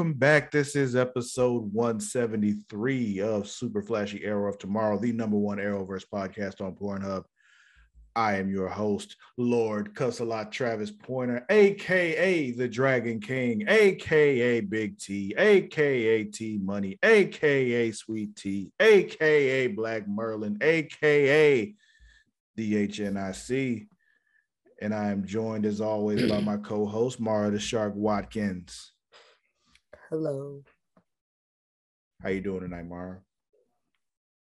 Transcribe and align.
Welcome 0.00 0.14
back. 0.14 0.50
This 0.50 0.76
is 0.76 0.96
episode 0.96 1.74
173 1.74 3.20
of 3.20 3.46
Super 3.46 3.82
Flashy 3.82 4.24
Arrow 4.24 4.48
of 4.48 4.56
Tomorrow, 4.56 4.98
the 4.98 5.12
number 5.12 5.36
one 5.36 5.58
Arrowverse 5.58 6.06
podcast 6.10 6.62
on 6.62 6.74
Pornhub. 6.74 7.24
I 8.16 8.36
am 8.36 8.48
your 8.48 8.68
host, 8.68 9.14
Lord 9.36 9.94
Cussalot 9.94 10.50
Travis 10.50 10.90
Pointer, 10.90 11.44
aka 11.50 12.50
the 12.52 12.66
Dragon 12.66 13.20
King, 13.20 13.66
aka 13.68 14.60
Big 14.62 14.98
T, 14.98 15.34
aka 15.36 16.24
T 16.24 16.58
Money, 16.62 16.98
aka 17.02 17.92
Sweet 17.92 18.34
T, 18.36 18.72
aka 18.80 19.66
Black 19.66 20.08
Merlin, 20.08 20.56
aka 20.62 21.74
DHNIC. 22.58 23.86
And 24.80 24.94
I 24.94 25.10
am 25.10 25.26
joined 25.26 25.66
as 25.66 25.82
always 25.82 26.26
by 26.26 26.40
my 26.40 26.56
co-host, 26.56 27.20
Mara 27.20 27.50
the 27.50 27.60
Shark 27.60 27.92
Watkins. 27.94 28.92
Hello. 30.10 30.64
How 32.20 32.30
you 32.30 32.40
doing 32.40 32.62
tonight, 32.62 32.88
Mara? 32.88 33.20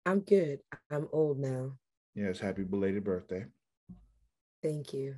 I'm 0.04 0.18
good. 0.18 0.58
I'm 0.90 1.06
old 1.12 1.38
now. 1.38 1.78
Yes, 2.16 2.40
happy 2.40 2.64
belated 2.64 3.04
birthday. 3.04 3.44
Thank 4.64 4.92
you. 4.92 5.14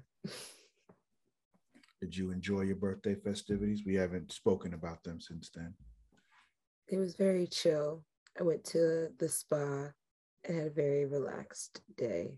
Did 2.03 2.15
you 2.15 2.33
enjoy 2.33 2.65
your 2.65 2.77
birthday 2.77 3.15
festivities? 3.15 3.85
We 3.87 3.95
haven't 3.95 4.31
spoken 4.31 4.75
about 4.75 5.03
them 5.05 5.23
since 5.23 5.49
then. 5.55 5.73
It 6.89 6.99
was 6.99 7.17
very 7.17 7.47
chill. 7.47 8.05
I 8.39 8.43
went 8.43 8.63
to 8.65 9.09
the 9.19 9.31
spa 9.31 9.89
and 10.45 10.59
had 10.59 10.67
a 10.67 10.71
very 10.71 11.07
relaxed 11.07 11.81
day. 11.97 12.37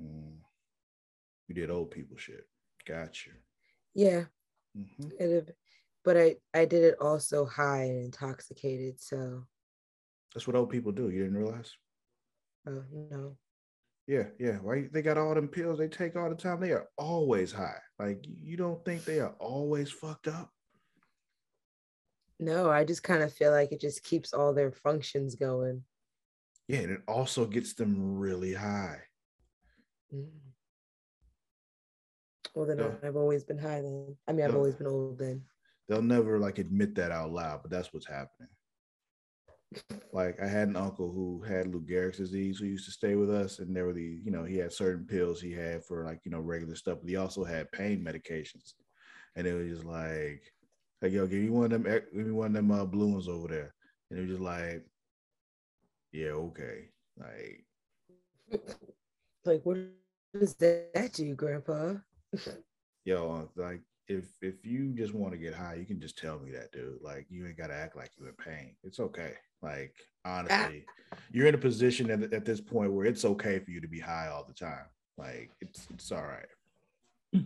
Mm. 0.00 0.36
You 1.48 1.54
did 1.56 1.70
old 1.70 1.90
people 1.90 2.16
shit. 2.16 2.46
Gotcha. 2.86 3.30
Yeah. 3.96 4.26
Mm-hmm. 4.78 5.08
It, 5.18 5.56
but 6.04 6.16
I, 6.16 6.36
I 6.54 6.64
did 6.64 6.84
it 6.84 6.96
also 7.00 7.46
high 7.46 7.84
and 7.84 8.04
intoxicated. 8.04 9.00
So, 9.00 9.44
That's 10.34 10.46
what 10.46 10.56
old 10.56 10.70
people 10.70 10.92
do. 10.92 11.10
You 11.10 11.24
didn't 11.24 11.36
realize? 11.36 11.72
oh, 12.66 12.84
no. 13.10 13.36
Yeah, 14.06 14.24
yeah. 14.40 14.56
Why 14.56 14.88
they 14.90 15.02
got 15.02 15.18
all 15.18 15.34
them 15.34 15.46
pills 15.46 15.78
they 15.78 15.86
take 15.86 16.16
all 16.16 16.28
the 16.28 16.34
time? 16.34 16.60
They 16.60 16.72
are 16.72 16.88
always 16.98 17.52
high. 17.52 17.78
Like 17.98 18.24
you 18.26 18.56
don't 18.56 18.84
think 18.84 19.04
they 19.04 19.20
are 19.20 19.34
always 19.38 19.92
fucked 19.92 20.26
up? 20.26 20.50
No, 22.40 22.70
I 22.70 22.84
just 22.84 23.04
kind 23.04 23.22
of 23.22 23.32
feel 23.32 23.52
like 23.52 23.70
it 23.70 23.80
just 23.80 24.02
keeps 24.02 24.32
all 24.32 24.52
their 24.52 24.72
functions 24.72 25.36
going. 25.36 25.84
Yeah, 26.66 26.78
and 26.78 26.90
it 26.90 27.02
also 27.06 27.44
gets 27.46 27.74
them 27.74 28.18
really 28.18 28.54
high. 28.54 28.98
Mm. 30.12 30.28
Well, 32.54 32.66
then. 32.66 32.96
I've 33.04 33.16
always 33.16 33.44
been 33.44 33.58
high 33.58 33.80
then. 33.80 34.16
I 34.26 34.32
mean, 34.32 34.44
I've 34.44 34.56
always 34.56 34.74
been 34.74 34.86
old 34.88 35.18
then. 35.18 35.42
They'll 35.90 36.02
never 36.02 36.38
like 36.38 36.58
admit 36.58 36.94
that 36.94 37.10
out 37.10 37.32
loud, 37.32 37.62
but 37.62 37.72
that's 37.72 37.92
what's 37.92 38.06
happening. 38.06 38.48
Like 40.12 40.40
I 40.40 40.46
had 40.46 40.68
an 40.68 40.76
uncle 40.76 41.10
who 41.10 41.42
had 41.42 41.66
Lou 41.66 41.80
Gehrig's 41.80 42.18
disease 42.18 42.58
who 42.60 42.66
used 42.66 42.84
to 42.84 42.92
stay 42.92 43.16
with 43.16 43.28
us, 43.28 43.58
and 43.58 43.74
there 43.74 43.86
were 43.86 43.92
the 43.92 44.20
you 44.24 44.30
know 44.30 44.44
he 44.44 44.56
had 44.56 44.72
certain 44.72 45.04
pills 45.04 45.40
he 45.40 45.50
had 45.50 45.84
for 45.84 46.04
like 46.04 46.20
you 46.24 46.30
know 46.30 46.38
regular 46.38 46.76
stuff, 46.76 46.98
but 47.00 47.10
he 47.10 47.16
also 47.16 47.42
had 47.42 47.72
pain 47.72 48.04
medications, 48.04 48.74
and 49.34 49.48
it 49.48 49.52
was 49.52 49.68
just 49.68 49.84
like, 49.84 50.40
like 51.02 51.10
yo, 51.10 51.26
give 51.26 51.42
me 51.42 51.50
one 51.50 51.64
of 51.64 51.70
them, 51.70 51.92
ex- 51.92 52.06
give 52.14 52.24
me 52.26 52.32
one 52.32 52.46
of 52.46 52.52
them 52.52 52.70
uh, 52.70 52.84
blue 52.84 53.08
ones 53.08 53.26
over 53.26 53.48
there, 53.48 53.74
and 54.10 54.18
it 54.20 54.22
was 54.22 54.30
just 54.30 54.42
like, 54.42 54.86
yeah, 56.12 56.30
okay, 56.30 56.88
like 57.18 57.64
Like, 59.44 59.62
what 59.64 59.78
does 60.38 60.54
that 60.54 61.10
do, 61.14 61.26
you 61.26 61.34
Grandpa? 61.34 61.94
yo, 63.04 63.48
like 63.56 63.80
if 64.10 64.24
if 64.42 64.66
you 64.66 64.92
just 64.92 65.14
want 65.14 65.32
to 65.32 65.38
get 65.38 65.54
high, 65.54 65.74
you 65.74 65.86
can 65.86 66.00
just 66.00 66.18
tell 66.18 66.38
me 66.40 66.50
that, 66.50 66.72
dude. 66.72 66.98
Like 67.00 67.26
you 67.30 67.46
ain't 67.46 67.56
gotta 67.56 67.74
act 67.74 67.96
like 67.96 68.10
you're 68.18 68.28
in 68.28 68.34
pain. 68.34 68.74
It's 68.82 68.98
okay. 68.98 69.34
Like 69.62 69.94
honestly, 70.24 70.84
you're 71.30 71.46
in 71.46 71.54
a 71.54 71.58
position 71.58 72.10
at, 72.10 72.32
at 72.32 72.44
this 72.44 72.60
point 72.60 72.92
where 72.92 73.06
it's 73.06 73.24
okay 73.24 73.60
for 73.60 73.70
you 73.70 73.80
to 73.80 73.88
be 73.88 74.00
high 74.00 74.28
all 74.28 74.44
the 74.44 74.52
time. 74.52 74.86
Like 75.16 75.50
it's 75.60 75.86
it's 75.90 76.10
all 76.10 76.24
right. 76.24 77.44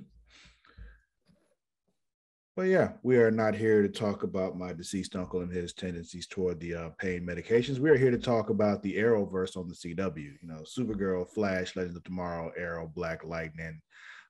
But 2.56 2.68
yeah, 2.68 2.92
we 3.02 3.16
are 3.16 3.32
not 3.32 3.56
here 3.56 3.82
to 3.82 3.88
talk 3.88 4.22
about 4.22 4.56
my 4.56 4.72
deceased 4.72 5.16
uncle 5.16 5.40
and 5.40 5.50
his 5.50 5.72
tendencies 5.72 6.28
toward 6.28 6.60
the 6.60 6.74
uh, 6.74 6.90
pain 7.00 7.26
medications. 7.26 7.80
We 7.80 7.90
are 7.90 7.96
here 7.96 8.12
to 8.12 8.18
talk 8.18 8.48
about 8.48 8.80
the 8.80 8.94
Arrowverse 8.94 9.56
on 9.56 9.66
the 9.66 9.74
CW. 9.74 10.16
You 10.16 10.48
know, 10.48 10.62
Supergirl, 10.62 11.28
Flash, 11.28 11.74
Legends 11.74 11.96
of 11.96 12.04
Tomorrow, 12.04 12.52
Arrow, 12.56 12.88
Black 12.94 13.24
Lightning, 13.24 13.80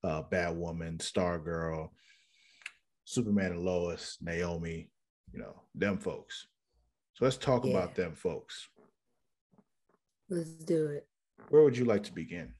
uh, 0.04 0.22
Batwoman, 0.32 0.96
Stargirl, 0.96 1.90
Superman 3.04 3.52
and 3.52 3.64
Lois, 3.64 4.18
Naomi, 4.20 4.90
you 5.32 5.38
know, 5.40 5.62
them 5.74 5.98
folks. 5.98 6.46
So 7.14 7.24
let's 7.24 7.36
talk 7.36 7.64
about 7.64 7.94
them 7.94 8.14
folks. 8.14 8.68
Let's 10.28 10.50
do 10.50 10.86
it. 10.86 11.06
Where 11.50 11.62
would 11.62 11.76
you 11.76 11.84
like 11.84 12.02
to 12.04 12.12
begin? 12.12 12.52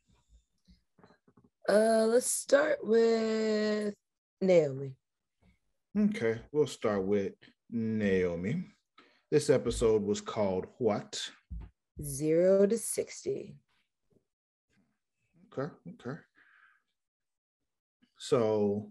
Uh, 1.69 2.07
let's 2.07 2.31
start 2.31 2.79
with 2.83 3.95
Naomi. 4.41 4.95
Okay, 5.99 6.41
we'll 6.53 6.67
start 6.67 7.05
with 7.05 7.33
Naomi. 7.71 8.65
This 9.31 9.49
episode 9.49 10.03
was 10.03 10.21
called 10.21 10.67
What? 10.79 11.21
Zero 12.03 12.67
to 12.67 12.77
sixty. 12.77 13.57
Okay, 15.53 15.73
okay. 15.89 16.19
So, 18.19 18.91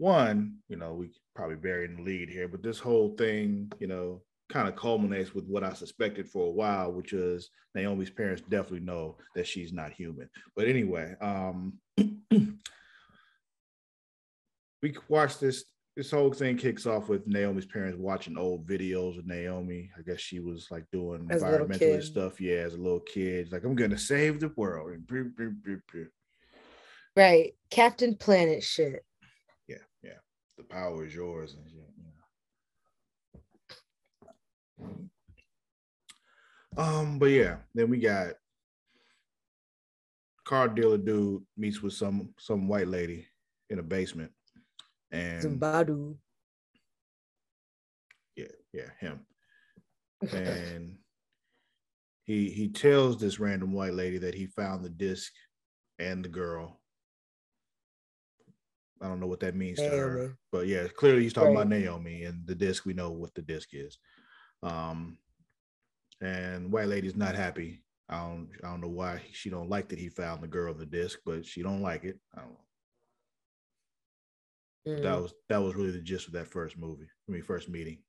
one, 0.00 0.56
you 0.68 0.76
know, 0.76 0.94
we 0.94 1.10
probably 1.36 1.56
bury 1.56 1.84
in 1.84 1.96
the 1.96 2.02
lead 2.02 2.30
here, 2.30 2.48
but 2.48 2.62
this 2.62 2.78
whole 2.78 3.14
thing, 3.16 3.70
you 3.78 3.86
know, 3.86 4.22
kind 4.48 4.66
of 4.66 4.74
culminates 4.74 5.34
with 5.34 5.44
what 5.44 5.62
I 5.62 5.74
suspected 5.74 6.26
for 6.26 6.46
a 6.46 6.50
while, 6.50 6.90
which 6.90 7.12
is 7.12 7.50
Naomi's 7.74 8.10
parents 8.10 8.42
definitely 8.48 8.80
know 8.80 9.18
that 9.36 9.46
she's 9.46 9.74
not 9.74 9.92
human. 9.92 10.30
But 10.56 10.68
anyway, 10.68 11.14
um, 11.20 11.74
we 14.82 14.94
watched 15.08 15.40
this. 15.40 15.64
This 15.96 16.12
whole 16.12 16.32
thing 16.32 16.56
kicks 16.56 16.86
off 16.86 17.08
with 17.08 17.26
Naomi's 17.26 17.66
parents 17.66 17.98
watching 17.98 18.38
old 18.38 18.66
videos 18.66 19.18
of 19.18 19.26
Naomi. 19.26 19.90
I 19.98 20.02
guess 20.02 20.20
she 20.20 20.38
was 20.38 20.68
like 20.70 20.84
doing 20.92 21.26
As 21.30 21.42
environmentalist 21.42 22.04
stuff. 22.04 22.40
Yeah, 22.40 22.58
as 22.58 22.74
a 22.74 22.78
little 22.78 23.00
kid, 23.00 23.52
like 23.52 23.64
I'm 23.64 23.74
gonna 23.74 23.98
save 23.98 24.38
the 24.40 24.52
world. 24.56 24.92
And. 24.92 26.08
Right. 27.16 27.54
Captain 27.70 28.14
Planet 28.14 28.62
shit. 28.62 29.04
Yeah, 29.70 29.76
yeah. 30.02 30.18
The 30.58 30.64
power 30.64 31.04
is 31.06 31.14
yours 31.14 31.54
and 31.54 31.64
shit. 31.70 31.78
You 31.96 32.04
know. 36.76 36.82
Um, 36.82 37.18
but 37.18 37.26
yeah, 37.26 37.56
then 37.74 37.88
we 37.88 37.98
got 37.98 38.32
car 40.44 40.68
dealer 40.68 40.98
dude 40.98 41.44
meets 41.56 41.80
with 41.82 41.92
some 41.92 42.34
some 42.38 42.66
white 42.66 42.88
lady 42.88 43.28
in 43.68 43.78
a 43.78 43.82
basement, 43.82 44.32
and 45.12 45.60
Zumbado. 45.60 46.16
yeah, 48.34 48.46
yeah, 48.72 48.90
him, 48.98 49.20
and 50.32 50.98
he 52.24 52.50
he 52.50 52.68
tells 52.68 53.20
this 53.20 53.38
random 53.38 53.72
white 53.72 53.94
lady 53.94 54.18
that 54.18 54.34
he 54.34 54.46
found 54.46 54.84
the 54.84 54.90
disc 54.90 55.32
and 56.00 56.24
the 56.24 56.28
girl. 56.28 56.79
I 59.02 59.08
don't 59.08 59.20
know 59.20 59.26
what 59.26 59.40
that 59.40 59.56
means 59.56 59.78
to 59.78 59.88
her, 59.88 60.36
but 60.52 60.66
yeah, 60.66 60.86
clearly 60.88 61.22
he's 61.22 61.32
talking 61.32 61.56
about 61.56 61.68
Naomi 61.68 62.24
and 62.24 62.46
the 62.46 62.54
disc. 62.54 62.84
We 62.84 62.92
know 62.92 63.10
what 63.10 63.34
the 63.34 63.40
disc 63.42 63.70
is. 63.72 63.98
Um, 64.62 65.16
and 66.20 66.70
white 66.70 66.88
lady's 66.88 67.16
not 67.16 67.34
happy. 67.34 67.82
I 68.08 68.18
don't 68.20 68.50
I 68.62 68.68
don't 68.68 68.82
know 68.82 68.88
why 68.88 69.22
she 69.32 69.48
don't 69.50 69.70
like 69.70 69.88
that 69.88 69.98
he 69.98 70.08
found 70.10 70.42
the 70.42 70.48
girl 70.48 70.72
in 70.72 70.78
the 70.78 70.86
disc, 70.86 71.20
but 71.24 71.46
she 71.46 71.62
don't 71.62 71.80
like 71.80 72.04
it. 72.04 72.18
I 72.36 72.40
don't 72.42 72.50
know. 72.50 72.60
Mm, 74.98 75.02
That 75.02 75.22
was 75.22 75.34
that 75.48 75.62
was 75.62 75.74
really 75.74 75.92
the 75.92 76.00
gist 76.00 76.26
of 76.26 76.34
that 76.34 76.48
first 76.48 76.76
movie. 76.76 77.08
I 77.28 77.32
mean, 77.32 77.42
first 77.42 77.68
meeting. 77.68 78.02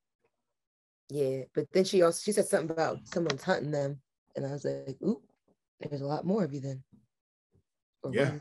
yeah. 1.09 1.43
But 1.53 1.67
then 1.71 1.85
she 1.85 2.01
also 2.01 2.19
she 2.21 2.31
said 2.33 2.47
something 2.47 2.71
about 2.71 2.99
someone's 3.05 3.43
hunting 3.43 3.71
them. 3.71 4.01
And 4.35 4.45
I 4.45 4.51
was 4.51 4.65
like, 4.65 4.97
ooh, 5.03 5.21
there's 5.79 6.01
a 6.01 6.05
lot 6.05 6.25
more 6.25 6.43
of 6.43 6.53
you 6.53 6.61
then. 6.61 6.83
Or 8.03 8.13
Yeah. 8.13 8.39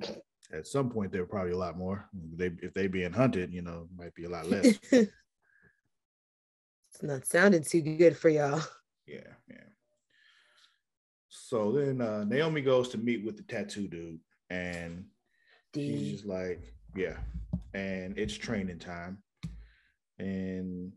At 0.52 0.66
some 0.66 0.90
point, 0.90 1.12
there 1.12 1.22
were 1.22 1.26
probably 1.26 1.52
a 1.52 1.58
lot 1.58 1.78
more. 1.78 2.08
They 2.36 2.50
if 2.62 2.74
they 2.74 2.86
being 2.86 3.12
hunted, 3.12 3.52
you 3.52 3.62
know, 3.62 3.88
might 3.96 4.14
be 4.14 4.24
a 4.24 4.28
lot 4.28 4.48
less. 4.48 4.78
it's 4.92 5.10
not 7.02 7.24
sounding 7.26 7.64
too 7.64 7.80
good 7.80 8.16
for 8.16 8.28
y'all. 8.28 8.62
Yeah, 9.06 9.32
yeah. 9.48 9.64
So 11.28 11.72
then 11.72 12.00
uh, 12.00 12.24
Naomi 12.24 12.60
goes 12.60 12.90
to 12.90 12.98
meet 12.98 13.24
with 13.24 13.36
the 13.36 13.42
tattoo 13.44 13.88
dude, 13.88 14.20
and 14.50 15.06
she's 15.74 16.00
D. 16.00 16.12
just 16.12 16.26
like, 16.26 16.74
yeah. 16.94 17.16
And 17.72 18.18
it's 18.18 18.34
training 18.34 18.78
time, 18.78 19.22
and 20.18 20.92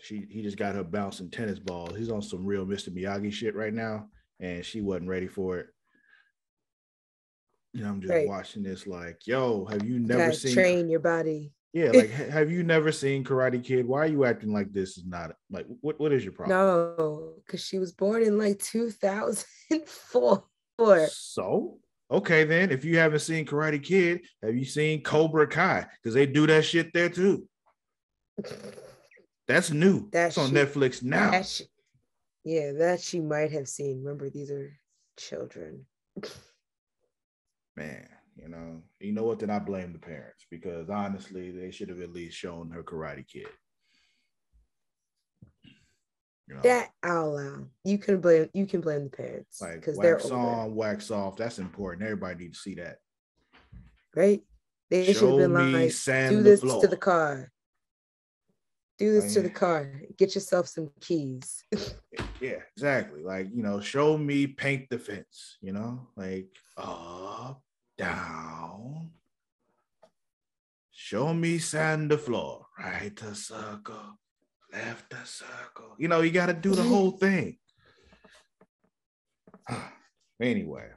she 0.00 0.26
he 0.30 0.42
just 0.42 0.56
got 0.56 0.76
her 0.76 0.84
bouncing 0.84 1.30
tennis 1.30 1.58
balls. 1.58 1.96
He's 1.96 2.10
on 2.10 2.22
some 2.22 2.44
real 2.46 2.64
Mr. 2.64 2.88
Miyagi 2.90 3.32
shit 3.32 3.56
right 3.56 3.74
now, 3.74 4.06
and 4.38 4.64
she 4.64 4.80
wasn't 4.80 5.08
ready 5.08 5.26
for 5.26 5.58
it. 5.58 5.66
And 7.74 7.86
I'm 7.86 8.00
just 8.00 8.10
Right. 8.12 8.26
watching 8.26 8.62
this 8.62 8.86
like, 8.86 9.26
yo, 9.26 9.64
have 9.66 9.84
you 9.84 9.94
You 9.94 10.00
never 10.00 10.26
gotta 10.26 10.36
seen 10.36 10.54
train 10.54 10.88
your 10.88 11.00
body. 11.00 11.52
Yeah, 11.72 11.92
like 11.92 12.10
have 12.10 12.50
you 12.50 12.64
never 12.64 12.90
seen 12.90 13.22
Karate 13.22 13.62
Kid? 13.62 13.86
Why 13.86 14.00
are 14.00 14.06
you 14.06 14.24
acting 14.24 14.52
like 14.52 14.72
this 14.72 14.98
is 14.98 15.04
not 15.06 15.36
like 15.50 15.66
what 15.80 16.00
what 16.00 16.12
is 16.12 16.24
your 16.24 16.32
problem? 16.32 16.58
No, 16.58 17.34
because 17.46 17.64
she 17.64 17.78
was 17.78 17.92
born 17.92 18.24
in 18.24 18.38
like 18.38 18.58
2004. 18.58 20.44
So 21.06 21.78
okay, 22.10 22.42
then 22.42 22.72
if 22.72 22.84
you 22.84 22.98
haven't 22.98 23.20
seen 23.20 23.46
Karate 23.46 23.80
Kid, 23.80 24.22
have 24.42 24.56
you 24.56 24.64
seen 24.64 25.04
Cobra 25.04 25.46
Kai? 25.46 25.86
Because 26.02 26.14
they 26.14 26.26
do 26.26 26.48
that 26.48 26.64
shit 26.64 26.92
there 26.92 27.08
too. 27.08 27.46
That's 29.46 29.70
new. 29.70 30.00
That 30.10 30.10
That's 30.10 30.38
on 30.38 30.50
Netflix 30.50 31.04
now. 31.04 31.30
That 31.30 31.46
she, 31.46 31.64
yeah, 32.44 32.72
that 32.72 33.00
she 33.00 33.20
might 33.20 33.52
have 33.52 33.68
seen. 33.68 33.98
Remember, 34.02 34.28
these 34.28 34.50
are 34.50 34.72
children. 35.16 35.86
Man, 37.76 38.08
you 38.36 38.48
know, 38.48 38.82
you 38.98 39.12
know 39.12 39.24
what? 39.24 39.38
Then 39.38 39.50
I 39.50 39.58
blame 39.58 39.92
the 39.92 39.98
parents 39.98 40.44
because 40.50 40.90
honestly, 40.90 41.50
they 41.50 41.70
should 41.70 41.88
have 41.88 42.00
at 42.00 42.12
least 42.12 42.36
shown 42.36 42.70
her 42.70 42.82
Karate 42.82 43.26
Kid. 43.26 43.46
You 46.48 46.56
know, 46.56 46.62
That 46.62 46.90
I'll 47.02 47.26
allow. 47.30 47.64
You 47.84 47.98
can 47.98 48.20
blame. 48.20 48.50
You 48.52 48.66
can 48.66 48.80
blame 48.80 49.04
the 49.04 49.10
parents 49.10 49.60
like 49.60 49.74
because 49.76 49.96
they're 49.98 50.16
wax 50.16 50.24
older, 50.24 50.36
on, 50.36 50.74
wax 50.74 51.10
off. 51.10 51.36
That's 51.36 51.58
important. 51.60 52.02
Everybody 52.02 52.44
needs 52.44 52.58
to 52.58 52.62
see 52.62 52.74
that. 52.76 52.98
right? 54.16 54.42
They 54.90 55.12
should 55.12 55.28
have 55.28 55.36
been 55.38 55.54
like, 55.54 55.94
do 56.30 56.42
this 56.42 56.60
floor. 56.60 56.80
to 56.80 56.88
the 56.88 56.96
car. 56.96 57.52
Do 59.00 59.12
this 59.12 59.32
to 59.32 59.40
the 59.40 59.48
car. 59.48 59.90
Get 60.18 60.34
yourself 60.34 60.68
some 60.68 60.90
keys. 61.00 61.64
Yeah, 62.40 62.60
exactly. 62.74 63.22
Like, 63.22 63.48
you 63.54 63.62
know, 63.62 63.80
show 63.80 64.16
me 64.16 64.46
paint 64.46 64.88
the 64.88 64.98
fence, 64.98 65.58
you 65.60 65.74
know, 65.74 66.08
like 66.16 66.48
up, 66.74 67.62
down. 67.98 69.10
Show 70.90 71.34
me 71.34 71.58
sand 71.58 72.10
the 72.10 72.16
floor, 72.16 72.64
right 72.78 73.12
a 73.22 73.34
circle, 73.34 74.18
left 74.72 75.12
a 75.12 75.26
circle. 75.26 75.96
You 75.98 76.08
know, 76.08 76.22
you 76.22 76.30
got 76.30 76.46
to 76.46 76.54
do 76.54 76.74
the 76.74 76.82
whole 76.82 77.10
thing. 77.24 77.58
anyway. 80.40 80.88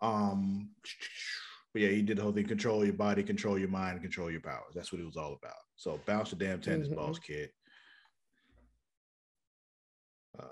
Um, 0.00 0.70
but 1.78 1.84
yeah, 1.84 1.94
he 1.94 2.02
did 2.02 2.18
the 2.18 2.22
whole 2.22 2.32
thing: 2.32 2.44
control 2.44 2.84
your 2.84 2.94
body, 2.94 3.22
control 3.22 3.56
your 3.56 3.68
mind, 3.68 4.02
control 4.02 4.30
your 4.32 4.40
powers. 4.40 4.74
That's 4.74 4.92
what 4.92 5.00
it 5.00 5.04
was 5.04 5.16
all 5.16 5.38
about. 5.40 5.54
So 5.76 6.00
bounce 6.06 6.30
the 6.30 6.36
damn 6.36 6.60
tennis 6.60 6.88
Mhm. 6.88 6.96
balls, 6.96 7.20
kid. 7.20 7.50
Uh, 10.36 10.48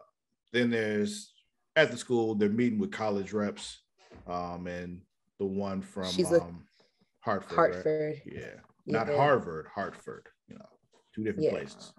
then 0.52 0.70
there's 0.70 1.34
at 1.74 1.90
the 1.90 1.96
school 1.96 2.36
they're 2.36 2.48
meeting 2.48 2.78
with 2.78 2.92
college 2.92 3.32
reps, 3.32 3.82
um, 4.28 4.68
and 4.68 5.02
the 5.40 5.46
one 5.46 5.82
from 5.82 6.12
She's 6.12 6.30
a- 6.30 6.40
um, 6.42 6.64
Hartford. 7.20 7.58
right? 7.58 7.72
Hartford. 7.72 8.22
Yeah, 8.24 8.60
not 8.86 9.08
Harvard, 9.08 9.66
Hartford. 9.74 10.28
You 10.46 10.58
know, 10.58 10.68
two 11.12 11.24
different 11.24 11.46
Yeah. 11.46 11.50
places. 11.50 11.92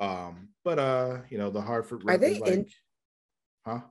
Um, 0.00 0.54
but 0.64 0.78
uh, 0.78 1.20
you 1.28 1.36
know, 1.36 1.50
the 1.50 1.60
Hartford 1.60 2.02
Are 2.08 2.16
they 2.16 2.38
like, 2.38 2.50
in- 2.50 2.66
huh? 3.66 3.82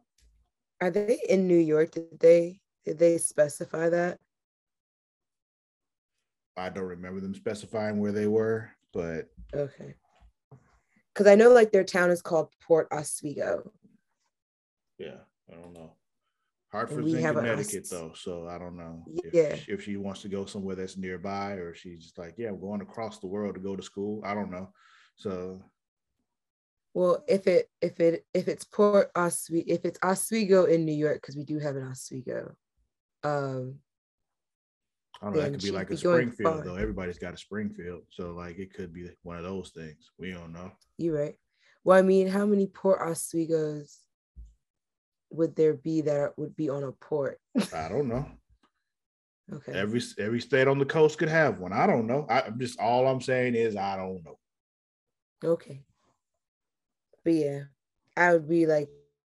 Are 0.82 0.90
they 0.90 1.20
in 1.30 1.48
New 1.48 1.60
York? 1.60 1.92
Did 1.92 2.20
they 2.20 2.61
did 2.86 2.98
they 3.00 3.18
specify 3.18 3.90
that? 3.90 4.20
I 6.58 6.70
don't 6.70 6.84
remember 6.86 7.20
them 7.22 7.34
specifying 7.36 8.00
where 8.00 8.12
they 8.12 8.28
were, 8.28 8.72
but 8.94 9.28
Okay. 9.54 9.96
Because 11.14 11.28
I 11.28 11.36
know 11.36 11.50
like 11.50 11.72
their 11.72 11.84
town 11.84 12.10
is 12.10 12.22
called 12.22 12.54
Port 12.62 12.88
Oswego. 12.92 13.72
yeah, 14.98 15.18
I 15.52 15.56
don't 15.56 15.74
know. 15.74 15.96
Hartford's 16.72 17.14
in 17.14 17.26
a- 17.26 17.34
Connecticut 17.34 17.90
though, 17.90 18.14
so 18.14 18.48
I 18.48 18.58
don't 18.58 18.78
know 18.78 19.04
if, 19.24 19.34
Yeah. 19.34 19.58
if 19.68 19.84
she 19.84 19.98
wants 19.98 20.22
to 20.22 20.30
go 20.30 20.46
somewhere 20.46 20.76
that's 20.76 20.96
nearby 20.98 21.54
or 21.54 21.74
she's 21.74 22.04
just 22.04 22.18
like, 22.18 22.36
yeah, 22.38 22.48
I'm 22.50 22.60
going 22.62 22.82
across 22.82 23.20
the 23.20 23.28
world 23.28 23.56
to 23.56 23.62
go 23.62 23.76
to 23.76 23.84
school. 23.84 24.22
I 24.24 24.34
don't 24.34 24.52
know. 24.52 24.72
So 25.18 25.62
Well, 26.94 27.24
if 27.28 27.48
it 27.48 27.70
if 27.82 28.00
it 28.00 28.26
if 28.34 28.48
it's 28.48 28.64
Port 28.66 29.12
Oswego, 29.16 29.66
if 29.68 29.84
it's 29.86 30.00
Oswego 30.04 30.66
in 30.66 30.86
New 30.86 30.94
York, 30.94 31.22
because 31.22 31.36
we 31.38 31.44
do 31.46 31.60
have 31.60 31.76
an 31.76 31.84
Oswego. 31.88 32.56
Um, 33.24 33.80
I 35.22 35.26
don't 35.26 35.36
know. 35.36 35.42
That 35.42 35.52
could 35.52 35.62
be 35.62 35.72
like 35.72 35.92
a 35.92 35.98
Springfield 35.98 36.56
far. 36.56 36.64
though. 36.64 36.76
Everybody's 36.76 37.20
got 37.20 37.34
a 37.34 37.38
Springfield, 37.38 38.02
so 38.10 38.32
like 38.32 38.58
it 38.58 38.74
could 38.74 38.94
be 38.94 39.10
one 39.24 39.38
of 39.38 39.44
those 39.44 39.70
things. 39.70 40.10
We 40.18 40.32
don't 40.32 40.52
know. 40.54 40.72
You're 40.98 41.18
right. 41.18 41.36
Well, 41.84 41.98
I 41.98 42.02
mean, 42.02 42.28
how 42.28 42.46
many 42.46 42.68
Port 42.68 43.02
Oswegos 43.02 43.98
would 45.32 45.56
there 45.56 45.74
be 45.74 46.02
that 46.02 46.38
would 46.38 46.56
be 46.56 46.70
on 46.70 46.84
a 46.84 46.92
port? 46.92 47.40
I 47.74 47.88
don't 47.90 48.08
know. 48.08 48.26
Okay. 49.54 49.74
Every 49.74 50.02
every 50.18 50.40
state 50.40 50.70
on 50.70 50.80
the 50.80 50.86
coast 50.86 51.18
could 51.18 51.28
have 51.28 51.60
one. 51.60 51.74
I 51.74 51.86
don't 51.86 52.08
know. 52.08 52.26
I, 52.30 52.44
I'm 52.44 52.58
just 52.58 52.80
all 52.80 53.06
I'm 53.06 53.20
saying 53.20 53.56
is 53.56 53.76
I 53.76 53.98
don't 53.98 54.24
know. 54.24 54.40
Okay. 55.44 55.82
But 57.26 57.34
yeah, 57.34 57.64
I 58.16 58.32
would 58.32 58.48
be 58.48 58.66
like, 58.66 58.88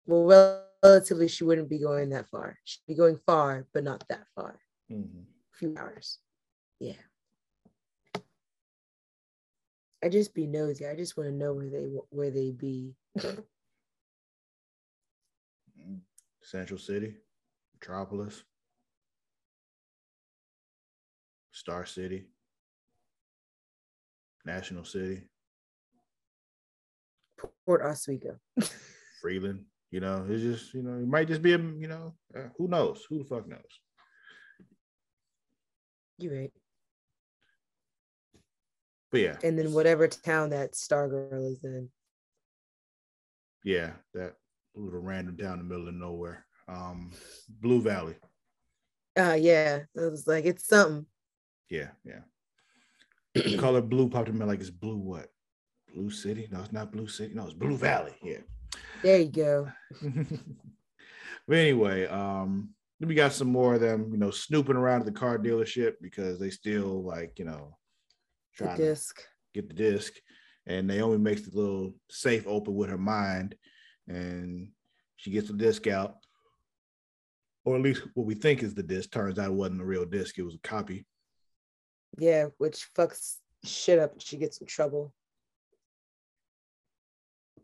well, 0.05 0.25
rel- 0.25 0.62
relatively, 0.83 1.29
she 1.29 1.45
wouldn't 1.45 1.69
be 1.69 1.79
going 1.79 2.11
that 2.11 2.29
far. 2.29 2.59
She'd 2.65 2.81
be 2.87 2.95
going 2.95 3.19
far, 3.27 3.67
but 3.73 3.85
not 3.85 4.07
that 4.09 4.27
far. 4.35 4.61
Mhm. 4.91 5.25
A 5.55 5.57
few 5.57 5.77
hours. 5.77 6.19
Yeah. 6.79 7.01
I 10.05 10.09
just 10.09 10.35
be 10.35 10.47
nosy. 10.49 10.85
I 10.87 10.97
just 10.97 11.17
want 11.17 11.29
to 11.31 11.35
know 11.37 11.55
where 11.55 11.71
they 11.71 11.85
where 12.11 12.31
they 12.31 12.51
be. 12.51 12.97
Central 16.43 16.79
City, 16.79 17.17
Metropolis, 17.73 18.43
Star 21.53 21.87
City, 21.87 22.29
National 24.45 24.85
City, 24.85 25.23
Port 27.65 27.83
Oswego. 27.83 28.41
Freeland. 29.21 29.65
You 29.93 30.01
know, 30.01 30.27
it's 30.29 30.43
just 30.43 30.75
you 30.75 30.83
know, 30.83 30.95
it 30.95 31.07
might 31.07 31.29
just 31.29 31.43
be 31.43 31.53
a 31.53 31.59
you 31.59 31.87
know, 31.87 32.15
uh, 32.35 32.49
who 32.57 32.67
knows? 32.67 33.05
Who 33.09 33.19
the 33.19 33.25
fuck 33.25 33.47
knows? 33.47 33.61
You 36.19 36.35
right. 36.35 36.53
But 39.11 39.21
yeah, 39.21 39.37
And 39.45 39.59
then 39.59 39.73
whatever 39.75 40.09
town 40.09 40.51
that 40.51 40.73
Stargirl 40.73 41.53
is 41.53 41.63
in. 41.63 41.91
yeah, 43.65 43.91
that 44.15 44.35
little 44.75 45.01
random 45.01 45.37
town 45.37 45.53
in 45.55 45.59
the 45.59 45.65
middle 45.65 45.89
of 45.89 45.95
nowhere. 45.95 46.47
Um, 46.69 47.13
Blue 47.61 47.83
Valley. 47.83 48.15
Uh 49.19 49.37
yeah. 49.39 49.81
It 49.95 50.11
was 50.11 50.27
like 50.27 50.47
it's 50.47 50.67
something. 50.67 51.05
Yeah, 51.69 51.89
yeah. 52.05 52.21
the 53.35 53.59
color 53.59 53.83
blue 53.83 54.09
popped 54.09 54.31
in 54.31 54.39
my 54.39 54.47
like 54.47 54.61
it's 54.61 54.71
blue 54.71 54.97
what? 54.97 55.29
Blue 55.95 56.09
City? 56.11 56.49
No, 56.51 56.61
it's 56.61 56.73
not 56.73 56.93
Blue 56.93 57.07
City. 57.07 57.35
No, 57.35 57.45
it's 57.45 57.53
Blue 57.53 57.77
Valley. 57.77 58.15
Yeah. 58.23 58.39
There 59.03 59.19
you 59.21 59.29
go. 59.29 59.73
but 61.49 61.57
anyway, 61.57 62.07
um, 62.07 62.71
then 63.01 63.09
we 63.09 63.15
got 63.15 63.33
some 63.33 63.49
more 63.49 63.75
of 63.75 63.81
them, 63.81 64.11
you 64.13 64.19
know, 64.19 64.31
snooping 64.31 64.77
around 64.77 65.01
at 65.01 65.07
the 65.07 65.13
car 65.13 65.39
dealership 65.39 65.95
because 66.01 66.39
they 66.39 66.51
still 66.51 67.03
like, 67.03 67.39
you 67.39 67.45
know, 67.45 67.77
The 68.57 68.65
trying 68.65 68.77
to 68.77 68.97
get 69.55 69.69
the 69.69 69.75
disc. 69.75 70.15
And 70.67 70.87
Naomi 70.87 71.19
makes 71.19 71.43
the 71.43 71.59
little 71.59 71.95
safe 72.09 72.47
open 72.47 72.75
with 72.75 72.89
her 72.91 72.99
mind, 72.99 73.57
and 74.07 74.69
she 75.17 75.33
gets 75.33 75.49
the 75.49 75.55
disc 75.55 75.89
out, 75.89 76.15
or 77.65 77.75
at 77.75 77.83
least 77.83 78.03
what 78.15 78.27
we 78.27 78.37
think 78.37 78.63
is 78.63 78.73
the 78.73 78.85
disc. 78.85 79.11
Turns 79.11 79.41
out 79.41 79.51
it 79.51 79.55
wasn't 79.55 79.81
a 79.81 79.85
real 79.85 80.05
disc; 80.05 80.39
it 80.39 80.45
was 80.45 80.55
a 80.55 80.59
copy. 80.69 81.05
Yeah, 82.17 82.47
which 82.59 82.87
fucks 82.97 83.39
shit 83.65 83.99
up 83.99 84.13
and 84.13 84.23
she 84.23 84.37
gets 84.37 84.59
in 84.59 84.67
trouble. 84.69 85.13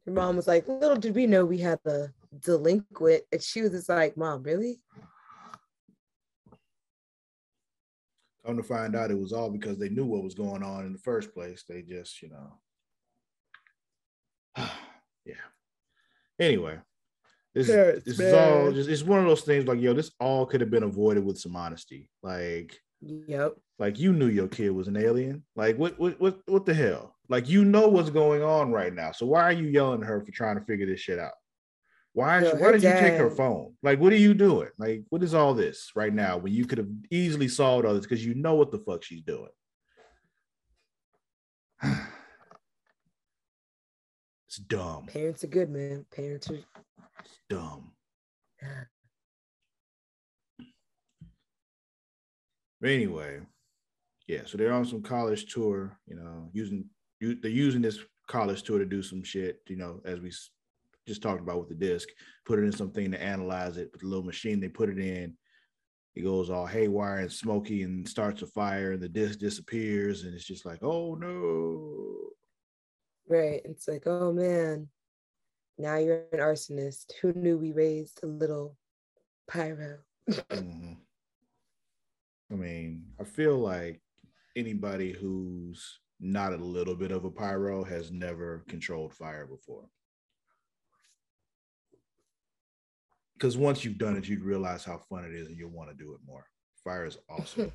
Her 0.09 0.15
mom 0.15 0.37
was 0.37 0.47
like, 0.47 0.67
Little 0.67 0.97
did 0.97 1.15
we 1.15 1.27
know 1.27 1.45
we 1.45 1.59
had 1.59 1.81
a 1.85 2.09
delinquent. 2.41 3.25
And 3.31 3.43
she 3.43 3.61
was 3.61 3.73
just 3.73 3.91
like, 3.91 4.17
Mom, 4.17 4.43
really? 4.43 4.81
Come 8.47 8.57
to 8.57 8.63
find 8.63 8.97
out, 8.97 9.11
it 9.11 9.21
was 9.21 9.35
all 9.35 9.51
because 9.51 9.77
they 9.77 9.91
knew 9.91 10.07
what 10.07 10.25
was 10.25 10.35
going 10.35 10.63
on 10.63 10.87
in 10.87 10.95
the 10.95 10.99
first 10.99 11.35
place. 11.35 11.65
They 11.69 11.83
just, 11.83 12.23
you 12.23 12.31
know, 12.31 12.55
yeah. 15.27 15.35
Anyway, 16.41 16.79
this, 17.55 17.67
Parents, 17.67 18.07
this 18.07 18.19
is 18.19 18.33
all 18.33 18.73
just 18.73 18.89
it's 18.89 19.03
one 19.03 19.21
of 19.21 19.27
those 19.27 19.43
things 19.43 19.67
like, 19.67 19.79
yo, 19.79 19.93
this 19.93 20.13
all 20.19 20.47
could 20.47 20.63
have 20.63 20.71
been 20.71 20.85
avoided 20.85 21.23
with 21.23 21.39
some 21.39 21.55
honesty. 21.55 22.09
Like, 22.23 22.81
Yep. 23.03 23.57
like 23.79 23.99
you 23.99 24.15
knew 24.15 24.29
your 24.29 24.49
kid 24.49 24.71
was 24.71 24.89
an 24.89 24.97
alien. 24.97 25.45
Like, 25.55 25.77
what 25.77 25.99
what 25.99 26.19
what 26.19 26.41
what 26.47 26.65
the 26.65 26.73
hell? 26.73 27.18
Like, 27.29 27.49
you 27.49 27.65
know 27.65 27.89
what's 27.89 28.11
going 28.11 28.43
on 28.43 28.73
right 28.73 28.93
now. 28.93 29.13
So 29.13 29.27
why 29.27 29.43
are 29.43 29.53
you 29.53 29.67
yelling 29.67 30.03
at 30.03 30.09
her 30.09 30.25
for 30.25 30.33
trying 30.33 30.59
to 30.59 30.65
figure 30.65 30.87
this 30.87 31.01
shit 31.01 31.19
out? 31.19 31.33
Why, 32.15 32.43
Yo, 32.43 32.55
why 32.55 32.59
her 32.59 32.73
did 32.73 32.83
you 32.83 32.91
take 32.91 33.19
her 33.19 33.31
phone? 33.31 33.75
Like, 33.83 34.01
what 34.01 34.13
are 34.13 34.17
you 34.17 34.35
doing? 34.35 34.71
Like, 34.79 35.05
what 35.11 35.23
is 35.23 35.35
all 35.35 35.55
this 35.55 35.93
right 35.95 36.13
now 36.13 36.39
when 36.39 36.53
you 36.53 36.65
could 36.65 36.79
have 36.79 36.89
easily 37.11 37.49
solved 37.49 37.87
all 37.87 37.95
this 37.95 38.05
because 38.05 38.25
you 38.25 38.35
know 38.35 38.55
what 38.55 38.73
the 38.73 38.79
fuck 38.79 39.05
she's 39.05 39.23
doing? 39.23 39.51
it's 41.83 41.99
dumb. 44.67 45.07
Parents 45.07 45.45
are 45.45 45.49
good, 45.49 45.71
man. 45.71 46.07
Parents 46.11 46.51
are 46.51 46.55
It's 46.55 47.39
dumb. 47.51 47.93
But 52.81 52.85
anyway, 52.91 53.41
yeah, 54.27 54.41
so 54.47 54.57
they're 54.57 54.73
on 54.73 54.87
some 54.87 55.03
college 55.03 55.53
tour, 55.53 55.99
you 56.07 56.17
know, 56.17 56.49
using 56.53 56.87
they're 57.21 57.51
using 57.51 57.83
this 57.83 57.99
college 58.27 58.63
tour 58.63 58.79
to 58.79 58.85
do 58.85 59.03
some 59.03 59.23
shit, 59.23 59.61
you 59.69 59.77
know, 59.77 60.01
as 60.05 60.21
we 60.21 60.31
just 61.07 61.23
talked 61.23 61.41
about 61.41 61.59
with 61.59 61.69
the 61.69 61.75
disc, 61.75 62.09
put 62.45 62.59
it 62.59 62.65
in 62.65 62.73
something 62.73 63.11
to 63.11 63.23
analyze 63.23 63.77
it 63.77 63.91
with 63.93 64.03
a 64.03 64.07
little 64.07 64.25
machine 64.25 64.61
they 64.61 64.69
put 64.69 64.91
it 64.91 64.99
in. 64.99 65.35
It 66.15 66.23
goes 66.23 66.51
all 66.51 66.67
haywire 66.67 67.19
and 67.19 67.33
smoky 67.33 67.83
and 67.83 68.09
starts 68.09 68.43
a 68.43 68.47
fire, 68.47 68.93
and 68.93 69.03
the 69.03 69.09
disc 69.09 69.39
disappears, 69.39 70.25
and 70.25 70.35
it's 70.35 70.45
just 70.45 70.67
like, 70.67 70.83
oh 70.83 71.15
no. 71.15 72.31
Right. 73.29 73.61
It's 73.65 73.87
like, 73.87 74.07
oh 74.07 74.33
man, 74.33 74.89
now 75.79 75.97
you're 75.97 76.25
an 76.33 76.41
arsonist. 76.41 77.13
Who 77.23 77.33
knew 77.35 77.57
we 77.57 77.73
raised 77.73 78.21
a 78.23 78.27
little 78.27 78.77
pyro? 79.49 79.99
mm-hmm. 80.31 80.95
I 82.51 82.55
mean, 82.55 83.05
I 83.21 83.25
feel 83.25 83.59
like 83.59 84.01
anybody 84.57 85.13
who's 85.13 86.01
not 86.21 86.53
a 86.53 86.57
little 86.57 86.95
bit 86.95 87.13
of 87.13 87.25
a 87.25 87.31
pyro 87.31 87.85
has 87.85 88.11
never 88.11 88.65
controlled 88.69 89.15
fire 89.15 89.47
before. 89.47 89.89
Because 93.35 93.57
once 93.57 93.85
you've 93.85 93.99
done 93.99 94.17
it, 94.17 94.27
you'd 94.27 94.43
realize 94.43 94.85
how 94.85 94.99
fun 94.99 95.25
it 95.25 95.33
is 95.33 95.47
and 95.47 95.57
you'll 95.57 95.71
want 95.71 95.91
to 95.91 95.97
do 95.97 96.13
it 96.13 96.21
more. 96.27 96.45
Fire 96.83 97.07
is 97.07 97.19
awesome. 97.31 97.73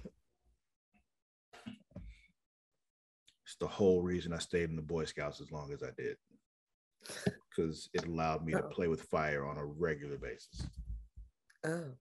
it's 3.46 3.56
the 3.62 3.68
whole 3.68 4.02
reason 4.02 4.34
I 4.34 4.40
stayed 4.40 4.70
in 4.70 4.76
the 4.76 4.82
Boy 4.82 5.06
Scouts 5.06 5.40
as 5.40 5.52
long 5.52 5.72
as 5.72 5.82
I 5.82 5.92
did. 5.98 6.18
Because 7.50 7.90
it 7.94 8.06
allowed 8.06 8.46
me 8.46 8.54
oh. 8.56 8.58
to 8.58 8.64
play 8.64 8.90
with 8.90 9.04
fire 9.04 9.46
on 9.46 9.58
a 9.58 9.66
regular 9.66 10.18
basis. 10.18 10.68
Oh. 11.66 11.92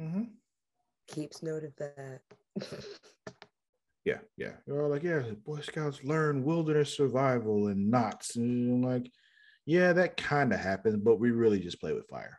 Mm-hmm. 0.00 0.22
Keeps 1.08 1.42
note 1.42 1.64
of 1.64 1.76
that. 1.76 2.22
yeah, 4.04 4.18
yeah. 4.36 4.52
They're 4.66 4.82
all 4.82 4.90
like, 4.90 5.02
yeah, 5.02 5.22
Boy 5.44 5.60
Scouts 5.60 6.02
learn 6.04 6.44
wilderness 6.44 6.96
survival 6.96 7.68
and 7.68 7.90
knots. 7.90 8.36
And 8.36 8.84
I'm 8.84 8.90
like, 8.90 9.10
yeah, 9.66 9.92
that 9.92 10.16
kind 10.16 10.52
of 10.52 10.60
happens, 10.60 10.96
but 10.96 11.20
we 11.20 11.30
really 11.30 11.60
just 11.60 11.80
play 11.80 11.92
with 11.92 12.08
fire. 12.08 12.38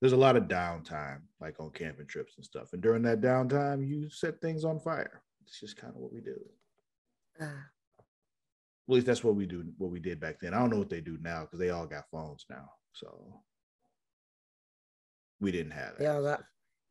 There's 0.00 0.12
a 0.12 0.16
lot 0.16 0.36
of 0.36 0.44
downtime, 0.44 1.20
like 1.40 1.60
on 1.60 1.70
camping 1.70 2.06
trips 2.06 2.34
and 2.36 2.44
stuff. 2.44 2.72
And 2.72 2.82
during 2.82 3.02
that 3.02 3.20
downtime, 3.20 3.86
you 3.86 4.08
set 4.10 4.40
things 4.40 4.64
on 4.64 4.80
fire. 4.80 5.22
It's 5.44 5.60
just 5.60 5.76
kind 5.76 5.92
of 5.94 6.00
what 6.00 6.12
we 6.12 6.20
do. 6.20 6.36
Uh, 7.40 7.44
at 7.44 8.94
least 8.94 9.06
that's 9.06 9.22
what 9.24 9.36
we 9.36 9.46
do, 9.46 9.64
what 9.78 9.90
we 9.90 10.00
did 10.00 10.20
back 10.20 10.36
then. 10.40 10.54
I 10.54 10.58
don't 10.58 10.70
know 10.70 10.78
what 10.78 10.90
they 10.90 11.00
do 11.00 11.18
now 11.20 11.42
because 11.42 11.58
they 11.58 11.70
all 11.70 11.86
got 11.86 12.10
phones 12.10 12.46
now. 12.50 12.68
So 12.92 13.40
we 15.40 15.52
didn't 15.52 15.72
have 15.72 15.98
that. 15.98 16.14
All 16.14 16.22
got 16.22 16.42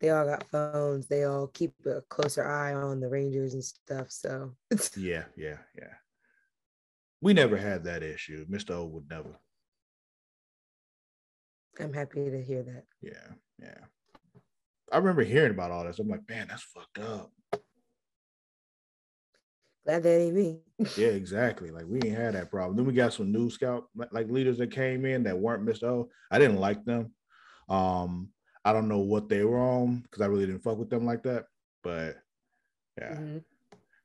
they 0.02 0.10
all 0.10 0.26
got 0.26 0.50
phones. 0.50 1.08
They 1.08 1.24
all 1.24 1.48
keep 1.48 1.74
a 1.86 2.02
closer 2.10 2.46
eye 2.46 2.74
on 2.74 3.00
the 3.00 3.08
Rangers 3.08 3.54
and 3.54 3.64
stuff. 3.64 4.08
So 4.10 4.56
yeah, 4.98 5.26
yeah, 5.38 5.58
yeah. 5.78 5.94
We 7.22 7.34
never 7.34 7.56
had 7.56 7.84
that 7.84 8.02
issue. 8.02 8.46
Mr. 8.48 8.72
O 8.72 8.86
would 8.86 9.10
never. 9.10 9.40
I'm 11.80 11.94
happy 11.94 12.30
to 12.30 12.44
hear 12.44 12.64
that. 12.64 12.84
Yeah, 13.02 13.36
yeah. 13.60 13.86
I 14.92 14.98
remember 14.98 15.24
hearing 15.24 15.52
about 15.52 15.72
all 15.72 15.86
this. 15.86 16.00
I'm 16.00 16.10
like, 16.10 16.28
man, 16.28 16.48
that's 16.50 16.64
fucked 16.64 17.00
up. 17.00 17.32
Glad 19.86 20.04
that 20.04 20.20
ain't 20.20 20.36
me. 20.36 20.60
yeah, 20.98 21.08
exactly. 21.10 21.70
Like 21.70 21.86
we 21.88 21.98
ain't 22.04 22.18
had 22.18 22.34
that 22.34 22.52
problem. 22.52 22.76
Then 22.76 22.86
we 22.86 22.94
got 22.94 23.14
some 23.14 23.32
new 23.32 23.50
scout 23.52 23.86
like 24.12 24.30
leaders 24.30 24.58
that 24.58 24.72
came 24.72 25.06
in 25.06 25.24
that 25.24 25.38
weren't 25.38 25.66
Mr. 25.66 25.84
O. 25.84 26.10
I 26.32 26.40
didn't 26.40 26.60
like 26.60 26.84
them. 26.86 27.14
Um, 27.70 28.30
I 28.64 28.74
don't 28.74 28.88
know 28.88 29.00
what 29.00 29.28
they 29.28 29.44
were 29.44 29.60
on 29.60 30.02
because 30.02 30.22
I 30.22 30.28
really 30.28 30.46
didn't 30.46 30.64
fuck 30.64 30.78
with 30.78 30.90
them 30.90 31.06
like 31.06 31.24
that. 31.24 31.46
But 31.84 32.18
yeah. 33.00 33.16
Mm-hmm. 33.16 33.38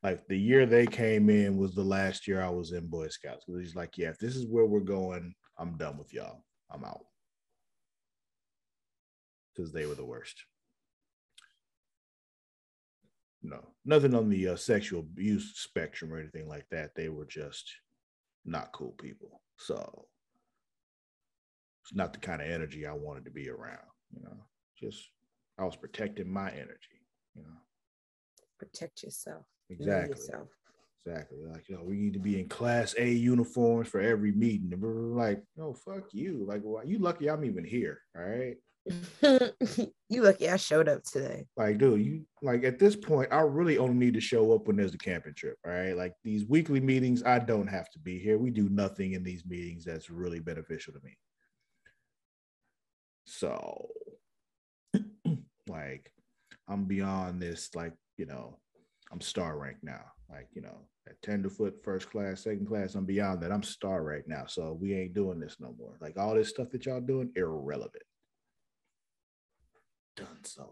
Like 0.02 0.26
the 0.28 0.38
year 0.38 0.66
they 0.66 0.86
came 0.86 1.28
in 1.30 1.56
was 1.56 1.75
the 1.75 1.82
last 1.82 2.28
year 2.28 2.40
I 2.40 2.48
was 2.48 2.72
in 2.72 2.86
Boy 2.86 3.08
Scouts. 3.08 3.44
Because 3.44 3.60
he's 3.60 3.75
like, 3.75 3.98
yeah, 3.98 4.08
if 4.08 4.18
this 4.18 4.36
is 4.36 4.46
where 4.46 4.64
we're 4.64 4.80
going, 4.80 5.34
I'm 5.58 5.76
done 5.76 5.98
with 5.98 6.12
y'all. 6.14 6.42
I'm 6.70 6.84
out. 6.84 7.04
Because 9.54 9.72
they 9.72 9.86
were 9.86 9.94
the 9.94 10.04
worst. 10.04 10.44
No, 13.42 13.60
nothing 13.84 14.14
on 14.14 14.28
the 14.28 14.48
uh, 14.48 14.56
sexual 14.56 15.00
abuse 15.00 15.52
spectrum 15.56 16.12
or 16.12 16.18
anything 16.18 16.48
like 16.48 16.66
that. 16.70 16.94
They 16.94 17.08
were 17.08 17.26
just 17.26 17.70
not 18.44 18.72
cool 18.72 18.94
people. 19.00 19.40
So 19.58 20.06
it's 21.84 21.94
not 21.94 22.12
the 22.12 22.18
kind 22.18 22.42
of 22.42 22.48
energy 22.48 22.86
I 22.86 22.92
wanted 22.92 23.25
to 23.26 23.30
be 23.30 23.48
around 23.48 23.78
you 24.12 24.22
know, 24.22 24.36
just 24.78 25.10
I 25.58 25.64
was 25.64 25.76
protecting 25.76 26.30
my 26.30 26.50
energy, 26.50 27.00
you 27.34 27.42
know. 27.42 27.58
Protect 28.58 29.02
yourself. 29.02 29.44
Exactly. 29.68 30.10
Yourself. 30.10 30.48
Exactly. 31.06 31.38
Like, 31.46 31.68
you 31.68 31.76
know, 31.76 31.84
we 31.84 31.96
need 31.96 32.14
to 32.14 32.18
be 32.18 32.40
in 32.40 32.48
class 32.48 32.94
A 32.98 33.08
uniforms 33.08 33.88
for 33.88 34.00
every 34.00 34.32
meeting. 34.32 34.72
And 34.72 34.82
we're 34.82 35.16
like, 35.16 35.42
no, 35.56 35.75
fuck 35.75 36.12
you. 36.12 36.44
Like, 36.48 36.62
well, 36.64 36.84
you 36.84 36.98
lucky 36.98 37.28
I'm 37.28 37.44
even 37.44 37.64
here. 37.64 38.00
All 38.16 38.25
right. 38.25 38.56
you 40.08 40.22
lucky 40.22 40.48
I 40.48 40.56
showed 40.56 40.88
up 40.88 41.02
today. 41.04 41.46
Like, 41.56 41.78
dude, 41.78 42.04
you 42.04 42.25
like 42.42 42.64
at 42.64 42.78
this 42.78 42.96
point, 42.96 43.32
I 43.32 43.40
really 43.40 43.78
only 43.78 43.94
need 43.94 44.14
to 44.14 44.20
show 44.20 44.52
up 44.52 44.66
when 44.66 44.76
there's 44.76 44.94
a 44.94 44.98
camping 44.98 45.34
trip. 45.34 45.56
All 45.64 45.72
right. 45.72 45.96
Like 45.96 46.12
these 46.25 46.44
weekly 46.46 46.80
meetings, 46.80 47.22
I 47.22 47.38
don't 47.38 47.66
have 47.66 47.90
to 47.90 47.98
be 47.98 48.18
here. 48.18 48.38
We 48.38 48.50
do 48.50 48.68
nothing 48.68 49.12
in 49.12 49.22
these 49.22 49.44
meetings 49.44 49.84
that's 49.84 50.10
really 50.10 50.40
beneficial 50.40 50.92
to 50.92 51.00
me. 51.02 51.16
So, 53.37 53.88
like, 55.69 56.11
I'm 56.69 56.85
beyond 56.85 57.43
this, 57.43 57.69
like, 57.75 57.93
you 58.16 58.25
know, 58.25 58.57
I'm 59.12 59.21
star 59.21 59.59
rank 59.59 59.76
now. 59.83 60.00
Like, 60.31 60.49
you 60.55 60.62
know, 60.62 60.78
at 61.07 61.21
tenderfoot, 61.21 61.85
first 61.85 62.11
class, 62.11 62.45
second 62.45 62.66
class, 62.66 62.95
I'm 62.95 63.05
beyond 63.05 63.43
that. 63.43 63.52
I'm 63.52 63.62
star 63.62 64.02
right 64.02 64.26
now. 64.26 64.47
So 64.47 64.76
we 64.81 64.95
ain't 64.95 65.12
doing 65.12 65.38
this 65.38 65.57
no 65.61 65.75
more. 65.78 65.99
Like 66.00 66.16
all 66.16 66.35
this 66.35 66.49
stuff 66.49 66.71
that 66.71 66.87
y'all 66.87 67.00
doing, 67.00 67.31
irrelevant. 67.37 68.02
Done 70.16 70.45
so. 70.45 70.71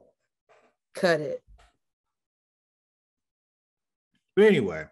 Cut 0.95 1.21
it. 1.21 1.43
But 4.35 4.47
anyway, 4.47 4.87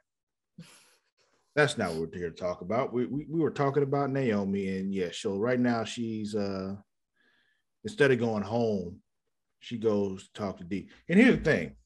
that's 1.57 1.79
not 1.79 1.93
what 1.93 2.12
we're 2.12 2.19
here 2.19 2.31
to 2.31 2.37
talk 2.37 2.61
about. 2.61 2.93
We, 2.93 3.07
we, 3.07 3.26
we 3.29 3.41
were 3.41 3.50
talking 3.50 3.83
about 3.83 4.11
Naomi, 4.11 4.76
and 4.76 4.95
yeah, 4.95 5.09
so 5.11 5.38
right 5.38 5.59
now 5.59 5.85
she's 5.85 6.35
uh 6.35 6.76
instead 7.85 8.11
of 8.11 8.19
going 8.19 8.43
home, 8.43 9.01
she 9.61 9.79
goes 9.79 10.25
to 10.25 10.33
talk 10.33 10.59
to 10.59 10.65
D. 10.65 10.89
And 11.09 11.19
here's 11.19 11.37
the 11.37 11.45
thing. 11.45 11.77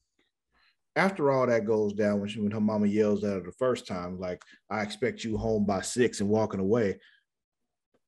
After 0.95 1.31
all 1.31 1.45
that 1.45 1.65
goes 1.65 1.93
down, 1.93 2.19
when 2.19 2.29
she 2.29 2.39
when 2.39 2.51
her 2.51 2.59
mama 2.59 2.87
yells 2.87 3.23
at 3.23 3.33
her 3.33 3.39
the 3.41 3.51
first 3.51 3.85
time, 3.85 4.19
like, 4.19 4.41
I 4.69 4.81
expect 4.81 5.23
you 5.23 5.37
home 5.37 5.65
by 5.65 5.81
six 5.81 6.21
and 6.21 6.29
walking 6.29 6.59
away. 6.59 6.99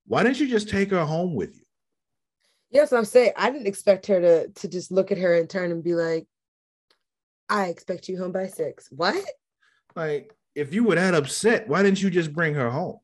Why 0.07 0.23
didn't 0.23 0.39
you 0.39 0.47
just 0.47 0.69
take 0.69 0.89
her 0.89 1.05
home 1.05 1.35
with 1.35 1.55
you? 1.55 1.61
Yes, 2.71 2.91
I'm 2.91 3.05
saying 3.05 3.33
I 3.37 3.51
didn't 3.51 3.67
expect 3.67 4.07
her 4.07 4.19
to 4.19 4.47
to 4.47 4.67
just 4.67 4.91
look 4.91 5.11
at 5.11 5.19
her 5.19 5.35
and 5.35 5.47
turn 5.47 5.71
and 5.71 5.83
be 5.83 5.93
like, 5.93 6.27
I 7.47 7.65
expect 7.65 8.09
you 8.09 8.17
home 8.17 8.31
by 8.31 8.47
six. 8.47 8.87
What? 8.91 9.23
Like, 9.95 10.35
if 10.55 10.73
you 10.73 10.83
were 10.83 10.95
that 10.95 11.13
upset, 11.13 11.67
why 11.67 11.83
didn't 11.83 12.01
you 12.01 12.09
just 12.09 12.33
bring 12.33 12.55
her 12.55 12.71
home? 12.71 12.97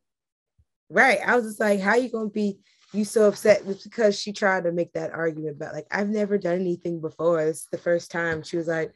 Right. 0.90 1.20
I 1.26 1.36
was 1.36 1.46
just 1.46 1.60
like, 1.60 1.80
how 1.80 1.96
you 1.96 2.10
gonna 2.10 2.30
be 2.30 2.58
you 2.96 3.06
so 3.06 3.28
upset 3.28 3.62
it's 3.66 3.84
because 3.84 4.20
she 4.20 4.32
tried 4.32 4.64
to 4.64 4.72
make 4.72 4.94
that 4.94 5.12
argument 5.12 5.58
about 5.58 5.74
like 5.74 5.88
I've 5.92 6.10
never 6.10 6.38
done 6.38 6.56
anything 6.56 7.02
before. 7.02 7.42
It's 7.42 7.68
the 7.72 7.78
first 7.78 8.12
time. 8.12 8.44
She 8.44 8.58
was 8.58 8.68
like, 8.68 8.94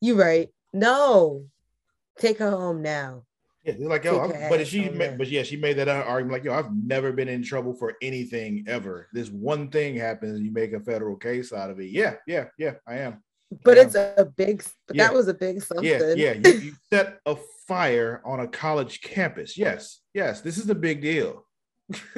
"You 0.00 0.20
right? 0.20 0.48
No, 0.72 1.46
take 2.18 2.38
her 2.38 2.50
home 2.50 2.82
now." 2.82 3.24
Yeah, 3.64 3.74
like 3.80 4.04
yo, 4.04 4.28
but 4.48 4.64
she, 4.66 4.88
made, 4.88 5.18
but 5.18 5.26
yeah, 5.28 5.42
she 5.42 5.56
made 5.56 5.76
that 5.78 5.88
argument 5.88 6.32
like 6.32 6.44
yo, 6.44 6.54
I've 6.54 6.72
never 6.72 7.12
been 7.12 7.28
in 7.28 7.42
trouble 7.42 7.74
for 7.74 7.96
anything 8.00 8.64
ever. 8.68 9.08
This 9.12 9.28
one 9.28 9.70
thing 9.70 9.96
happens, 9.96 10.40
you 10.40 10.52
make 10.52 10.72
a 10.72 10.80
federal 10.80 11.16
case 11.16 11.52
out 11.52 11.70
of 11.70 11.80
it. 11.80 11.90
Yeah, 11.90 12.14
yeah, 12.28 12.44
yeah, 12.58 12.74
I 12.86 12.98
am. 12.98 13.24
But 13.64 13.78
I 13.78 13.82
it's 13.82 13.96
am. 13.96 14.12
a 14.18 14.24
big. 14.24 14.64
But 14.86 14.96
yeah. 14.96 15.08
that 15.08 15.14
was 15.14 15.26
a 15.26 15.34
big 15.34 15.62
something. 15.62 15.84
Yeah, 15.84 16.14
yeah. 16.14 16.32
You, 16.34 16.50
you 16.60 16.72
set 16.92 17.18
a 17.26 17.36
fire 17.66 18.22
on 18.24 18.40
a 18.40 18.46
college 18.46 19.00
campus. 19.00 19.58
Yes, 19.58 20.00
yes, 20.14 20.42
this 20.42 20.58
is 20.58 20.70
a 20.70 20.74
big 20.74 21.00
deal. 21.00 21.44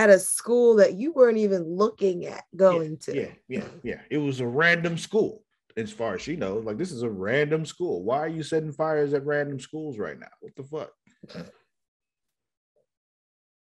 at 0.00 0.08
a 0.08 0.18
school 0.18 0.76
that 0.76 0.94
you 0.94 1.12
weren't 1.12 1.36
even 1.36 1.62
looking 1.76 2.24
at 2.24 2.44
going 2.56 2.92
yeah, 2.92 2.96
to. 2.98 3.14
Yeah, 3.14 3.32
yeah, 3.48 3.68
yeah. 3.82 4.00
It 4.10 4.16
was 4.16 4.40
a 4.40 4.46
random 4.46 4.96
school, 4.96 5.44
as 5.76 5.92
far 5.92 6.14
as 6.14 6.22
she 6.22 6.36
knows. 6.36 6.64
Like 6.64 6.78
this 6.78 6.90
is 6.90 7.02
a 7.02 7.10
random 7.10 7.66
school. 7.66 8.02
Why 8.02 8.20
are 8.20 8.28
you 8.28 8.42
setting 8.42 8.72
fires 8.72 9.12
at 9.12 9.26
random 9.26 9.60
schools 9.60 9.98
right 9.98 10.18
now? 10.18 10.30
What 10.40 10.56
the 10.56 10.62
fuck? 10.62 10.90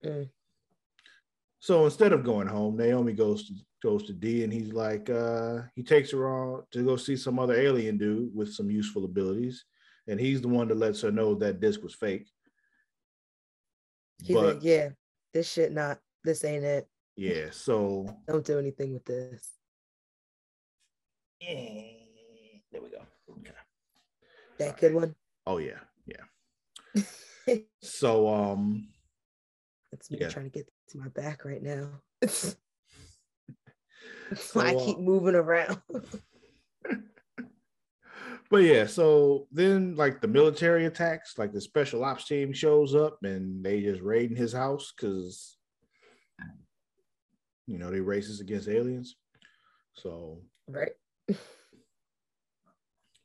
Mm. 0.05 0.29
So 1.59 1.85
instead 1.85 2.13
of 2.13 2.23
going 2.23 2.47
home, 2.47 2.77
Naomi 2.77 3.13
goes 3.13 3.47
to 3.47 3.55
goes 3.81 4.03
to 4.03 4.13
D 4.13 4.43
and 4.43 4.53
he's 4.53 4.73
like, 4.73 5.09
uh, 5.09 5.61
he 5.73 5.81
takes 5.81 6.11
her 6.11 6.29
on 6.29 6.61
to 6.71 6.83
go 6.83 6.97
see 6.97 7.15
some 7.15 7.39
other 7.39 7.55
alien 7.55 7.97
dude 7.97 8.29
with 8.35 8.53
some 8.53 8.69
useful 8.69 9.05
abilities. 9.05 9.65
And 10.07 10.19
he's 10.19 10.39
the 10.39 10.49
one 10.49 10.67
that 10.67 10.77
lets 10.77 11.01
her 11.01 11.11
know 11.11 11.33
that 11.35 11.59
disc 11.61 11.81
was 11.81 11.95
fake. 11.95 12.27
He's 14.21 14.35
but, 14.35 14.45
like, 14.45 14.63
yeah, 14.63 14.89
this 15.33 15.51
shit 15.51 15.71
not 15.71 15.99
this 16.23 16.43
ain't 16.43 16.63
it. 16.63 16.87
yeah, 17.15 17.47
so 17.51 18.05
Don't 18.27 18.45
do 18.45 18.59
anything 18.59 18.93
with 18.93 19.05
this. 19.05 19.51
Yeah. 21.39 21.53
there 22.71 22.81
we 22.81 22.89
go. 22.89 23.01
Okay. 23.31 23.51
That 24.59 24.77
good 24.77 24.93
one. 24.93 25.15
Oh 25.47 25.57
yeah, 25.57 25.79
yeah. 26.05 26.23
So 27.81 28.27
um 28.27 28.89
It's 29.91 30.11
me 30.11 30.19
Yeah. 30.21 30.29
trying 30.29 30.45
to 30.45 30.51
get 30.51 30.67
to 30.89 30.97
my 30.99 31.07
back 31.09 31.43
right 31.45 31.61
now. 31.63 31.89
That's 32.21 32.55
why 34.53 34.67
I 34.67 34.73
So, 34.73 34.79
uh, 34.79 34.85
keep 34.85 34.99
moving 34.99 35.35
around. 35.35 35.81
but 38.49 38.57
yeah, 38.57 38.85
so 38.85 39.47
then 39.51 39.95
like 39.95 40.21
the 40.21 40.27
military 40.27 40.85
attacks, 40.85 41.37
like 41.37 41.53
the 41.53 41.61
special 41.61 42.03
ops 42.03 42.27
team 42.27 42.53
shows 42.53 42.93
up 42.95 43.17
and 43.23 43.63
they 43.65 43.81
just 43.81 44.01
raiding 44.01 44.37
his 44.37 44.53
house 44.53 44.93
because 44.95 45.57
you 47.71 47.77
know 47.77 47.89
they 47.89 47.99
racist 47.99 48.41
against 48.41 48.67
aliens. 48.67 49.15
So 49.93 50.41
right. 50.67 50.91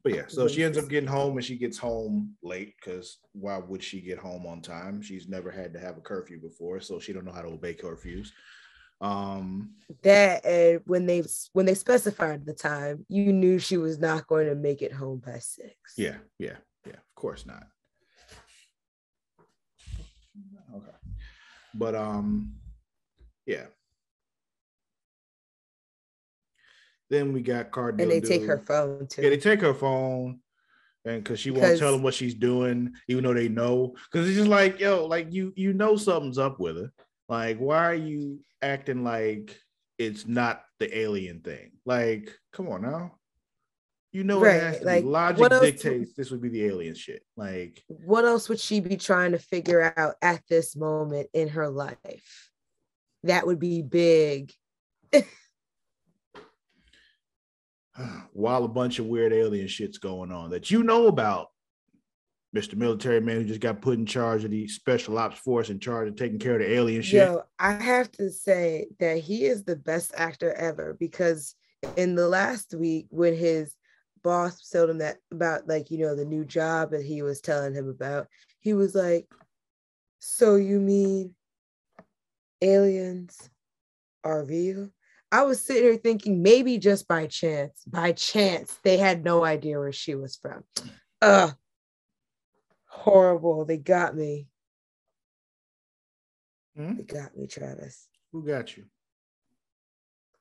But 0.05 0.15
yeah, 0.15 0.27
so 0.29 0.47
she 0.47 0.63
ends 0.63 0.79
up 0.79 0.89
getting 0.89 1.09
home 1.09 1.37
and 1.37 1.45
she 1.45 1.57
gets 1.57 1.77
home 1.77 2.37
late 2.41 2.75
because 2.79 3.19
why 3.33 3.59
would 3.59 3.83
she 3.83 4.01
get 4.01 4.19
home 4.19 4.47
on 4.47 4.63
time? 4.63 5.03
She's 5.03 5.29
never 5.29 5.51
had 5.51 5.73
to 5.73 5.81
have 5.81 5.97
a 5.97 6.01
curfew 6.01 6.41
before, 6.41 6.79
so 6.79 7.01
she 7.01 7.13
don't 7.13 7.25
know 7.25 7.33
how 7.33 7.43
to 7.43 7.49
obey 7.49 7.75
curfews. 7.75 8.29
Um, 9.01 9.75
That 10.05 10.47
and 10.47 10.81
when 10.87 11.07
they 11.07 11.25
when 11.55 11.67
they 11.67 11.75
specified 11.75 12.47
the 12.47 12.55
time, 12.55 13.05
you 13.09 13.33
knew 13.33 13.59
she 13.59 13.79
was 13.79 13.99
not 13.99 14.29
going 14.29 14.47
to 14.47 14.55
make 14.55 14.81
it 14.81 14.93
home 14.93 15.21
by 15.27 15.41
six. 15.41 15.75
yeah, 15.97 16.19
yeah, 16.39 16.57
yeah, 16.87 16.93
of 16.93 17.15
course 17.17 17.45
not. 17.45 17.67
Okay. 20.73 20.97
But 21.75 21.97
um, 21.97 22.55
yeah. 23.45 23.67
Then 27.11 27.33
we 27.33 27.43
got 27.43 27.71
Cardinal. 27.71 28.13
And 28.13 28.23
they 28.23 28.27
take 28.27 28.47
her 28.47 28.59
phone 28.59 29.07
too. 29.07 29.23
Yeah, 29.23 29.31
they 29.31 29.39
take 29.39 29.61
her 29.61 29.75
phone, 29.75 30.41
and 31.05 31.23
because 31.23 31.39
she 31.39 31.51
won't 31.51 31.79
tell 31.79 31.93
them 31.93 32.03
what 32.03 32.15
she's 32.15 32.35
doing, 32.35 32.93
even 33.09 33.25
though 33.25 33.35
they 33.35 33.49
know. 33.49 33.95
Because 34.11 34.29
it's 34.29 34.37
just 34.37 34.49
like, 34.49 34.81
yo, 34.81 35.07
like 35.07 35.33
you, 35.33 35.53
you 35.57 35.73
know 35.73 35.97
something's 35.97 36.39
up 36.39 36.59
with 36.59 36.77
her. 36.77 36.93
Like, 37.29 37.59
why 37.59 37.87
are 37.87 37.95
you 37.95 38.41
acting 38.61 39.05
like 39.05 39.57
it's 39.99 40.27
not 40.27 40.63
the 40.79 40.99
alien 40.99 41.41
thing? 41.41 41.73
Like, 41.85 42.33
come 42.53 42.69
on 42.69 42.83
now. 42.83 43.13
You 44.13 44.25
know, 44.25 44.41
Right, 44.41 44.83
like. 44.83 45.05
Logic 45.05 45.49
dictates 45.61 46.15
this 46.15 46.31
would 46.31 46.41
be 46.41 46.49
the 46.49 46.65
alien 46.65 46.95
shit. 46.95 47.23
Like, 47.37 47.83
what 47.89 48.25
else 48.25 48.49
would 48.49 48.61
she 48.61 48.81
be 48.81 48.97
trying 48.97 49.33
to 49.33 49.39
figure 49.39 49.93
out 49.97 50.15
at 50.23 50.43
this 50.49 50.75
moment 50.75 51.29
in 51.35 51.49
her 51.49 51.69
life? 51.69 52.51
That 53.25 53.47
would 53.47 53.59
be 53.61 53.83
big. 53.83 54.53
while 58.33 58.65
a 58.65 58.69
bunch 58.69 58.99
of 58.99 59.07
weird 59.07 59.33
alien 59.33 59.69
shit's 59.69 59.99
going 59.99 60.33
on 60.33 60.51
that 60.51 60.71
you 60.71 60.83
know 60.83 61.07
about, 61.07 61.49
Mr. 62.55 62.75
Military 62.75 63.21
Man 63.21 63.37
who 63.37 63.45
just 63.45 63.61
got 63.61 63.83
put 63.83 63.99
in 63.99 64.07
charge 64.07 64.45
of 64.45 64.51
the 64.51 64.67
special 64.69 65.19
ops 65.19 65.39
force 65.39 65.69
in 65.69 65.79
charge 65.79 66.09
of 66.09 66.17
taking 66.17 66.39
care 66.39 66.55
of 66.55 66.61
the 66.61 66.73
alien 66.73 67.03
shit. 67.03 67.29
Yo, 67.29 67.43
I 67.59 67.73
have 67.73 68.11
to 68.13 68.31
say 68.31 68.87
that 68.99 69.19
he 69.19 69.45
is 69.45 69.65
the 69.65 69.77
best 69.77 70.13
actor 70.17 70.55
ever 70.55 70.97
because 70.99 71.55
in 71.97 72.15
the 72.15 72.27
last 72.29 72.73
week 72.73 73.09
when 73.11 73.37
his 73.37 73.75
boss 74.23 74.69
told 74.71 74.91
him 74.91 74.99
that 74.99 75.19
about 75.31 75.69
like 75.69 75.91
you 75.91 75.99
know 75.99 76.17
the 76.17 76.25
new 76.25 76.45
job 76.45 76.91
that 76.93 77.05
he 77.05 77.21
was 77.23 77.41
telling 77.41 77.75
him 77.75 77.89
about, 77.89 78.29
he 78.61 78.73
was 78.73 78.95
like, 78.95 79.27
"So 80.19 80.57
you 80.57 80.81
mean 80.81 81.35
aliens 82.63 83.51
are 84.25 84.45
real?" 84.45 84.91
I 85.33 85.43
was 85.43 85.61
sitting 85.61 85.83
here 85.83 85.97
thinking 85.97 86.43
maybe 86.43 86.79
just 86.79 87.09
by 87.09 87.27
chance, 87.27 87.83
by 87.87 88.13
chance 88.13 88.79
they 88.85 88.97
had 88.97 89.25
no 89.25 89.45
idea 89.45 89.79
where 89.79 89.93
she 89.93 90.15
was 90.15 90.37
from. 90.37 90.65
Ugh, 91.21 91.53
horrible. 92.87 93.65
They 93.65 93.77
got 93.77 94.15
me. 94.17 94.49
Hmm? 96.77 96.97
They 96.97 97.03
got 97.03 97.37
me, 97.37 97.47
Travis. 97.47 98.07
Who 98.33 98.47
got 98.47 98.77
you? 98.77 98.85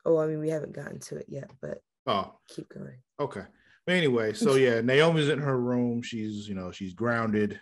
Oh, 0.06 0.18
I 0.18 0.28
mean, 0.28 0.40
we 0.40 0.50
haven't 0.50 0.74
gotten 0.76 1.00
to 1.00 1.18
it 1.18 1.26
yet, 1.30 1.50
but 1.62 1.82
Oh, 2.06 2.36
keep 2.50 2.70
going. 2.70 3.00
okay. 3.20 3.44
But 3.88 3.96
anyway, 3.96 4.34
so 4.34 4.56
yeah, 4.56 4.82
Naomi's 4.82 5.30
in 5.30 5.40
her 5.40 5.60
room. 5.60 6.02
She's, 6.04 6.48
you 6.48 6.54
know, 6.56 6.72
she's 6.72 6.94
grounded. 6.94 7.60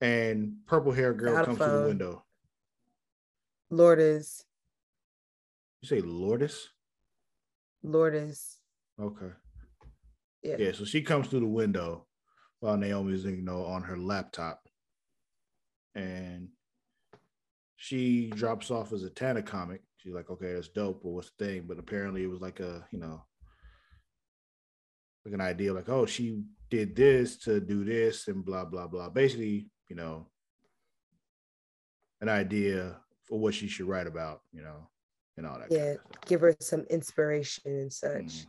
And 0.00 0.54
purple 0.66 0.92
hair 0.92 1.12
girl 1.12 1.36
a 1.36 1.44
comes 1.44 1.58
through 1.58 1.82
the 1.82 1.88
window. 1.88 2.24
Lourdes, 3.70 4.44
You 5.80 5.88
say 5.88 6.00
Lourdes? 6.00 6.68
Lourdes. 7.82 8.58
Okay. 9.00 9.32
yeah. 10.42 10.56
Yeah, 10.58 10.72
so 10.72 10.84
she 10.84 11.02
comes 11.02 11.28
through 11.28 11.40
the 11.40 11.46
window 11.46 12.06
while 12.60 12.76
Naomi's, 12.76 13.24
you 13.24 13.42
know, 13.42 13.64
on 13.64 13.82
her 13.82 13.96
laptop. 13.96 14.60
And 15.94 16.48
she 17.76 18.28
drops 18.28 18.70
off 18.70 18.92
a 18.92 18.96
Zatanna 18.96 19.44
comic. 19.44 19.80
She's 19.96 20.12
like, 20.12 20.30
okay, 20.30 20.52
that's 20.52 20.68
dope, 20.68 21.02
but 21.02 21.10
what's 21.10 21.30
the 21.38 21.46
thing? 21.46 21.64
But 21.66 21.78
apparently 21.78 22.22
it 22.22 22.30
was 22.30 22.40
like 22.40 22.60
a, 22.60 22.86
you 22.90 22.98
know, 22.98 23.24
like 25.24 25.34
an 25.34 25.40
idea, 25.40 25.72
like, 25.72 25.88
oh, 25.88 26.06
she 26.06 26.42
did 26.70 26.94
this 26.94 27.38
to 27.38 27.60
do 27.60 27.84
this 27.84 28.28
and 28.28 28.44
blah, 28.44 28.64
blah, 28.64 28.86
blah. 28.86 29.08
Basically, 29.08 29.68
you 29.88 29.96
know, 29.96 30.28
an 32.20 32.28
idea 32.28 32.96
for 33.24 33.38
what 33.38 33.54
she 33.54 33.66
should 33.66 33.88
write 33.88 34.06
about, 34.06 34.40
you 34.52 34.62
know, 34.62 34.88
and 35.40 35.46
all 35.48 35.58
that. 35.58 35.72
Yeah, 35.72 35.94
kind 35.94 35.98
of 35.98 36.20
give 36.26 36.40
her 36.42 36.54
some 36.60 36.82
inspiration 36.90 37.62
and 37.66 37.92
such. 37.92 38.22
Mhm. 38.22 38.46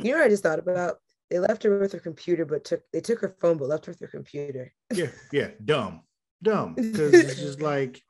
You 0.00 0.12
know 0.12 0.18
what 0.18 0.26
I 0.26 0.30
just 0.30 0.42
thought 0.42 0.58
about? 0.58 0.96
They 1.30 1.38
left 1.38 1.62
her 1.62 1.78
with 1.78 1.92
her 1.92 2.00
computer, 2.00 2.44
but 2.44 2.64
took 2.64 2.82
they 2.92 3.00
took 3.00 3.20
her 3.20 3.36
phone, 3.40 3.58
but 3.58 3.68
left 3.68 3.86
her 3.86 3.92
with 3.92 4.00
her 4.00 4.08
computer. 4.08 4.72
Yeah, 4.92 5.10
yeah, 5.32 5.50
dumb, 5.64 6.02
dumb. 6.42 6.74
Because 6.74 7.12
it's 7.14 7.36
just 7.36 7.60
like 7.72 8.02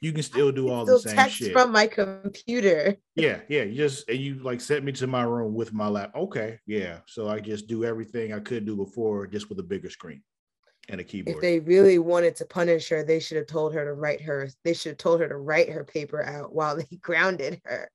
you 0.00 0.12
can 0.12 0.22
still 0.24 0.50
do 0.50 0.68
all 0.68 0.84
the 0.84 0.98
Still 0.98 1.10
same 1.10 1.16
text 1.16 1.36
shit. 1.36 1.52
from 1.52 1.70
my 1.70 1.86
computer. 1.86 2.96
yeah, 3.14 3.40
yeah. 3.48 3.62
You 3.62 3.76
just 3.76 4.08
and 4.08 4.18
you 4.18 4.42
like 4.42 4.60
sent 4.60 4.84
me 4.84 4.92
to 4.92 5.06
my 5.06 5.22
room 5.22 5.54
with 5.54 5.72
my 5.72 5.88
lap. 5.88 6.12
Okay, 6.16 6.58
yeah. 6.66 6.98
So 7.06 7.28
I 7.28 7.38
just 7.40 7.66
do 7.68 7.84
everything 7.84 8.32
I 8.34 8.40
could 8.40 8.66
do 8.66 8.76
before, 8.76 9.26
just 9.28 9.48
with 9.48 9.58
a 9.60 9.62
bigger 9.62 9.88
screen 9.90 10.22
and 10.88 11.00
a 11.00 11.04
keyboard. 11.04 11.36
If 11.36 11.42
they 11.42 11.60
really 11.60 11.98
wanted 11.98 12.36
to 12.36 12.44
punish 12.44 12.88
her, 12.88 13.02
they 13.02 13.20
should 13.20 13.36
have 13.36 13.46
told 13.46 13.74
her 13.74 13.84
to 13.84 13.92
write 13.92 14.20
her. 14.22 14.48
They 14.64 14.74
should 14.74 14.90
have 14.90 14.98
told 14.98 15.20
her 15.20 15.28
to 15.28 15.36
write 15.36 15.70
her 15.70 15.84
paper 15.84 16.22
out 16.22 16.54
while 16.54 16.76
they 16.76 16.96
grounded 17.00 17.60
her. 17.64 17.90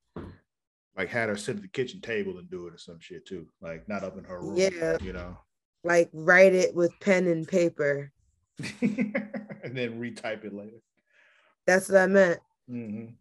like 0.96 1.08
had 1.08 1.28
her 1.28 1.36
sit 1.36 1.56
at 1.56 1.62
the 1.62 1.68
kitchen 1.68 2.00
table 2.00 2.38
and 2.38 2.50
do 2.50 2.66
it 2.66 2.74
or 2.74 2.78
some 2.78 2.98
shit 3.00 3.26
too. 3.26 3.46
Like 3.60 3.88
not 3.88 4.04
up 4.04 4.16
in 4.18 4.24
her 4.24 4.40
room. 4.40 4.56
Yeah. 4.56 4.96
you 5.00 5.12
know. 5.12 5.36
Like 5.84 6.10
write 6.12 6.54
it 6.54 6.74
with 6.74 6.92
pen 7.00 7.26
and 7.26 7.46
paper. 7.46 8.10
and 8.80 9.76
then 9.76 10.00
retype 10.00 10.44
it 10.44 10.52
later. 10.52 10.80
That's 11.66 11.88
what 11.88 11.98
I 12.00 12.06
meant. 12.06 12.40
Mhm. 12.70 13.14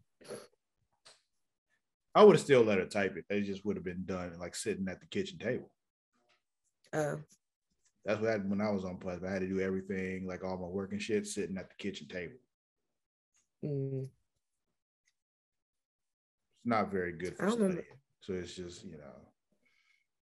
I 2.15 2.23
would 2.23 2.35
have 2.35 2.43
still 2.43 2.63
let 2.63 2.79
her 2.79 2.85
type 2.85 3.15
it. 3.15 3.25
It 3.29 3.43
just 3.43 3.63
would 3.63 3.75
have 3.75 3.85
been 3.85 4.03
done 4.05 4.39
like 4.39 4.55
sitting 4.55 4.87
at 4.87 4.99
the 4.99 5.05
kitchen 5.05 5.37
table. 5.37 5.69
Oh, 6.93 7.19
That's 8.07 8.21
what 8.21 8.29
happened 8.31 8.51
when 8.51 8.61
I 8.61 8.71
was 8.71 8.85
on 8.85 8.97
plus. 8.97 9.21
I 9.21 9.29
had 9.29 9.41
to 9.41 9.49
do 9.49 9.59
everything, 9.59 10.25
like 10.25 10.41
all 10.41 10.57
my 10.57 10.65
work 10.65 10.93
and 10.93 11.01
shit, 11.01 11.27
sitting 11.27 11.57
at 11.57 11.67
the 11.69 11.75
kitchen 11.77 12.07
table. 12.07 12.35
mm. 13.65 14.03
It's 14.03 14.11
not 16.63 16.89
very 16.89 17.11
good 17.11 17.35
I 17.37 17.45
for 17.45 17.51
studying. 17.51 17.83
So 18.21 18.33
it's 18.33 18.55
just, 18.55 18.85
you 18.85 18.93
know, 18.97 19.13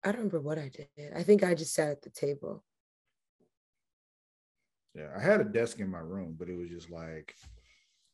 I 0.04 0.08
don't 0.08 0.18
remember 0.18 0.40
what 0.40 0.58
I 0.58 0.68
did. 0.68 0.88
I 1.16 1.22
think 1.22 1.42
I 1.42 1.54
just 1.54 1.74
sat 1.74 1.88
at 1.88 2.02
the 2.02 2.10
table. 2.10 2.62
yeah. 4.94 5.08
I 5.16 5.20
had 5.20 5.40
a 5.40 5.44
desk 5.44 5.80
in 5.80 5.90
my 5.90 6.00
room, 6.00 6.36
but 6.38 6.50
it 6.50 6.56
was 6.58 6.68
just 6.68 6.90
like 6.90 7.34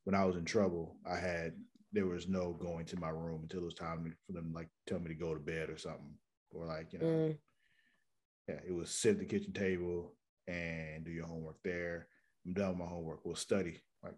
when 0.05 0.15
I 0.15 0.25
was 0.25 0.37
in 0.37 0.45
trouble, 0.45 0.97
I 1.05 1.17
had 1.17 1.55
there 1.93 2.07
was 2.07 2.29
no 2.29 2.53
going 2.53 2.87
to 2.87 3.01
my 3.01 3.09
room 3.09 3.41
until 3.43 3.63
it 3.63 3.65
was 3.65 3.75
time 3.75 4.15
for 4.27 4.33
them 4.33 4.53
like 4.55 4.69
tell 4.87 5.01
me 5.01 5.09
to 5.09 5.15
go 5.15 5.35
to 5.35 5.41
bed 5.41 5.71
or 5.71 5.77
something. 5.77 6.15
Or 6.53 6.67
like, 6.67 6.93
you 6.93 7.01
know, 7.01 7.07
Mm. 7.07 7.39
Yeah, 8.49 8.61
it 8.67 8.73
was 8.73 8.91
sit 8.91 9.13
at 9.13 9.19
the 9.19 9.25
kitchen 9.25 9.53
table 9.53 10.15
and 10.47 11.05
do 11.05 11.11
your 11.11 11.27
homework 11.27 11.57
there. 11.65 12.09
I'm 12.47 12.53
done 12.53 12.69
with 12.71 12.79
my 12.79 12.87
homework. 12.87 13.25
We'll 13.25 13.35
study. 13.35 13.81
Like 14.03 14.15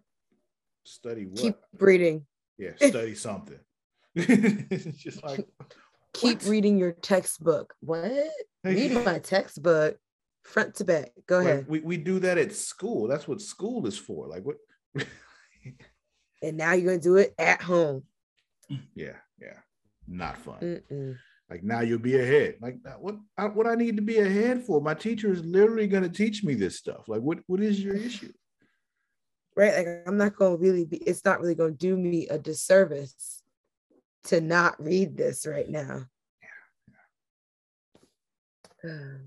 study 0.83 1.25
what? 1.25 1.41
Keep 1.41 1.55
reading. 1.79 2.25
yeah, 2.57 2.71
study 2.81 3.15
something. 3.15 3.59
It's 4.15 4.97
just 5.03 5.23
like 5.23 5.47
Keep 6.13 6.41
What? 6.41 6.49
reading 6.49 6.77
your 6.77 6.91
textbook. 6.91 7.73
What? 7.81 8.11
Read 8.63 8.91
my 9.05 9.19
textbook 9.19 9.97
front 10.43 10.75
to 10.75 10.83
back. 10.85 11.11
Go 11.27 11.37
Like, 11.37 11.45
ahead. 11.47 11.65
we, 11.69 11.79
we 11.81 11.97
do 11.97 12.19
that 12.19 12.37
at 12.39 12.51
school. 12.53 13.07
That's 13.07 13.27
what 13.27 13.39
school 13.41 13.85
is 13.85 13.97
for. 13.97 14.27
Like 14.27 14.43
what? 14.43 14.57
And 16.41 16.55
now 16.55 16.71
you're 16.71 16.85
gonna 16.93 16.99
do 17.01 17.17
it 17.17 17.33
at 17.37 17.61
home. 17.61 18.03
yeah, 18.95 19.17
yeah, 19.41 19.57
not 20.07 20.37
fun. 20.37 20.59
Mm-mm. 20.61 21.17
Like 21.49 21.63
now 21.63 21.81
you'll 21.81 21.99
be 21.99 22.19
ahead. 22.19 22.55
Like 22.61 22.77
what? 22.99 23.15
I, 23.37 23.45
what 23.45 23.67
I 23.67 23.75
need 23.75 23.95
to 23.95 24.03
be 24.03 24.19
ahead 24.19 24.63
for? 24.63 24.81
My 24.81 24.93
teacher 24.93 25.31
is 25.31 25.43
literally 25.43 25.87
going 25.87 26.03
to 26.03 26.09
teach 26.09 26.43
me 26.43 26.53
this 26.53 26.77
stuff. 26.77 27.07
Like 27.07 27.21
what? 27.21 27.39
What 27.47 27.61
is 27.61 27.83
your 27.83 27.95
issue? 27.95 28.31
right? 29.59 29.75
Like 29.75 30.03
I'm 30.07 30.17
not 30.17 30.35
going 30.35 30.57
to 30.57 30.61
really 30.61 30.85
be. 30.85 30.97
It's 30.97 31.25
not 31.25 31.41
really 31.41 31.55
going 31.55 31.73
to 31.73 31.77
do 31.77 31.97
me 31.97 32.27
a 32.29 32.39
disservice 32.39 33.43
to 34.25 34.39
not 34.39 34.81
read 34.81 35.17
this 35.17 35.45
right 35.45 35.69
now. 35.69 36.05
Yeah. 38.83 38.89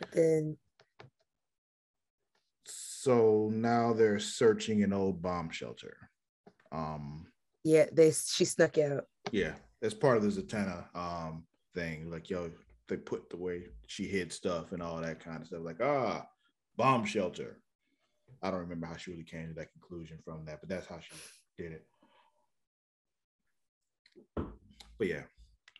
But 0.00 0.12
then 0.12 0.56
so 2.64 3.50
now 3.52 3.92
they're 3.92 4.18
searching 4.18 4.82
an 4.82 4.94
old 4.94 5.20
bomb 5.20 5.50
shelter. 5.50 5.94
Um 6.72 7.29
yeah, 7.64 7.86
they 7.92 8.12
she 8.12 8.44
snuck 8.44 8.78
out. 8.78 9.04
Yeah, 9.32 9.52
as 9.82 9.94
part 9.94 10.16
of 10.16 10.22
the 10.22 10.42
Zatanna 10.42 10.84
um 10.94 11.44
thing. 11.74 12.10
Like, 12.10 12.30
yo, 12.30 12.50
they 12.88 12.96
put 12.96 13.30
the 13.30 13.36
way 13.36 13.64
she 13.86 14.04
hid 14.04 14.32
stuff 14.32 14.72
and 14.72 14.82
all 14.82 14.96
that 15.00 15.20
kind 15.20 15.40
of 15.40 15.46
stuff. 15.46 15.60
Like, 15.62 15.80
ah, 15.80 16.26
bomb 16.76 17.04
shelter. 17.04 17.60
I 18.42 18.50
don't 18.50 18.60
remember 18.60 18.86
how 18.86 18.96
she 18.96 19.10
really 19.10 19.24
came 19.24 19.48
to 19.48 19.54
that 19.54 19.72
conclusion 19.72 20.18
from 20.24 20.44
that, 20.46 20.60
but 20.60 20.68
that's 20.68 20.86
how 20.86 20.98
she 21.00 21.14
did 21.62 21.72
it. 21.72 21.86
But 24.36 25.08
yeah, 25.08 25.22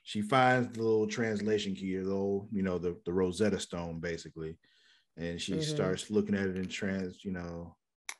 she 0.02 0.22
finds 0.22 0.76
the 0.76 0.82
little 0.82 1.06
translation 1.06 1.74
key, 1.74 1.96
the 1.96 2.04
little, 2.04 2.48
you 2.52 2.62
know, 2.62 2.78
the, 2.78 2.96
the 3.04 3.12
Rosetta 3.12 3.58
Stone 3.58 4.00
basically. 4.00 4.58
And 5.16 5.40
she 5.40 5.52
mm-hmm. 5.52 5.62
starts 5.62 6.10
looking 6.10 6.34
at 6.34 6.48
it 6.48 6.56
in 6.56 6.68
trans, 6.68 7.24
you 7.24 7.32
know, 7.32 7.76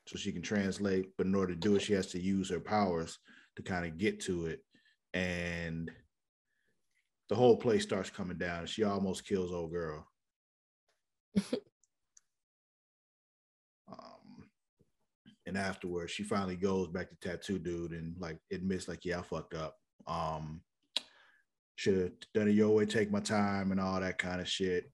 so 0.06 0.16
she 0.18 0.32
can 0.32 0.42
translate. 0.42 1.08
But 1.16 1.26
in 1.26 1.34
order 1.34 1.54
to 1.54 1.58
do 1.58 1.76
it, 1.76 1.82
she 1.82 1.92
has 1.94 2.08
to 2.08 2.20
use 2.20 2.50
her 2.50 2.60
powers 2.60 3.18
to 3.62 3.70
kind 3.70 3.86
of 3.86 3.98
get 3.98 4.20
to 4.20 4.46
it. 4.46 4.60
And 5.14 5.90
the 7.28 7.34
whole 7.34 7.56
place 7.56 7.82
starts 7.82 8.10
coming 8.10 8.38
down. 8.38 8.66
She 8.66 8.84
almost 8.84 9.26
kills 9.26 9.52
old 9.52 9.72
girl. 9.72 10.06
um, 13.88 14.44
and 15.46 15.56
afterwards, 15.56 16.12
she 16.12 16.22
finally 16.22 16.56
goes 16.56 16.88
back 16.88 17.08
to 17.10 17.16
tattoo 17.16 17.58
dude 17.58 17.92
and 17.92 18.14
like 18.18 18.38
admits 18.52 18.88
like, 18.88 19.04
yeah, 19.04 19.20
I 19.20 19.22
fucked 19.22 19.54
up. 19.54 19.76
Um, 20.06 20.62
should 21.76 21.96
have 21.96 22.12
done 22.34 22.48
it 22.48 22.52
your 22.52 22.70
way, 22.70 22.84
take 22.84 23.10
my 23.10 23.20
time 23.20 23.70
and 23.72 23.80
all 23.80 24.00
that 24.00 24.18
kind 24.18 24.40
of 24.40 24.48
shit. 24.48 24.90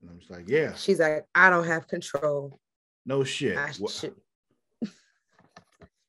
And 0.00 0.10
I'm 0.10 0.18
just 0.18 0.30
like, 0.30 0.48
yeah. 0.48 0.74
She's 0.74 1.00
like, 1.00 1.26
I 1.34 1.50
don't 1.50 1.66
have 1.66 1.88
control. 1.88 2.58
No 3.04 3.24
shit. 3.24 3.58
should... 3.90 4.14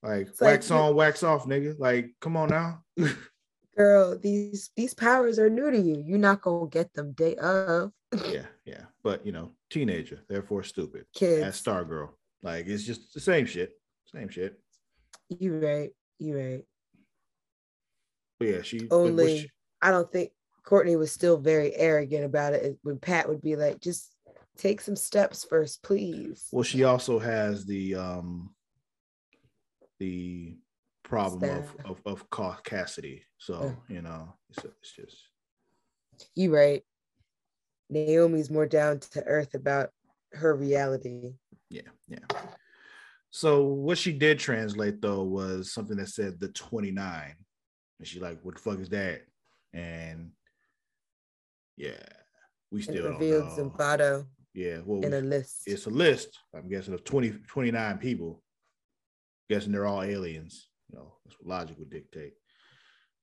like 0.06 0.28
it's 0.28 0.42
wax 0.42 0.70
like, 0.70 0.80
on, 0.80 0.96
wax 0.96 1.24
off, 1.24 1.46
nigga. 1.46 1.76
Like, 1.80 2.12
come 2.22 2.38
on 2.38 2.50
now. 2.50 2.84
Girl, 3.78 4.18
these 4.18 4.70
these 4.76 4.94
powers 4.94 5.38
are 5.40 5.50
new 5.50 5.70
to 5.72 5.78
you. 5.78 6.02
You're 6.06 6.18
not 6.18 6.42
gonna 6.42 6.70
get 6.70 6.94
them 6.94 7.12
day 7.12 7.36
of. 7.36 7.92
yeah, 8.30 8.46
yeah. 8.66 8.84
But 9.04 9.26
you 9.26 9.32
know, 9.32 9.52
teenager, 9.70 10.22
therefore 10.30 10.64
stupid. 10.64 11.06
Kids. 11.14 11.44
As 11.44 11.62
Stargirl. 11.62 12.10
Like 12.42 12.68
it's 12.68 12.84
just 12.84 13.14
the 13.14 13.20
same 13.20 13.46
shit. 13.46 13.74
Same 14.14 14.30
shit. 14.30 14.60
You 15.30 15.58
right. 15.58 15.90
You 16.20 16.38
right. 16.38 16.64
But 18.40 18.48
yeah, 18.48 18.62
she 18.62 18.88
only. 18.92 19.40
She, 19.40 19.52
I 19.82 19.92
don't 19.92 20.12
think 20.12 20.32
Courtney 20.64 20.96
was 20.96 21.12
still 21.12 21.38
very 21.38 21.76
arrogant 21.76 22.24
about 22.24 22.54
it. 22.54 22.78
When 22.84 23.00
Pat 23.00 23.28
would 23.28 23.42
be 23.42 23.56
like, 23.56 23.82
"Just 23.82 24.14
take 24.58 24.80
some 24.80 24.96
steps 24.96 25.44
first, 25.44 25.84
please." 25.84 26.48
Well, 26.52 26.64
she 26.64 26.84
also 26.84 27.20
has 27.20 27.66
the 27.66 27.96
um 27.96 28.52
the 30.00 30.58
problem 31.04 31.44
of, 31.86 32.02
of 32.06 32.26
of 32.32 32.64
Cassidy. 32.64 33.24
So 33.38 33.76
you 33.88 34.02
know, 34.02 34.34
it's, 34.50 34.66
it's 34.66 34.96
just. 34.96 35.18
You 36.36 36.56
right. 36.56 36.84
Naomi's 37.90 38.50
more 38.50 38.66
down 38.66 39.00
to 39.00 39.24
earth 39.24 39.54
about 39.54 39.90
her 40.34 40.56
reality. 40.56 41.34
Yeah, 41.70 41.82
yeah. 42.08 42.20
So 43.30 43.64
what 43.64 43.98
she 43.98 44.14
did 44.14 44.40
translate 44.40 45.02
though 45.02 45.24
was 45.24 45.74
something 45.74 45.98
that 45.98 46.08
said 46.08 46.40
the 46.40 46.48
29 46.48 47.36
and 48.00 48.08
she 48.08 48.20
like, 48.20 48.40
what 48.44 48.56
the 48.56 48.62
fuck 48.62 48.80
is 48.80 48.90
that? 48.90 49.24
And 49.74 50.32
yeah, 51.78 51.92
we 52.72 52.82
still 52.82 53.04
don't 53.04 53.20
know. 53.20 53.56
Zumbado 53.58 54.26
yeah, 54.56 54.80
well, 54.86 55.04
in 55.04 55.14
a 55.14 55.20
list. 55.20 55.64
It's 55.68 55.86
a 55.86 55.90
list. 55.90 56.40
I'm 56.56 56.70
guessing 56.70 56.94
of 56.94 57.04
20, 57.04 57.30
29 57.46 57.98
people. 57.98 58.42
Guessing 59.50 59.72
they're 59.72 59.86
all 59.86 60.04
aliens. 60.04 60.70
You 60.90 61.00
know, 61.00 61.14
that's 61.26 61.38
what 61.40 61.50
logic 61.50 61.78
would 61.80 61.90
dictate. 61.90 62.34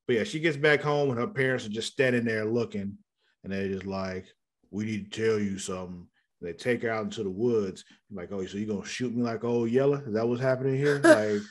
But 0.06 0.16
yeah, 0.16 0.24
she 0.24 0.40
gets 0.40 0.56
back 0.56 0.80
home 0.80 1.10
and 1.10 1.18
her 1.18 1.28
parents 1.28 1.66
are 1.66 1.70
just 1.70 1.92
standing 1.92 2.24
there 2.24 2.44
looking, 2.44 2.98
and 3.44 3.52
they're 3.52 3.68
just 3.68 3.86
like, 3.86 4.26
"We 4.70 4.84
need 4.84 5.12
to 5.12 5.24
tell 5.24 5.38
you 5.38 5.58
something." 5.58 6.06
They 6.40 6.52
take 6.52 6.82
her 6.82 6.90
out 6.90 7.04
into 7.04 7.22
the 7.22 7.30
woods. 7.30 7.84
I'm 8.10 8.16
like, 8.16 8.32
"Oh, 8.32 8.44
so 8.44 8.58
you 8.58 8.66
gonna 8.66 8.84
shoot 8.84 9.14
me 9.14 9.22
like 9.22 9.44
old 9.44 9.70
Yeller? 9.70 10.02
Is 10.06 10.14
that 10.14 10.26
what's 10.26 10.42
happening 10.42 10.76
here?" 10.76 11.00
Like, 11.04 11.42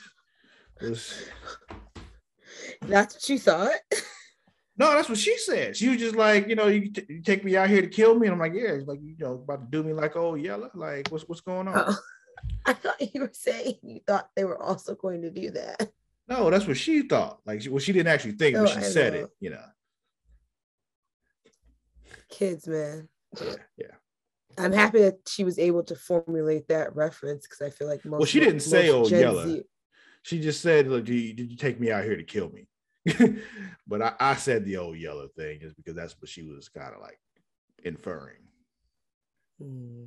this. 0.80 1.24
That's 2.82 3.14
what 3.14 3.28
you 3.28 3.38
thought. 3.38 3.70
No, 4.76 4.90
that's 4.92 5.08
what 5.08 5.18
she 5.18 5.36
said. 5.38 5.76
She 5.76 5.88
was 5.88 5.98
just 5.98 6.16
like, 6.16 6.48
you 6.48 6.56
know, 6.56 6.66
you, 6.66 6.90
t- 6.90 7.04
you, 7.08 7.22
take 7.22 7.44
me 7.44 7.56
out 7.56 7.68
here 7.68 7.82
to 7.82 7.88
kill 7.88 8.18
me, 8.18 8.26
and 8.26 8.34
I'm 8.34 8.40
like, 8.40 8.54
yeah, 8.54 8.70
it's 8.72 8.88
like 8.88 9.00
you 9.02 9.14
know, 9.18 9.34
about 9.34 9.60
to 9.60 9.66
do 9.70 9.86
me 9.86 9.92
like 9.92 10.16
oh 10.16 10.34
Yeller. 10.34 10.70
Like, 10.74 11.08
what's 11.10 11.28
what's 11.28 11.40
going 11.40 11.68
on? 11.68 11.74
Oh, 11.76 11.96
I 12.66 12.72
thought 12.74 13.14
you 13.14 13.20
were 13.20 13.30
saying 13.32 13.76
you 13.82 14.00
thought 14.06 14.30
they 14.36 14.44
were 14.44 14.60
also 14.60 14.94
going 14.94 15.22
to 15.22 15.30
do 15.30 15.50
that. 15.52 15.90
No, 16.28 16.48
that's 16.50 16.66
what 16.66 16.76
she 16.76 17.02
thought. 17.02 17.40
Like, 17.44 17.62
well, 17.68 17.80
she 17.80 17.92
didn't 17.92 18.12
actually 18.12 18.32
think, 18.32 18.56
oh, 18.56 18.64
but 18.64 18.70
she 18.70 18.78
I 18.78 18.82
said 18.82 19.14
know. 19.14 19.20
it. 19.20 19.30
You 19.40 19.50
know, 19.50 19.64
kids, 22.30 22.66
man. 22.68 23.08
Yeah, 23.40 23.54
yeah. 23.76 23.86
I'm 24.58 24.72
happy 24.72 25.00
that 25.00 25.20
she 25.26 25.44
was 25.44 25.58
able 25.58 25.82
to 25.84 25.96
formulate 25.96 26.68
that 26.68 26.94
reference 26.94 27.46
because 27.46 27.62
I 27.62 27.70
feel 27.70 27.88
like 27.88 28.04
most. 28.04 28.18
Well, 28.18 28.26
she 28.26 28.40
didn't 28.40 28.60
say 28.60 28.90
"Oh 28.90 29.06
Yeller." 29.06 29.46
Z- 29.46 29.62
she 30.22 30.40
just 30.40 30.60
said, 30.60 30.88
"Look, 30.88 31.04
did 31.04 31.14
you, 31.14 31.34
did 31.34 31.50
you 31.50 31.56
take 31.56 31.80
me 31.80 31.90
out 31.90 32.04
here 32.04 32.16
to 32.16 32.22
kill 32.22 32.50
me?" 32.50 32.68
but 33.86 34.02
I, 34.02 34.12
I, 34.20 34.34
said 34.36 34.64
the 34.64 34.76
old 34.76 34.96
yellow 34.96 35.26
thing 35.36 35.58
just 35.60 35.76
because 35.76 35.96
that's 35.96 36.14
what 36.20 36.28
she 36.28 36.42
was 36.42 36.68
kind 36.68 36.94
of 36.94 37.00
like 37.00 37.18
inferring. 37.82 38.44
Mm. 39.60 40.06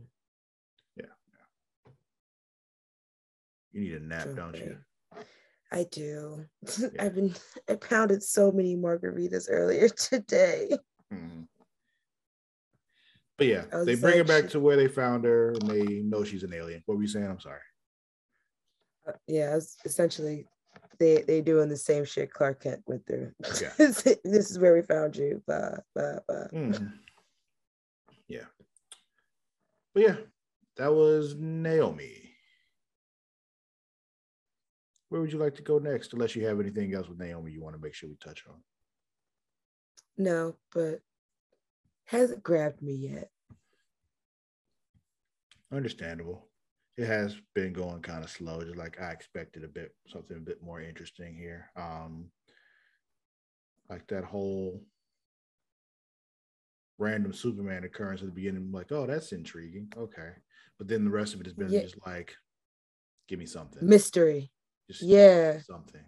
Yeah, 0.95 1.05
yeah. 1.35 1.91
You 3.75 3.81
need 3.81 3.93
a 3.93 3.99
nap, 3.99 4.27
okay. 4.27 4.35
don't 4.35 4.57
you? 4.57 4.77
I 5.71 5.85
do. 5.91 6.45
Yeah. 6.79 6.87
I've 6.99 7.15
been 7.15 7.35
I 7.69 7.75
pounded 7.75 8.23
so 8.23 8.51
many 8.51 8.77
margaritas 8.77 9.47
earlier 9.49 9.89
today. 9.97 10.69
Mm-hmm. 11.13 11.41
But 13.37 13.47
yeah, 13.47 13.65
they 13.83 13.95
bring 13.95 14.17
her 14.17 14.23
back 14.23 14.45
she... 14.45 14.49
to 14.51 14.61
where 14.61 14.77
they 14.77 14.87
found 14.87 15.25
her 15.25 15.51
and 15.51 15.69
they 15.69 16.01
know 16.01 16.23
she's 16.23 16.43
an 16.43 16.53
alien. 16.53 16.81
What 16.85 16.95
were 16.95 17.01
you 17.01 17.09
saying? 17.09 17.27
I'm 17.27 17.41
sorry. 17.41 17.59
Uh, 19.05 19.11
yeah, 19.27 19.59
essentially 19.83 20.47
they 20.99 21.23
they 21.23 21.41
doing 21.41 21.67
the 21.67 21.75
same 21.75 22.05
shit 22.05 22.31
Clark 22.31 22.63
Kent 22.63 22.81
went 22.87 23.05
through. 23.05 23.33
Yeah. 23.61 23.73
this 23.77 24.49
is 24.49 24.57
where 24.57 24.73
we 24.73 24.83
found 24.83 25.17
you. 25.17 25.43
Blah 25.45 25.75
blah 25.93 26.19
blah. 26.29 26.47
Mm. 26.53 26.93
Yeah. 28.29 28.45
But 29.93 30.03
yeah, 30.03 30.15
that 30.77 30.93
was 30.93 31.35
Naomi. 31.37 32.24
Where 35.09 35.21
would 35.21 35.31
you 35.31 35.39
like 35.39 35.55
to 35.55 35.61
go 35.61 35.77
next? 35.77 36.13
Unless 36.13 36.35
you 36.35 36.45
have 36.45 36.59
anything 36.59 36.93
else 36.93 37.07
with 37.07 37.19
Naomi 37.19 37.51
you 37.51 37.61
want 37.61 37.75
to 37.75 37.81
make 37.81 37.93
sure 37.93 38.09
we 38.09 38.15
touch 38.15 38.43
on. 38.49 38.55
No, 40.17 40.55
but 40.73 41.01
hasn't 42.05 42.43
grabbed 42.43 42.81
me 42.81 42.93
yet. 42.93 43.29
Understandable 45.71 46.47
it 46.97 47.07
has 47.07 47.35
been 47.53 47.73
going 47.73 48.01
kind 48.01 48.23
of 48.23 48.29
slow, 48.29 48.61
just 48.61 48.77
like 48.77 49.01
I 49.01 49.11
expected 49.11 49.63
a 49.63 49.67
bit 49.67 49.93
something 50.07 50.37
a 50.37 50.39
bit 50.39 50.63
more 50.63 50.81
interesting 50.81 51.35
here. 51.35 51.69
Um, 51.75 52.29
like 53.89 54.07
that 54.07 54.23
whole 54.23 54.81
random 56.97 57.33
Superman 57.33 57.83
occurrence 57.83 58.21
at 58.21 58.27
the 58.27 58.33
beginning, 58.33 58.63
I'm 58.63 58.71
like, 58.71 58.91
oh, 58.91 59.05
that's 59.05 59.33
intriguing. 59.33 59.91
Okay. 59.97 60.29
But 60.77 60.87
then 60.87 61.03
the 61.03 61.11
rest 61.11 61.33
of 61.33 61.41
it 61.41 61.47
has 61.47 61.53
been 61.53 61.69
yeah. 61.69 61.81
just 61.81 61.97
like, 62.05 62.35
give 63.27 63.39
me 63.39 63.45
something. 63.45 63.87
Mystery. 63.87 64.51
Just 64.89 65.03
yeah. 65.03 65.59
Something. 65.59 66.01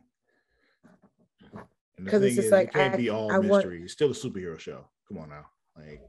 Because 1.98 2.24
it's 2.24 2.36
just 2.36 2.48
is, 2.48 2.52
like 2.52 2.70
it 2.70 2.74
can't 2.74 2.94
I, 2.94 2.98
be 2.98 3.10
all 3.10 3.32
I 3.32 3.40
mystery. 3.40 3.78
Want... 3.78 3.84
It's 3.84 3.94
still 3.94 4.12
a 4.12 4.14
superhero 4.14 4.60
show. 4.60 4.86
Come 5.08 5.18
on 5.18 5.30
now. 5.30 5.46
Like 5.76 6.02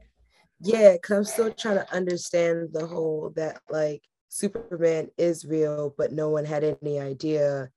yeah, 0.61 0.93
because 0.93 1.17
I'm 1.17 1.23
still 1.23 1.53
trying 1.53 1.77
to 1.77 1.93
understand 1.93 2.69
the 2.73 2.85
whole 2.85 3.31
that 3.35 3.61
like 3.69 4.03
Superman 4.27 5.09
is 5.17 5.45
real, 5.45 5.95
but 5.97 6.11
no 6.11 6.29
one 6.29 6.45
had 6.45 6.63
any 6.63 6.99
idea. 6.99 7.69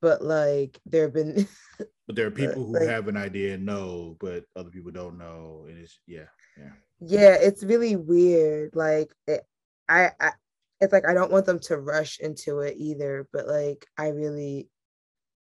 But 0.00 0.22
like 0.22 0.78
there 0.86 1.04
have 1.04 1.14
been 1.14 1.48
But 2.06 2.16
there 2.16 2.26
are 2.26 2.30
people 2.30 2.66
who 2.66 2.78
like, 2.78 2.88
have 2.88 3.08
an 3.08 3.16
idea 3.16 3.54
and 3.54 3.64
know, 3.64 4.16
but 4.20 4.44
other 4.54 4.68
people 4.68 4.90
don't 4.90 5.16
know. 5.16 5.64
And 5.68 5.78
it's 5.78 5.98
yeah, 6.06 6.26
yeah. 6.58 6.72
Yeah, 7.00 7.36
it's 7.40 7.64
really 7.64 7.96
weird. 7.96 8.76
Like 8.76 9.10
it, 9.26 9.42
I, 9.88 10.10
I 10.20 10.32
it's 10.84 10.92
like 10.92 11.08
I 11.08 11.14
don't 11.14 11.32
want 11.32 11.46
them 11.46 11.58
to 11.60 11.78
rush 11.78 12.20
into 12.20 12.60
it 12.60 12.76
either, 12.78 13.28
but 13.32 13.48
like 13.48 13.86
I 13.98 14.08
really 14.08 14.68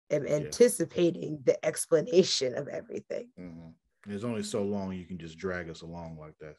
am 0.09 0.25
anticipating 0.25 1.33
yeah. 1.45 1.53
the 1.53 1.65
explanation 1.65 2.55
of 2.55 2.67
everything. 2.67 3.29
Mm-hmm. 3.39 3.69
There's 4.05 4.23
only 4.23 4.43
so 4.43 4.63
long 4.63 4.93
you 4.93 5.05
can 5.05 5.17
just 5.17 5.37
drag 5.37 5.69
us 5.69 5.81
along 5.81 6.17
like 6.19 6.37
that. 6.39 6.55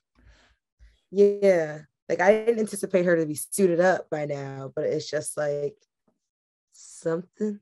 Yeah. 1.10 1.80
Like 2.08 2.20
I 2.20 2.32
didn't 2.32 2.60
anticipate 2.60 3.04
her 3.04 3.16
to 3.16 3.26
be 3.26 3.34
suited 3.34 3.80
up 3.80 4.08
by 4.10 4.26
now, 4.26 4.72
but 4.74 4.84
it's 4.84 5.08
just 5.08 5.36
like 5.36 5.76
something. 6.72 7.60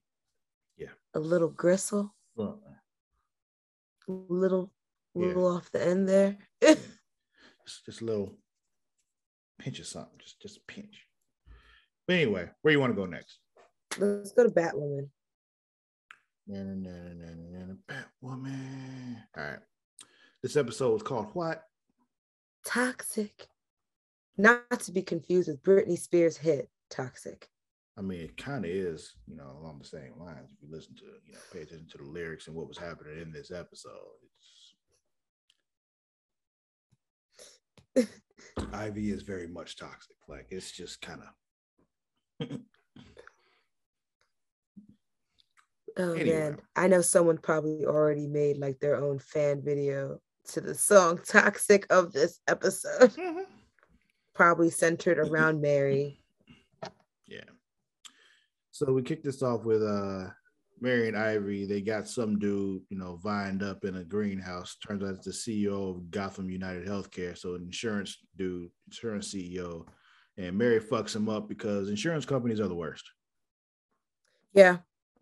Yeah. 0.76 0.88
A 1.14 1.20
little 1.20 1.48
gristle. 1.48 2.14
Well, 2.34 2.60
Little 4.08 4.72
Yeah. 5.14 5.26
little 5.26 5.46
off 5.46 5.70
the 5.70 5.84
end 5.84 6.08
there. 6.08 6.36
just, 6.62 7.86
just 7.86 8.00
a 8.00 8.04
little 8.04 8.36
pinch 9.58 9.78
of 9.78 9.86
something, 9.86 10.18
just 10.18 10.40
just 10.40 10.56
a 10.56 10.60
pinch. 10.66 11.06
But 12.06 12.14
anyway, 12.14 12.48
where 12.62 12.72
you 12.72 12.80
want 12.80 12.92
to 12.92 13.00
go 13.00 13.06
next? 13.06 13.38
Let's 13.98 14.32
go 14.32 14.44
to 14.44 14.50
Batwoman. 14.50 15.08
Na, 16.46 16.62
na, 16.62 16.90
na, 17.14 17.74
Batwoman. 17.88 19.22
All 19.36 19.44
right. 19.44 19.58
This 20.42 20.56
episode 20.56 20.92
was 20.92 21.02
called 21.02 21.28
what? 21.34 21.62
Toxic. 22.66 23.46
Not 24.36 24.80
to 24.80 24.92
be 24.92 25.02
confused 25.02 25.48
with 25.48 25.62
Britney 25.62 25.98
Spears' 25.98 26.36
hit 26.36 26.68
Toxic. 26.90 27.48
I 27.96 28.00
mean, 28.00 28.20
it 28.22 28.36
kind 28.36 28.64
of 28.64 28.70
is, 28.70 29.14
you 29.26 29.36
know, 29.36 29.56
along 29.60 29.78
the 29.78 29.84
same 29.86 30.14
lines. 30.18 30.50
If 30.50 30.62
you 30.62 30.74
listen 30.74 30.96
to, 30.96 31.04
you 31.26 31.34
know, 31.34 31.38
pay 31.52 31.60
attention 31.60 31.88
to 31.92 31.98
the 31.98 32.04
lyrics 32.04 32.46
and 32.46 32.56
what 32.56 32.66
was 32.66 32.78
happening 32.78 33.20
in 33.20 33.32
this 33.32 33.50
episode. 33.50 33.92
It's 37.94 38.08
Ivy 38.72 39.10
is 39.10 39.22
very 39.22 39.46
much 39.46 39.76
toxic. 39.76 40.16
Like 40.26 40.46
it's 40.50 40.72
just 40.72 41.02
kind 41.02 41.20
of 41.20 41.28
Oh 45.98 46.14
Anyway. 46.14 46.38
man, 46.38 46.58
I 46.74 46.88
know 46.88 47.02
someone 47.02 47.36
probably 47.36 47.84
already 47.84 48.26
made 48.26 48.56
like 48.56 48.78
their 48.80 48.96
own 48.96 49.18
fan 49.18 49.60
video 49.62 50.20
to 50.48 50.60
the 50.60 50.74
song 50.74 51.20
Toxic 51.26 51.86
of 51.90 52.12
this 52.12 52.40
episode, 52.48 53.12
probably 54.34 54.70
centered 54.70 55.18
around 55.18 55.60
Mary. 55.60 56.22
Yeah. 57.26 57.44
So 58.70 58.92
we 58.92 59.02
kicked 59.02 59.24
this 59.24 59.42
off 59.42 59.64
with 59.64 59.82
uh 59.82 60.28
Mary 60.80 61.08
and 61.08 61.16
Ivory. 61.16 61.66
They 61.66 61.80
got 61.82 62.08
some 62.08 62.38
dude, 62.38 62.82
you 62.88 62.98
know, 62.98 63.20
vined 63.22 63.62
up 63.62 63.84
in 63.84 63.96
a 63.96 64.04
greenhouse. 64.04 64.76
Turns 64.84 65.02
out 65.04 65.14
it's 65.14 65.26
the 65.26 65.66
CEO 65.66 65.90
of 65.90 66.10
Gotham 66.10 66.50
United 66.50 66.88
Healthcare. 66.88 67.36
So 67.36 67.54
an 67.54 67.62
insurance 67.62 68.18
dude, 68.36 68.70
insurance 68.88 69.32
CEO. 69.32 69.86
And 70.36 70.56
Mary 70.56 70.80
fucks 70.80 71.14
him 71.14 71.28
up 71.28 71.48
because 71.48 71.88
insurance 71.88 72.24
companies 72.24 72.60
are 72.60 72.68
the 72.68 72.74
worst. 72.74 73.10
Yeah. 74.54 74.78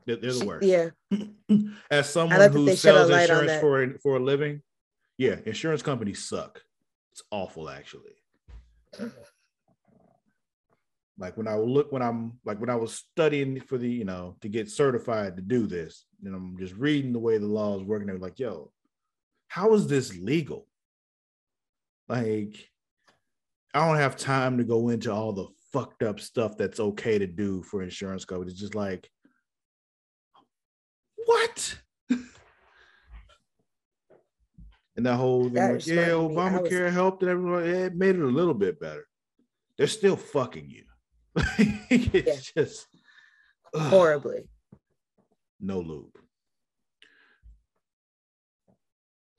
They're, 0.07 0.17
they're 0.17 0.33
the 0.33 0.45
worst. 0.45 0.67
Yeah. 0.67 0.91
As 1.91 2.11
someone 2.11 2.39
like 2.39 2.53
who 2.53 2.69
a 2.69 2.77
sells 2.77 3.11
insurance 3.11 3.61
for 3.61 3.99
for 4.03 4.17
a 4.17 4.21
living, 4.21 4.63
yeah, 5.19 5.37
insurance 5.45 5.83
companies 5.83 6.25
suck. 6.25 6.63
It's 7.13 7.23
awful, 7.31 7.69
actually. 7.69 8.15
Like 11.19 11.37
when 11.37 11.47
I 11.47 11.57
look 11.57 11.93
when 11.93 12.01
I'm 12.01 12.39
like 12.47 12.59
when 12.61 12.71
I 12.71 12.77
was 12.77 12.95
studying 12.95 13.61
for 13.61 13.77
the 13.77 13.89
you 13.89 14.07
know 14.07 14.37
to 14.41 14.49
get 14.49 14.71
certified 14.71 15.37
to 15.37 15.43
do 15.43 15.67
this, 15.67 16.07
and 16.25 16.35
I'm 16.35 16.57
just 16.59 16.75
reading 16.75 17.13
the 17.13 17.19
way 17.19 17.37
the 17.37 17.47
law 17.47 17.77
is 17.77 17.85
working. 17.85 18.09
I'm 18.09 18.21
like, 18.21 18.39
yo, 18.39 18.73
how 19.49 19.75
is 19.75 19.87
this 19.87 20.17
legal? 20.17 20.67
Like, 22.09 22.71
I 23.75 23.87
don't 23.87 23.97
have 23.99 24.17
time 24.17 24.59
to 24.59 24.65
go 24.65 24.89
into 24.89 25.13
all 25.13 25.33
the 25.33 25.47
fucked 25.73 26.03
up 26.03 26.19
stuff 26.19 26.57
that's 26.57 26.81
okay 26.81 27.19
to 27.19 27.27
do 27.27 27.63
for 27.63 27.83
insurance 27.83 28.25
companies. 28.25 28.53
It's 28.55 28.61
just 28.61 28.75
like, 28.75 29.09
what? 31.27 31.79
and 32.11 32.27
that 35.07 35.15
whole 35.17 35.45
thing, 35.45 35.55
That 35.55 35.73
like, 35.75 35.87
yeah, 35.87 36.13
I 36.13 36.15
was- 36.17 36.37
Obamacare 36.37 36.91
helped 36.93 37.23
and 37.23 37.31
everyone, 37.31 37.65
yeah, 37.65 37.85
it 37.87 37.95
made 37.95 38.17
it 38.17 38.23
a 38.23 38.27
little 38.27 38.55
bit 38.55 38.81
better. 38.81 39.07
They're 39.79 39.87
still 39.87 40.17
fucking 40.17 40.69
you. 40.69 40.85
it's 41.91 42.53
just 42.53 42.89
ugh, 43.73 43.89
Horribly. 43.91 44.49
no 45.61 45.79
loop. 45.81 46.19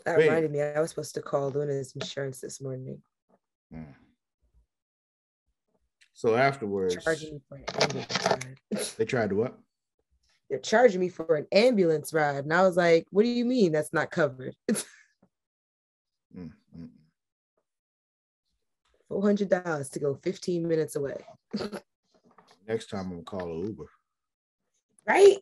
That 0.06 0.18
Man. 0.18 0.28
reminded 0.30 0.52
me, 0.52 0.62
I 0.62 0.80
was 0.80 0.90
supposed 0.90 1.14
to 1.16 1.22
call 1.22 1.50
Luna's 1.52 1.94
insurance 1.96 2.40
this 2.40 2.62
morning, 2.62 3.02
Mm. 3.74 3.86
So 6.22 6.36
afterwards, 6.36 7.04
charging 7.04 7.34
me 7.34 7.42
for 7.50 7.56
an 7.58 7.64
ambulance 7.82 8.28
ride. 8.28 8.60
they 8.98 9.06
tried 9.06 9.30
to 9.32 9.36
what? 9.38 9.58
They're 10.52 10.60
charging 10.60 11.00
me 11.00 11.10
for 11.10 11.36
an 11.36 11.48
ambulance 11.52 12.14
ride. 12.14 12.44
And 12.44 12.54
I 12.54 12.62
was 12.62 12.78
like, 12.78 13.08
what 13.10 13.24
do 13.24 13.30
you 13.30 13.44
mean 13.44 13.72
that's 13.72 13.92
not 13.92 14.12
covered? 14.12 14.56
Mm, 16.38 16.52
mm, 16.78 16.88
$400 19.12 19.92
to 19.92 20.00
go 20.00 20.14
15 20.24 20.66
minutes 20.66 20.96
away. 20.96 21.18
Next 22.68 22.90
time 22.90 23.02
I'm 23.08 23.10
gonna 23.10 23.24
call 23.24 23.52
a 23.52 23.66
Uber, 23.66 23.88
Right? 25.06 25.38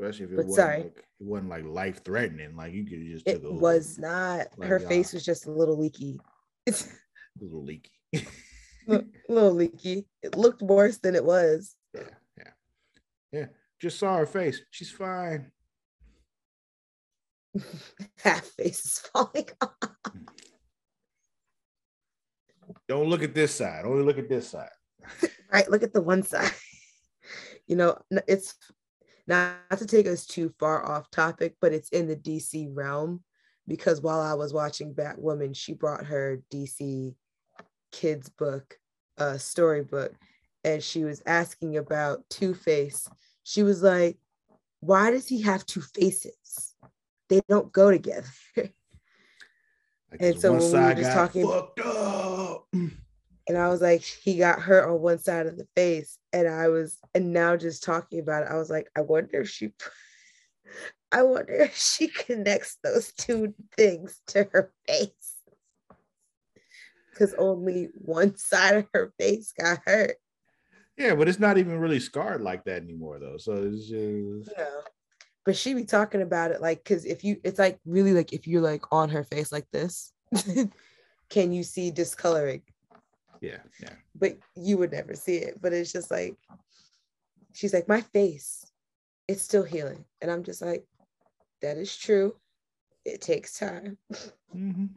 especially 0.00 0.24
if 0.24 0.32
it 0.32 0.36
But 0.36 0.46
wasn't 0.46 0.54
sorry. 0.56 0.82
like 0.82 0.96
it 0.98 1.04
wasn't 1.20 1.50
like 1.50 1.64
life 1.64 2.02
threatening. 2.04 2.56
Like 2.56 2.72
you 2.72 2.84
could 2.84 3.04
just 3.06 3.28
It 3.28 3.34
took 3.34 3.42
a 3.44 3.46
Uber. 3.46 3.60
was 3.60 3.98
not. 4.00 4.48
Like, 4.56 4.68
Her 4.68 4.80
face 4.80 5.12
was 5.12 5.24
just 5.24 5.46
a 5.46 5.52
little 5.52 5.78
leaky. 5.78 6.18
A 7.40 7.44
little 7.44 7.64
leaky. 7.64 7.90
a 8.88 9.02
little 9.28 9.54
leaky. 9.54 10.06
It 10.22 10.36
looked 10.36 10.62
worse 10.62 10.98
than 10.98 11.14
it 11.14 11.24
was. 11.24 11.74
yeah, 11.94 12.02
yeah, 12.38 12.50
yeah. 13.32 13.46
Just 13.80 13.98
saw 13.98 14.16
her 14.16 14.26
face. 14.26 14.60
She's 14.70 14.90
fine. 14.90 15.50
Half 18.18 18.44
face 18.46 18.84
is 18.84 18.98
falling 18.98 19.48
off. 19.60 19.70
Don't 22.88 23.08
look 23.08 23.22
at 23.22 23.34
this 23.34 23.54
side. 23.54 23.84
Only 23.84 24.04
look 24.04 24.18
at 24.18 24.28
this 24.28 24.48
side. 24.48 24.68
Right. 25.52 25.70
Look 25.70 25.82
at 25.82 25.92
the 25.92 26.02
one 26.02 26.22
side. 26.22 26.52
You 27.66 27.76
know, 27.76 27.98
it's 28.28 28.54
not 29.26 29.56
to 29.78 29.86
take 29.86 30.06
us 30.06 30.26
too 30.26 30.52
far 30.58 30.84
off 30.84 31.10
topic, 31.10 31.56
but 31.60 31.72
it's 31.72 31.88
in 31.90 32.08
the 32.08 32.16
DC 32.16 32.68
realm 32.74 33.22
because 33.66 34.00
while 34.00 34.20
I 34.20 34.34
was 34.34 34.52
watching 34.52 34.94
Batwoman, 34.94 35.56
she 35.56 35.72
brought 35.72 36.06
her 36.06 36.42
DC 36.52 37.14
kids 37.94 38.28
book, 38.28 38.78
uh, 39.18 39.38
storybook, 39.38 40.12
and 40.64 40.82
she 40.82 41.04
was 41.04 41.22
asking 41.26 41.76
about 41.76 42.28
Two 42.28 42.54
Face. 42.54 43.08
She 43.44 43.62
was 43.62 43.82
like, 43.82 44.18
"Why 44.80 45.10
does 45.10 45.28
he 45.28 45.42
have 45.42 45.64
two 45.64 45.80
faces? 45.80 46.74
They 47.28 47.40
don't 47.48 47.72
go 47.72 47.90
together." 47.90 48.28
and 50.20 50.40
so 50.40 50.52
when 50.52 50.72
we 50.72 50.78
were 50.78 50.94
just 50.94 51.12
talking- 51.12 51.46
fucked 51.46 51.80
up. 51.80 52.66
and 52.72 53.58
I 53.58 53.68
was 53.68 53.80
like, 53.80 54.02
he 54.02 54.38
got 54.38 54.60
hurt 54.60 54.88
on 54.88 55.00
one 55.00 55.18
side 55.18 55.46
of 55.46 55.56
the 55.56 55.68
face, 55.76 56.18
and 56.32 56.48
I 56.48 56.68
was, 56.68 56.98
and 57.14 57.32
now 57.32 57.56
just 57.56 57.84
talking 57.84 58.18
about 58.18 58.44
it, 58.44 58.48
I 58.50 58.56
was 58.56 58.70
like, 58.70 58.88
I 58.96 59.02
wonder 59.02 59.42
if 59.42 59.50
she, 59.50 59.72
I 61.12 61.22
wonder 61.22 61.52
if 61.52 61.76
she 61.76 62.08
connects 62.08 62.78
those 62.82 63.12
two 63.12 63.54
things 63.76 64.20
to 64.28 64.48
her 64.52 64.72
face, 64.88 65.33
because 67.14 67.34
only 67.38 67.88
one 67.94 68.36
side 68.36 68.76
of 68.76 68.86
her 68.92 69.12
face 69.18 69.52
got 69.58 69.80
hurt. 69.86 70.16
Yeah, 70.96 71.14
but 71.14 71.28
it's 71.28 71.40
not 71.40 71.58
even 71.58 71.78
really 71.78 72.00
scarred 72.00 72.42
like 72.42 72.64
that 72.64 72.82
anymore, 72.82 73.18
though. 73.18 73.36
So 73.36 73.54
it's 73.54 73.88
just 73.88 74.56
know, 74.56 74.80
but 75.44 75.56
she 75.56 75.74
be 75.74 75.84
talking 75.84 76.22
about 76.22 76.50
it 76.50 76.60
like, 76.60 76.82
because 76.84 77.04
if 77.04 77.24
you, 77.24 77.40
it's 77.44 77.58
like 77.58 77.78
really 77.84 78.12
like 78.12 78.32
if 78.32 78.46
you're 78.46 78.62
like 78.62 78.92
on 78.92 79.08
her 79.10 79.24
face 79.24 79.50
like 79.50 79.66
this, 79.72 80.12
can 81.30 81.52
you 81.52 81.62
see 81.62 81.90
discoloring? 81.90 82.62
yeah, 83.40 83.58
yeah. 83.82 83.90
but 84.14 84.38
you 84.56 84.78
would 84.78 84.92
never 84.92 85.14
see 85.14 85.36
it. 85.36 85.60
But 85.60 85.72
it's 85.72 85.92
just 85.92 86.10
like, 86.10 86.36
she's 87.52 87.74
like, 87.74 87.88
my 87.88 88.00
face, 88.00 88.64
it's 89.28 89.42
still 89.42 89.64
healing. 89.64 90.04
And 90.22 90.30
I'm 90.30 90.44
just 90.44 90.62
like, 90.62 90.86
that 91.60 91.76
is 91.76 91.94
true. 91.96 92.36
It 93.04 93.20
takes 93.20 93.58
time. 93.58 93.98
Mhm. 94.54 94.90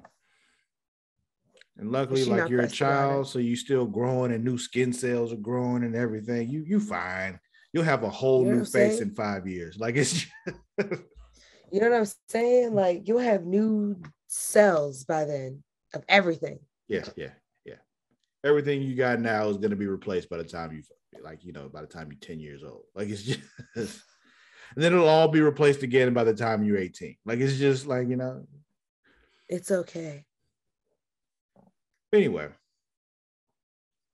And 1.79 1.91
luckily, 1.91 2.23
she 2.23 2.29
like 2.29 2.49
you're 2.49 2.61
a 2.61 2.69
child, 2.69 3.27
so 3.27 3.39
you're 3.39 3.55
still 3.55 3.85
growing 3.85 4.31
and 4.33 4.43
new 4.43 4.57
skin 4.57 4.91
cells 4.91 5.31
are 5.31 5.37
growing 5.37 5.83
and 5.83 5.95
everything. 5.95 6.49
You 6.49 6.63
you 6.65 6.79
fine. 6.79 7.39
You'll 7.73 7.83
have 7.83 8.03
a 8.03 8.09
whole 8.09 8.45
You 8.45 8.51
know 8.51 8.57
new 8.59 8.65
face 8.65 8.99
in 8.99 9.11
five 9.11 9.47
years. 9.47 9.77
Like 9.77 9.95
it's 9.95 10.25
You 10.77 11.81
know 11.81 11.89
what 11.89 11.99
I'm 11.99 12.05
saying? 12.29 12.73
Like 12.73 13.07
you'll 13.07 13.19
have 13.19 13.45
new 13.45 14.01
cells 14.27 15.03
by 15.03 15.25
then 15.25 15.63
of 15.93 16.03
everything. 16.09 16.59
yeah, 16.87 17.05
yeah, 17.15 17.31
yeah. 17.65 17.75
Everything 18.43 18.81
you 18.81 18.95
got 18.95 19.19
now 19.19 19.47
is 19.49 19.57
gonna 19.57 19.75
be 19.75 19.87
replaced 19.87 20.29
by 20.29 20.37
the 20.37 20.43
time 20.43 20.71
you 20.71 20.81
like, 21.21 21.43
you 21.43 21.51
know, 21.51 21.69
by 21.69 21.81
the 21.81 21.87
time 21.87 22.09
you're 22.11 22.19
10 22.19 22.39
years 22.39 22.63
old. 22.63 22.83
Like 22.95 23.09
it's 23.09 23.23
just 23.75 24.01
and 24.75 24.83
then 24.83 24.93
it'll 24.93 25.07
all 25.07 25.27
be 25.27 25.41
replaced 25.41 25.83
again 25.83 26.13
by 26.13 26.23
the 26.23 26.33
time 26.33 26.63
you're 26.63 26.77
18. 26.77 27.17
Like 27.25 27.39
it's 27.39 27.57
just 27.57 27.85
like, 27.85 28.07
you 28.07 28.15
know. 28.15 28.47
It's 29.49 29.71
okay. 29.71 30.25
Anyway, 32.17 32.47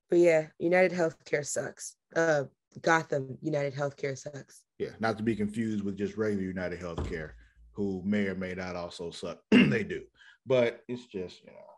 But 0.10 0.20
yeah, 0.20 0.48
United 0.60 0.92
Healthcare 0.92 1.46
sucks. 1.46 1.96
Uh 2.14 2.44
Gotham 2.82 3.38
United 3.42 3.74
Healthcare 3.74 4.18
sucks. 4.18 4.64
yeah, 4.78 4.90
not 5.00 5.18
to 5.18 5.24
be 5.24 5.36
confused 5.38 5.84
with 5.86 5.98
just 5.98 6.18
regular 6.18 6.44
United 6.44 6.80
Healthcare. 6.82 7.32
who 7.72 8.04
may 8.06 8.28
or 8.28 8.36
may 8.36 8.54
not 8.54 8.76
also 8.76 9.10
suck. 9.10 9.40
they 9.52 9.84
do, 9.84 10.02
but 10.46 10.82
it's 10.90 11.06
just 11.06 11.42
you 11.44 11.52
know. 11.52 11.70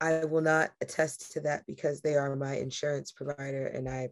I 0.00 0.24
will 0.24 0.40
not 0.42 0.70
attest 0.82 1.32
to 1.32 1.40
that 1.42 1.62
because 1.66 2.00
they 2.00 2.16
are 2.16 2.34
my 2.34 2.56
insurance 2.56 3.12
provider, 3.12 3.66
and 3.68 3.88
I 3.88 4.08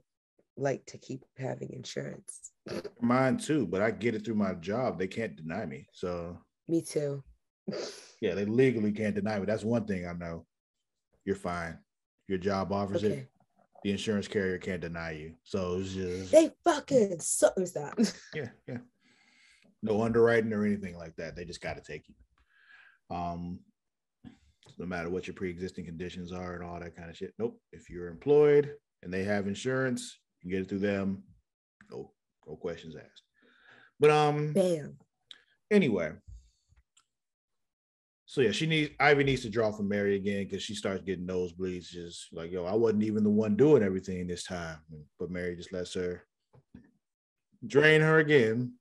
like 0.57 0.87
to 0.87 0.97
keep 0.99 1.25
having 1.37 1.71
insurance. 1.73 2.53
Mine 3.01 3.37
too, 3.37 3.67
but 3.67 3.83
I 3.83 3.91
get 3.91 4.15
it 4.15 4.25
through 4.25 4.37
my 4.37 4.55
job. 4.55 4.97
They 4.99 5.09
can't 5.09 5.35
deny 5.35 5.67
me. 5.67 5.89
So 5.93 6.39
me 6.69 6.83
too. 6.83 7.25
yeah, 8.21 8.35
they 8.35 8.45
legally 8.45 8.93
can't 8.93 9.17
deny 9.17 9.41
me. 9.41 9.47
That's 9.47 9.65
one 9.65 9.87
thing 9.87 10.07
I 10.07 10.13
know. 10.13 10.47
You're 11.25 11.37
fine. 11.37 11.79
Your 12.29 12.39
job 12.39 12.73
offers 12.73 13.05
okay. 13.05 13.15
it. 13.15 13.29
The 13.85 13.91
insurance 13.91 14.29
carrier 14.29 14.59
can't 14.59 14.81
deny 14.81 15.13
you. 15.13 15.35
So 15.43 15.79
it's 15.79 15.93
just 15.93 16.33
they 16.33 16.53
fucking 16.65 17.19
suck. 17.21 17.55
Stop. 17.65 17.99
Yeah, 18.35 18.49
yeah. 18.69 18.79
No 19.83 20.03
underwriting 20.03 20.53
or 20.53 20.65
anything 20.65 20.97
like 20.97 21.17
that. 21.17 21.35
They 21.35 21.45
just 21.45 21.61
got 21.61 21.77
to 21.77 21.83
take 21.83 22.09
you. 22.09 23.17
Um, 23.17 23.59
no 24.79 24.87
matter 24.87 25.11
what 25.11 25.27
your 25.27 25.35
pre-existing 25.35 25.85
conditions 25.85 26.33
are 26.33 26.55
and 26.55 26.65
all 26.65 26.79
that 26.79 26.97
kind 26.97 27.11
of 27.11 27.17
shit. 27.17 27.35
Nope. 27.39 27.61
If 27.73 27.91
you're 27.91 28.09
employed 28.09 28.71
and 29.03 29.13
they 29.13 29.25
have 29.25 29.47
insurance, 29.47 30.19
you 30.41 30.51
can 30.51 30.59
get 30.59 30.65
it 30.65 30.69
through 30.69 30.79
them. 30.79 31.25
No, 31.91 32.13
no 32.47 32.57
questions 32.57 32.95
asked. 32.97 33.23
But 33.99 34.11
um, 34.11 34.53
bam. 34.53 34.97
Anyway, 35.71 36.13
so 38.33 38.41
yeah, 38.41 38.51
she 38.51 38.65
needs 38.65 38.95
Ivy 38.99 39.25
needs 39.25 39.43
to 39.43 39.51
draw 39.51 39.71
from 39.73 39.89
Mary 39.89 40.17
again 40.17 40.45
because 40.45 40.63
she 40.63 40.75
starts 40.75 41.03
getting 41.03 41.27
nosebleeds. 41.27 41.91
Just 41.91 42.33
like 42.33 42.51
yo, 42.51 42.65
I 42.65 42.75
wasn't 42.75 43.03
even 43.03 43.25
the 43.25 43.29
one 43.29 43.57
doing 43.57 43.83
everything 43.83 44.27
this 44.27 44.45
time, 44.45 44.79
but 45.21 45.31
Mary 45.31 45.55
just 45.55 45.71
lets 45.71 45.93
her 45.93 46.25
drain 47.67 48.01
her 48.01 48.21
again. 48.21 48.73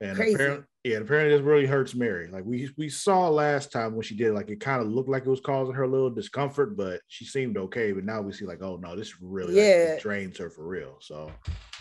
And 0.00 0.16
Crazy. 0.16 0.34
apparently, 0.34 0.66
yeah, 0.82 0.96
apparently 0.96 1.36
this 1.36 1.46
really 1.46 1.66
hurts 1.66 1.94
Mary. 1.94 2.26
Like 2.26 2.44
we 2.44 2.68
we 2.76 2.88
saw 2.88 3.28
last 3.28 3.70
time 3.70 3.94
when 3.94 4.02
she 4.02 4.16
did, 4.16 4.32
like 4.32 4.50
it 4.50 4.58
kind 4.58 4.82
of 4.82 4.88
looked 4.88 5.08
like 5.08 5.24
it 5.24 5.30
was 5.30 5.38
causing 5.38 5.76
her 5.76 5.84
a 5.84 5.88
little 5.88 6.10
discomfort, 6.10 6.76
but 6.76 7.00
she 7.06 7.24
seemed 7.24 7.56
okay. 7.56 7.92
But 7.92 8.02
now 8.02 8.22
we 8.22 8.32
see 8.32 8.44
like, 8.44 8.60
oh 8.60 8.74
no, 8.74 8.96
this 8.96 9.22
really 9.22 9.54
yeah. 9.54 9.90
like, 9.92 10.02
drains 10.02 10.36
her 10.38 10.50
for 10.50 10.66
real. 10.66 10.96
So 11.00 11.30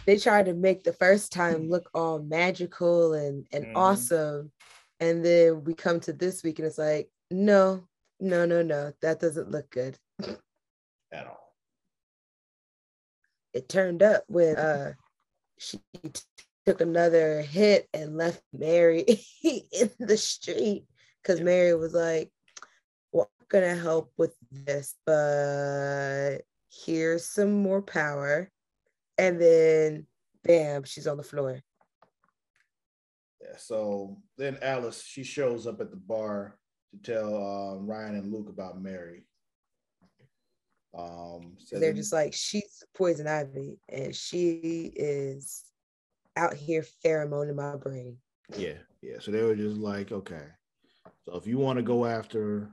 they 0.06 0.20
tried 0.20 0.46
to 0.46 0.54
make 0.54 0.84
the 0.84 0.94
first 0.94 1.32
time 1.32 1.70
look 1.70 1.90
all 1.96 2.20
magical 2.20 3.16
and 3.16 3.48
and 3.52 3.66
mm-hmm. 3.66 3.78
awesome 3.78 4.52
and 5.00 5.26
then 5.26 5.64
we 5.64 5.74
come 5.74 6.00
to 6.02 6.14
this 6.14 6.44
week 6.44 6.60
and 6.60 6.68
it's 6.68 6.78
like, 6.78 7.10
no, 7.32 7.88
no, 8.20 8.46
no, 8.46 8.62
no, 8.62 8.94
that 9.02 9.20
doesn't 9.20 9.52
look 9.52 9.70
good 9.70 9.98
at 11.12 11.28
all. 11.28 11.54
It 13.54 13.70
turned 13.70 14.04
up 14.04 14.24
when 14.28 14.56
uh 14.58 14.94
she 15.58 15.80
took 16.66 16.82
another 16.82 17.42
hit 17.42 17.88
and 17.94 18.18
left 18.18 18.42
Mary 18.54 19.06
in 19.44 19.90
the 20.00 20.18
street 20.18 20.86
because. 21.22 21.42
Mary 21.42 21.74
was 21.74 21.94
like, 21.94 22.32
Well, 23.12 23.30
I'm 23.40 23.46
gonna 23.50 23.76
help 23.76 24.12
with 24.18 24.36
this, 24.52 24.96
but 25.06 26.40
here's 26.86 27.26
some 27.26 27.54
more 27.54 27.82
power. 27.82 28.50
And 29.18 29.40
then 29.42 30.08
bam, 30.44 30.84
she's 30.84 31.08
on 31.08 31.18
the 31.18 31.24
floor. 31.24 31.62
So 33.58 34.18
then 34.38 34.58
Alice, 34.62 35.04
she 35.04 35.24
shows 35.24 35.68
up 35.68 35.82
at 35.82 35.92
the 35.92 35.98
bar 35.98 36.58
to 36.92 37.12
tell 37.12 37.36
uh, 37.36 37.80
Ryan 37.80 38.16
and 38.16 38.32
Luke 38.32 38.50
about 38.50 38.82
Mary. 38.82 39.26
Um, 40.98 41.58
so 41.58 41.78
they're 41.78 41.94
just 41.94 42.14
like 42.14 42.34
she's 42.34 42.84
poison 42.96 43.28
ivy, 43.28 43.80
and 43.90 44.16
she 44.16 44.94
is 44.96 45.64
out 46.38 46.54
here 46.54 46.86
pheromone 47.04 47.54
my 47.54 47.76
brain. 47.76 48.18
Yeah, 48.58 48.78
yeah. 49.02 49.18
So 49.20 49.32
they 49.32 49.44
were 49.44 49.56
just 49.56 49.78
like, 49.78 50.12
okay, 50.12 50.46
so 51.26 51.36
if 51.36 51.48
you 51.48 51.58
want 51.58 51.78
to 51.78 51.84
go 51.84 52.06
after, 52.06 52.72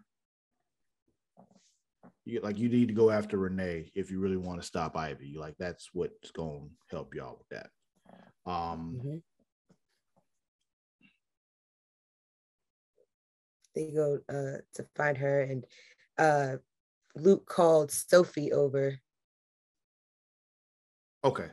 you 2.24 2.40
like 2.40 2.58
you 2.58 2.68
need 2.68 2.88
to 2.88 2.94
go 2.94 3.10
after 3.10 3.38
Renee 3.38 3.90
if 3.94 4.10
you 4.10 4.20
really 4.20 4.36
want 4.36 4.60
to 4.60 4.66
stop 4.66 4.96
Ivy. 4.96 5.34
Like 5.36 5.56
that's 5.58 5.90
what's 5.92 6.30
going 6.30 6.70
to 6.90 6.96
help 6.96 7.14
y'all 7.14 7.38
with 7.38 7.48
that. 7.48 7.70
Um, 8.46 8.98
mm-hmm. 8.98 9.16
They 13.74 13.90
go 13.90 14.18
uh, 14.28 14.58
to 14.74 14.86
find 14.96 15.16
her, 15.18 15.42
and 15.42 15.64
uh, 16.18 16.56
Luke 17.16 17.46
called 17.46 17.90
Sophie 17.90 18.52
over. 18.52 18.98
Okay. 21.24 21.48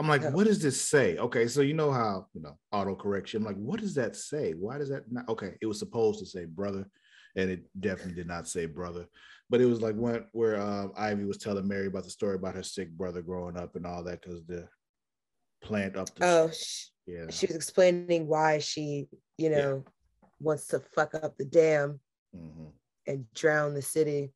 I'm 0.00 0.08
like, 0.08 0.24
oh. 0.24 0.30
what 0.30 0.46
does 0.46 0.62
this 0.62 0.80
say? 0.80 1.18
Okay, 1.18 1.46
so 1.46 1.60
you 1.60 1.74
know 1.74 1.92
how 1.92 2.26
you 2.32 2.40
know 2.40 2.56
auto 2.72 2.94
correction. 2.94 3.42
I'm 3.42 3.46
like, 3.46 3.56
what 3.56 3.80
does 3.80 3.94
that 3.96 4.16
say? 4.16 4.52
Why 4.52 4.78
does 4.78 4.88
that 4.88 5.12
not? 5.12 5.28
Okay, 5.28 5.56
it 5.60 5.66
was 5.66 5.78
supposed 5.78 6.20
to 6.20 6.26
say 6.26 6.46
brother, 6.46 6.88
and 7.36 7.50
it 7.50 7.64
definitely 7.78 8.14
did 8.14 8.26
not 8.26 8.48
say 8.48 8.64
brother. 8.64 9.06
But 9.50 9.60
it 9.60 9.66
was 9.66 9.82
like 9.82 9.96
when 9.96 10.24
where 10.32 10.58
um, 10.58 10.92
Ivy 10.96 11.24
was 11.24 11.36
telling 11.36 11.68
Mary 11.68 11.88
about 11.88 12.04
the 12.04 12.10
story 12.10 12.36
about 12.36 12.54
her 12.54 12.62
sick 12.62 12.90
brother 12.92 13.20
growing 13.20 13.58
up 13.58 13.76
and 13.76 13.86
all 13.86 14.02
that 14.04 14.22
because 14.22 14.42
the 14.46 14.66
plant 15.62 15.96
up. 15.96 16.14
The 16.14 16.24
oh, 16.24 16.50
she, 16.50 16.86
yeah. 17.06 17.26
She 17.28 17.46
was 17.46 17.56
explaining 17.56 18.26
why 18.26 18.58
she, 18.58 19.06
you 19.36 19.50
know, 19.50 19.84
wants 20.40 20.66
to 20.68 20.80
fuck 20.80 21.14
up 21.14 21.36
the 21.36 21.44
dam 21.44 22.00
mm-hmm. 22.36 22.66
and 23.06 23.32
drown 23.34 23.74
the 23.74 23.82
city. 23.82 24.32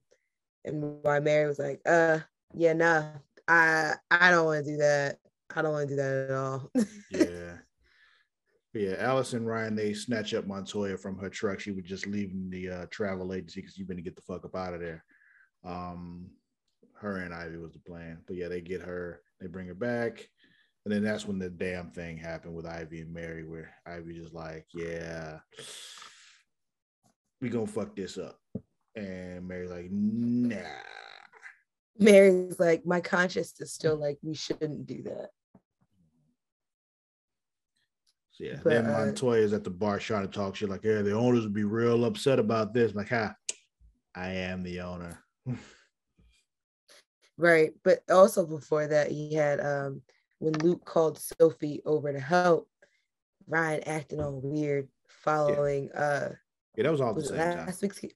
And 0.65 1.03
why 1.03 1.21
Mary 1.21 1.47
was 1.47 1.59
like, 1.59 1.81
uh, 1.87 2.21
yeah, 2.55 2.73
nah, 2.73 3.05
I 3.49 3.95
I 4.11 4.31
don't 4.31 4.47
want 4.47 4.65
to 4.65 4.71
do 4.71 4.77
that. 4.79 5.19
I 5.55 5.63
don't 5.63 5.73
want 5.73 5.89
to 5.89 5.95
do 5.95 6.03
that 6.03 6.27
at 6.29 6.31
all. 6.31 6.71
yeah. 7.11 7.57
Yeah, 8.73 8.97
Alice 8.99 9.35
and 9.35 9.47
Ryan, 9.47 9.77
they 9.77 9.95
snatch 9.95 10.35
up 10.35 10.49
Montoya 10.49 10.97
from 10.97 11.17
her 11.19 11.31
truck. 11.31 11.61
She 11.61 11.71
was 11.71 11.85
just 11.85 12.09
leaving 12.09 12.51
the 12.51 12.71
uh, 12.71 12.87
travel 12.91 13.33
agency 13.33 13.61
because 13.61 13.79
you've 13.79 13.87
been 13.87 13.99
to 13.99 14.03
get 14.03 14.17
the 14.17 14.23
fuck 14.23 14.45
up 14.45 14.57
out 14.57 14.75
of 14.75 14.81
there. 14.81 15.05
Um, 15.65 16.27
her 16.95 17.19
and 17.19 17.33
Ivy 17.33 17.59
was 17.59 17.73
the 17.73 17.79
plan. 17.79 18.19
But 18.27 18.35
yeah, 18.35 18.49
they 18.49 18.61
get 18.61 18.83
her, 18.83 19.21
they 19.41 19.47
bring 19.47 19.69
her 19.69 19.75
back. 19.75 20.29
And 20.85 20.93
then 20.93 21.05
that's 21.05 21.25
when 21.25 21.39
the 21.39 21.51
damn 21.51 21.93
thing 21.93 22.19
happened 22.19 22.55
with 22.55 22.67
Ivy 22.67 23.01
and 23.01 23.13
Mary, 23.13 23.45
where 23.45 23.73
Ivy 23.87 24.15
just 24.15 24.35
like, 24.35 24.67
yeah, 24.75 25.39
we 27.45 27.51
gonna 27.51 27.67
fuck 27.67 27.95
this 27.95 28.17
up. 28.17 28.41
And 28.97 29.47
Mary's 29.47 29.71
like, 29.71 29.89
nah. 29.91 30.57
Mary's 31.99 32.59
like, 32.59 32.87
my 32.87 33.03
conscience 33.03 33.53
is 33.61 33.71
still 33.71 33.97
like, 33.97 34.19
we 34.23 34.35
shouldn't 34.35 34.87
do 34.87 35.03
that. 35.03 35.29
So 38.31 38.45
yeah, 38.45 38.57
but, 38.65 38.71
then 38.71 38.87
uh, 38.87 38.93
Montoya 38.93 39.43
is 39.43 39.53
at 39.53 39.63
the 39.63 39.69
bar 39.69 39.99
trying 39.99 40.23
to 40.23 40.33
talk 40.33 40.57
shit 40.57 40.71
like, 40.71 40.85
yeah, 40.85 41.03
the 41.03 41.13
owners 41.13 41.43
would 41.43 41.53
be 41.53 41.65
real 41.65 42.07
upset 42.07 42.39
about 42.39 42.73
this. 42.73 42.93
I'm 42.93 42.97
like, 42.97 43.11
ha, 43.11 43.35
I 44.15 44.31
am 44.31 44.63
the 44.63 44.81
owner. 44.81 45.23
right. 47.37 47.73
But 47.85 48.01
also 48.11 48.47
before 48.47 48.87
that, 48.87 49.11
he 49.11 49.35
had 49.35 49.61
um 49.61 50.01
when 50.39 50.55
Luke 50.55 50.87
called 50.87 51.19
Sophie 51.19 51.83
over 51.85 52.11
to 52.11 52.21
help, 52.21 52.71
Ryan 53.47 53.87
acting 53.87 54.23
all 54.23 54.41
weird 54.43 54.89
following 55.09 55.91
yeah. 55.93 56.01
uh 56.01 56.29
yeah, 56.77 56.85
that 56.85 56.93
was 56.93 57.01
all 57.01 57.15
was 57.15 57.29
the 57.29 57.37
same 57.37 57.39
last 57.39 57.81
time. 57.81 57.91
Week's, 57.91 58.15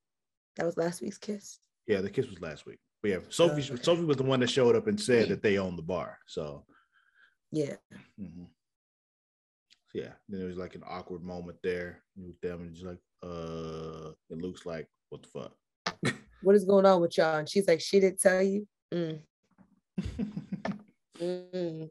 that 0.57 0.67
was 0.67 0.77
last 0.77 1.03
week's 1.03 1.19
kiss. 1.19 1.59
Yeah, 1.87 2.01
the 2.01 2.11
kiss 2.11 2.29
was 2.29 2.41
last 2.41 2.67
week. 2.67 2.79
But 3.03 3.11
yeah, 3.11 3.19
Sophie 3.29 3.63
uh, 3.73 3.77
Sophie 3.81 4.05
was 4.05 4.17
the 4.17 4.25
one 4.25 4.41
that 4.41 4.51
showed 4.51 4.75
up 4.75 4.89
and 4.89 5.01
said 5.01 5.29
that 5.29 5.43
they 5.43 5.59
own 5.59 5.77
the 5.77 5.83
bar. 5.83 6.19
So 6.27 6.65
yeah. 7.53 7.77
Mm-hmm. 8.21 8.45
So, 9.89 9.95
yeah. 9.95 10.13
Then 10.29 10.41
there 10.41 10.49
was 10.49 10.59
like 10.59 10.75
an 10.75 10.83
awkward 10.87 11.23
moment 11.23 11.59
there 11.63 12.03
with 12.17 12.41
them 12.41 12.63
and 12.63 12.75
just 12.75 12.87
like, 12.87 12.99
uh 13.23 14.11
it 14.31 14.39
looks 14.39 14.67
like, 14.67 14.89
what 15.11 15.23
the 15.23 15.29
fuck? 15.29 16.15
what 16.43 16.57
is 16.57 16.65
going 16.65 16.87
on 16.87 17.01
with 17.01 17.17
y'all? 17.17 17.37
And 17.37 17.49
she's 17.49 17.69
like, 17.69 17.81
she 17.81 18.01
didn't 18.01 18.21
tell 18.21 18.43
you. 18.43 18.67
Mm. 18.93 19.21
mm. 21.21 21.91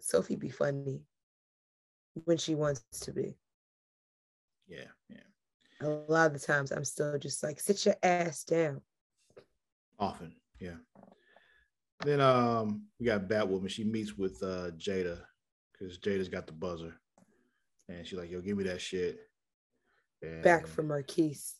Sophie 0.00 0.36
be 0.36 0.50
funny 0.50 1.02
when 2.24 2.36
she 2.36 2.54
wants 2.54 2.82
to 3.00 3.12
be. 3.12 3.36
Yeah, 4.70 4.84
yeah. 5.08 5.86
A 5.86 5.88
lot 5.88 6.28
of 6.28 6.32
the 6.32 6.46
times 6.46 6.70
I'm 6.70 6.84
still 6.84 7.18
just 7.18 7.42
like, 7.42 7.58
sit 7.58 7.84
your 7.84 7.96
ass 8.02 8.44
down. 8.44 8.80
Often, 9.98 10.34
yeah. 10.60 10.76
Then 12.04 12.20
um 12.20 12.84
we 12.98 13.06
got 13.06 13.28
Batwoman. 13.28 13.68
She 13.68 13.84
meets 13.84 14.16
with 14.16 14.42
uh 14.42 14.70
Jada 14.78 15.18
because 15.72 15.98
Jada's 15.98 16.28
got 16.28 16.46
the 16.46 16.52
buzzer. 16.52 16.94
And 17.88 18.06
she's 18.06 18.18
like, 18.18 18.30
yo, 18.30 18.40
give 18.40 18.56
me 18.56 18.64
that 18.64 18.80
shit. 18.80 19.18
And, 20.22 20.42
Back 20.42 20.66
from 20.66 20.88
Marquise. 20.88 21.54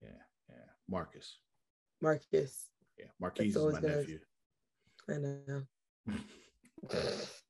Yeah, 0.00 0.10
yeah. 0.48 0.56
Marcus. 0.88 1.38
Marcus. 2.00 2.66
Yeah, 2.98 3.06
Marquise 3.20 3.56
is 3.56 3.72
my 3.72 3.80
nephew. 3.80 4.20
I 5.10 5.16
know. 5.18 5.62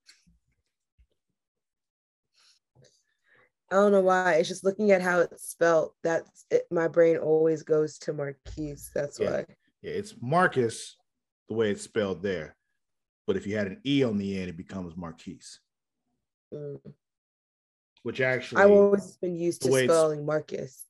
I 3.71 3.75
don't 3.77 3.93
know 3.93 4.01
why. 4.01 4.35
It's 4.35 4.49
just 4.49 4.65
looking 4.65 4.93
at 4.93 5.03
how 5.03 5.21
it's 5.21 5.49
spelled. 5.49 5.91
That's 6.03 6.47
it, 6.51 6.67
my 6.71 6.89
brain 6.89 7.17
always 7.17 7.63
goes 7.63 7.99
to 7.99 8.13
Marquise. 8.13 8.91
That's 8.95 9.19
yeah. 9.19 9.31
why. 9.31 9.47
Yeah, 9.83 9.93
it's 9.93 10.15
Marcus 10.21 10.97
the 11.49 11.55
way 11.55 11.71
it's 11.71 11.83
spelled 11.83 12.23
there. 12.23 12.57
But 13.27 13.37
if 13.37 13.47
you 13.47 13.57
had 13.57 13.67
an 13.67 13.81
E 13.85 14.05
on 14.05 14.19
the 14.19 14.39
end, 14.39 14.49
it 14.49 14.57
becomes 14.57 14.97
Marquise. 14.97 15.61
Mm. 16.55 16.79
which 18.05 18.21
actually 18.21 18.63
I've 18.63 18.71
always 18.71 19.17
been 19.17 19.35
used 19.35 19.63
to 19.63 19.83
spelling 19.83 20.25
Marcus, 20.25 20.85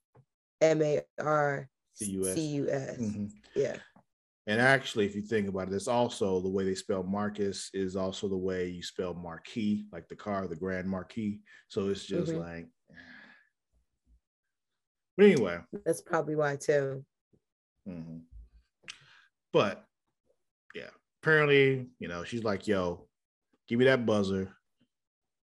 M 0.61 0.83
A 0.83 1.01
R 1.19 1.67
C. 1.95 2.11
U 2.11 2.69
S. 2.69 2.97
Mhm. 2.97 3.31
Yeah. 3.55 3.77
And 4.47 4.61
actually, 4.61 5.05
if 5.05 5.13
you 5.13 5.21
think 5.21 5.49
about 5.49 5.67
it, 5.67 5.73
it's 5.73 5.89
also 5.89 6.39
the 6.39 6.47
way 6.49 6.63
they 6.63 6.73
spell 6.73 7.03
Marcus 7.03 7.69
is 7.73 7.97
also 7.97 8.29
the 8.29 8.37
way 8.37 8.67
you 8.69 8.81
spell 8.81 9.13
Marquis, 9.13 9.85
like 9.91 10.07
the 10.07 10.15
car, 10.15 10.47
the 10.47 10.55
Grand 10.55 10.89
Marquis. 10.89 11.41
So 11.67 11.89
it's 11.89 12.05
just 12.05 12.31
Mhm. 12.31 12.39
like. 12.39 12.67
But 15.17 15.25
anyway, 15.25 15.59
That's 15.83 16.01
probably 16.01 16.35
why 16.35 16.57
too. 16.57 17.03
mhm. 17.87 18.21
but 19.51 19.87
yeah, 20.75 20.91
apparently, 21.23 21.89
you 21.97 22.07
know, 22.07 22.23
she's 22.23 22.43
like, 22.43 22.67
"Yo, 22.67 23.09
give 23.67 23.79
me 23.79 23.85
that 23.85 24.05
buzzer. 24.05 24.55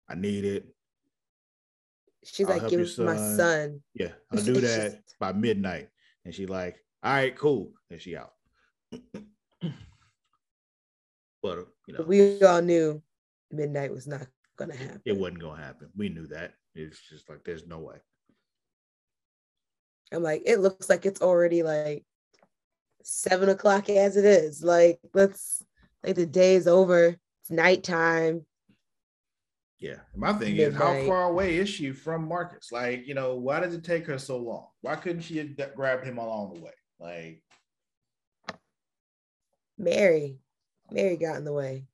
I 0.10 0.16
need 0.16 0.44
it. 0.44 0.76
She's 2.26 2.46
I'll 2.48 2.60
like, 2.60 2.70
give 2.70 2.96
to 2.96 3.02
my 3.06 3.16
son." 3.16 3.38
son. 3.38 3.84
Yeah, 3.94 4.12
I'll 4.32 4.44
do 4.44 4.60
that 4.60 5.02
by 5.22 5.32
midnight." 5.32 5.88
And 6.26 6.36
she 6.36 6.46
like, 6.46 6.84
"All 7.02 7.14
right, 7.14 7.36
cool," 7.36 7.74
and 7.90 8.02
she 8.02 8.18
out. 8.18 8.34
But 11.42 11.68
you 11.88 11.94
know, 11.94 12.04
we 12.06 12.42
all 12.42 12.62
knew 12.62 13.02
midnight 13.52 13.92
was 13.92 14.08
not 14.08 14.28
gonna 14.58 14.76
happen. 14.76 15.02
it 15.06 15.18
wasn't 15.18 15.40
gonna 15.40 15.62
happen. 15.62 15.90
We 15.96 16.10
knew 16.10 16.28
that. 16.28 16.54
It's 16.76 17.02
just 17.10 17.30
like 17.30 17.44
there's 17.44 17.68
no 17.68 17.80
way. 17.80 17.98
I'm 20.14 20.24
like, 20.24 20.44
it 20.46 20.60
looks 20.60 20.90
like 20.90 21.06
it's 21.06 21.22
already 21.22 21.64
like 21.64 22.04
seven 23.04 23.50
o'clock 23.50 23.90
as 23.90 24.18
it 24.18 24.26
is. 24.26 24.64
Like, 24.64 25.00
let's 25.14 25.64
like 26.04 26.16
the 26.16 26.26
day 26.26 26.56
is 26.56 26.68
over. 26.68 27.16
It's 27.42 27.52
nighttime. 27.52 28.46
Yeah. 29.80 29.96
My 30.16 30.34
thing 30.34 30.58
is, 30.58 30.76
how 30.76 30.94
far 31.06 31.24
away 31.24 31.58
is 31.58 31.68
she 31.68 31.92
from 31.92 32.28
Marcus? 32.28 32.72
Like, 32.72 33.08
you 33.08 33.16
know, 33.16 33.36
why 33.36 33.60
does 33.60 33.74
it 33.74 33.84
take 33.84 34.06
her 34.08 34.20
so 34.20 34.38
long? 34.38 34.68
Why 34.82 34.96
couldn't 34.96 35.24
she 35.24 35.38
have 35.38 35.76
grabbed 35.76 36.06
him 36.06 36.20
along 36.20 36.54
the 36.54 36.62
way? 36.62 36.72
Like, 37.00 37.42
Mary, 39.82 40.38
Mary 40.92 41.18
got 41.18 41.38
in 41.38 41.44
the 41.44 41.54
way. 41.54 41.86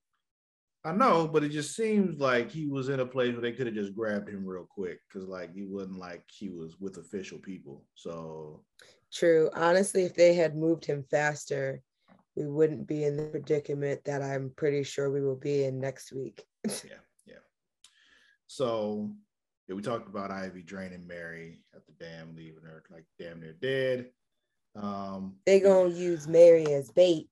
I 0.84 0.92
know, 0.92 1.28
but 1.28 1.44
it 1.44 1.50
just 1.50 1.76
seems 1.76 2.20
like 2.20 2.52
he 2.52 2.68
was 2.68 2.90
in 2.90 3.00
a 3.00 3.06
place 3.06 3.34
where 3.34 3.42
they 3.42 3.52
could 3.52 3.66
have 3.66 3.76
just 3.76 3.96
grabbed 3.96 4.30
him 4.30 4.46
real 4.46 4.68
quick 4.70 5.00
because, 5.08 5.28
like, 5.28 5.54
he 5.54 5.66
wasn't 5.66 6.00
like 6.00 6.24
he 6.28 6.50
was 6.50 6.80
with 6.80 6.98
official 6.98 7.40
people. 7.40 7.84
So, 7.96 8.64
True. 9.12 9.50
Honestly, 9.54 10.04
if 10.04 10.16
they 10.16 10.34
had 10.34 10.56
moved 10.56 10.86
him 10.86 11.04
faster, 11.10 11.82
we 12.36 12.46
wouldn't 12.46 12.88
be 12.88 13.06
in 13.06 13.18
the 13.18 13.24
predicament 13.24 14.04
that 14.06 14.22
I'm 14.22 14.52
pretty 14.56 14.84
sure 14.84 15.10
we 15.10 15.22
will 15.22 15.38
be 15.38 15.64
in 15.64 15.80
next 15.80 16.14
week. 16.14 16.46
yeah, 16.66 17.00
yeah. 17.26 17.36
So, 18.48 19.12
yeah, 19.68 19.76
we 19.76 19.82
talked 19.82 20.08
about 20.08 20.32
Ivy 20.32 20.62
draining 20.62 21.08
Mary 21.08 21.62
at 21.74 21.86
the 21.86 21.94
dam, 21.94 22.36
leaving 22.36 22.64
her 22.64 22.84
like 22.92 23.06
damn 23.18 23.40
near 23.40 23.56
dead. 23.62 24.10
Um, 24.76 25.38
They 25.46 25.60
gonna 25.60 25.90
use 25.90 26.28
Mary 26.28 26.66
as 26.74 26.92
bait 26.92 27.30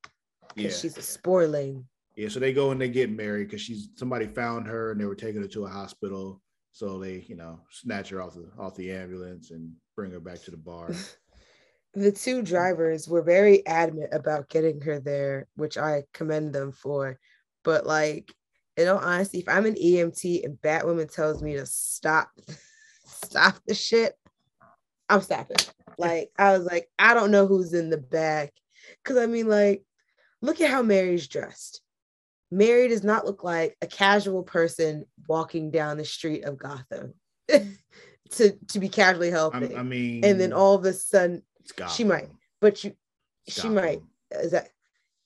yeah, 0.56 0.70
she's 0.70 0.98
a 0.98 1.02
spoiling. 1.02 1.86
Yeah, 2.16 2.30
so 2.30 2.40
they 2.40 2.54
go 2.54 2.72
and 2.72 2.80
they 2.80 2.90
get 2.90 3.10
married 3.10 3.50
because 3.50 3.62
she's 3.62 3.90
somebody 3.96 4.28
found 4.28 4.68
her 4.68 4.92
and 4.92 5.02
they 5.02 5.06
were 5.06 5.16
taking 5.16 5.42
her 5.42 5.48
to 5.50 5.66
a 5.66 5.70
hospital. 5.70 6.42
So 6.72 7.00
they, 7.00 7.26
you 7.28 7.36
know, 7.36 7.60
snatch 7.70 8.10
her 8.10 8.22
off 8.22 8.34
the 8.34 8.50
off 8.58 8.76
the 8.76 8.92
ambulance 8.92 9.52
and 9.52 9.72
bring 9.96 10.12
her 10.12 10.20
back 10.20 10.42
to 10.44 10.52
the 10.52 10.58
bar. 10.58 10.92
The 11.98 12.12
two 12.12 12.42
drivers 12.42 13.08
were 13.08 13.22
very 13.22 13.66
adamant 13.66 14.10
about 14.12 14.50
getting 14.50 14.82
her 14.82 15.00
there, 15.00 15.48
which 15.56 15.78
I 15.78 16.04
commend 16.14 16.52
them 16.52 16.74
for. 16.74 17.18
But 17.64 17.86
like, 17.86 18.34
in 18.76 18.90
all 18.90 18.98
honesty, 18.98 19.40
if 19.40 19.48
I'm 19.48 19.66
an 19.66 19.76
EMT 19.76 20.44
and 20.44 20.58
Batwoman 20.58 21.10
tells 21.10 21.42
me 21.42 21.54
to 21.56 21.66
stop, 21.66 22.30
stop 23.06 23.56
the 23.66 23.74
shit, 23.74 24.14
I'm 25.08 25.22
stopping. 25.22 25.56
Like, 25.98 26.32
I 26.38 26.58
was 26.58 26.66
like, 26.66 26.90
I 27.00 27.14
don't 27.14 27.32
know 27.32 27.48
who's 27.48 27.74
in 27.74 27.90
the 27.90 27.98
back. 27.98 28.52
Cause 29.06 29.16
I 29.16 29.26
mean, 29.26 29.48
like, 29.48 29.84
look 30.46 30.62
at 30.62 30.70
how 30.70 30.82
Mary's 30.82 31.28
dressed. 31.28 31.82
Mary 32.52 32.88
does 32.88 33.04
not 33.04 33.26
look 33.26 33.44
like 33.44 33.76
a 33.82 33.88
casual 33.88 34.44
person 34.44 35.06
walking 35.28 35.72
down 35.72 35.98
the 35.98 36.06
street 36.06 36.44
of 36.46 36.58
Gotham 36.58 37.14
to, 37.50 38.52
to 38.68 38.80
be 38.80 38.88
casually 38.88 39.32
helping. 39.32 39.76
I, 39.76 39.80
I 39.80 39.84
mean, 39.84 40.24
and 40.24 40.40
then 40.40 40.54
all 40.54 40.76
of 40.76 40.86
a 40.86 40.94
sudden, 40.94 41.42
she 41.90 42.04
might. 42.04 42.30
but 42.62 42.84
you, 42.84 42.94
It's 43.48 43.56
she 43.56 43.64
Gotham. 43.64 43.76
might. 43.76 44.02
Is 44.32 44.52
that, 44.52 44.70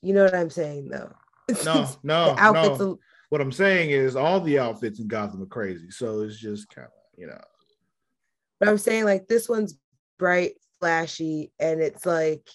you 0.02 0.14
know 0.14 0.24
what 0.24 0.34
I'm 0.36 0.50
saying 0.50 0.90
though? 0.90 1.12
No, 1.66 1.90
no, 2.04 2.36
outfits. 2.38 2.80
no. 2.80 3.00
What 3.30 3.42
I'm 3.42 3.52
saying 3.52 3.90
is 3.92 4.16
all 4.16 4.40
the 4.40 4.60
outfits 4.60 5.00
in 5.00 5.08
Gotham 5.08 5.42
are 5.44 5.48
crazy. 5.48 5.90
So 5.92 6.22
it's 6.22 6.38
just 6.38 6.70
kind 6.70 6.86
of, 6.88 6.94
you 7.20 7.28
know, 7.28 7.42
But 8.60 8.70
I'm 8.70 8.78
saying 8.78 9.06
like 9.06 9.28
this 9.28 9.50
one's 9.50 9.76
bright, 10.18 10.54
flashy, 10.80 11.52
and 11.60 11.82
it's 11.82 12.06
like 12.06 12.48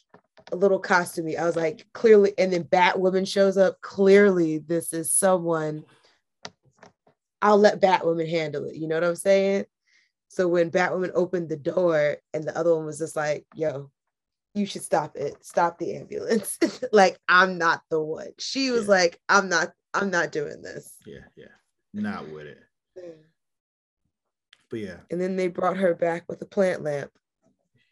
a 0.53 0.57
little 0.57 0.80
costumey. 0.80 1.38
I 1.38 1.45
was 1.45 1.57
like, 1.57 1.86
clearly, 1.92 2.32
and 2.38 2.53
then 2.53 2.64
Batwoman 2.64 3.26
shows 3.26 3.57
up. 3.57 3.80
Clearly, 3.80 4.59
this 4.59 4.92
is 4.92 5.12
someone. 5.12 5.84
I'll 7.42 7.59
let 7.59 7.80
Batwoman 7.80 8.28
handle 8.28 8.64
it. 8.64 8.76
You 8.76 8.88
know 8.88 8.95
what 8.97 9.05
I'm 9.05 9.16
saying? 9.16 9.66
So 10.28 10.49
when 10.49 10.70
Batwoman 10.70 11.11
opened 11.14 11.49
the 11.49 11.57
door 11.57 12.16
and 12.32 12.45
the 12.45 12.57
other 12.57 12.74
one 12.74 12.86
was 12.86 12.99
just 12.99 13.16
like, 13.16 13.47
yo, 13.55 13.90
you 14.55 14.66
should 14.66 14.82
stop 14.82 15.16
it. 15.16 15.45
Stop 15.45 15.78
the 15.78 15.97
ambulance. 15.97 16.59
like, 16.92 17.18
I'm 17.28 17.59
not 17.59 17.82
the 17.90 18.01
one. 18.01 18.28
She 18.38 18.70
was 18.70 18.84
Yeah. 18.84 18.90
like, 18.90 19.20
I'm 19.28 19.49
not, 19.49 19.72
I'm 19.92 20.11
not 20.11 20.32
doing 20.32 20.62
this. 20.62 20.95
yeah, 21.07 21.18
yeah, 21.36 21.47
not 21.92 22.28
with 22.30 22.47
it. 22.47 22.59
But 24.70 24.80
yeah, 24.80 24.97
And 25.11 25.20
then 25.20 25.36
they 25.36 25.49
brought 25.49 25.76
her 25.76 25.95
back 25.95 26.24
with 26.28 26.40
a 26.42 26.47
plant 26.47 26.82
lamp. 26.82 27.11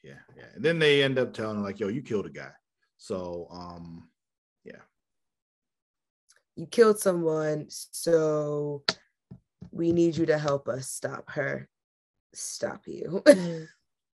Yeah, 0.03 0.18
yeah. 0.36 0.44
And 0.55 0.64
then 0.64 0.78
they 0.78 1.03
end 1.03 1.18
up 1.18 1.32
telling 1.32 1.57
her 1.57 1.62
like, 1.62 1.80
"Yo, 1.80 1.88
you 1.88 2.03
killed 2.03 2.26
a 2.26 2.30
guy." 2.30 2.50
So, 2.96 3.48
um, 3.50 4.09
yeah. 4.64 4.82
you 6.57 6.66
killed 6.66 6.98
someone, 6.98 7.66
so 7.68 8.84
we 9.70 9.92
need 9.92 10.16
you 10.16 10.26
to 10.26 10.38
help 10.38 10.68
us 10.68 10.88
stop 10.88 11.30
her. 11.30 11.68
Stop 12.34 12.86
you. 12.86 13.22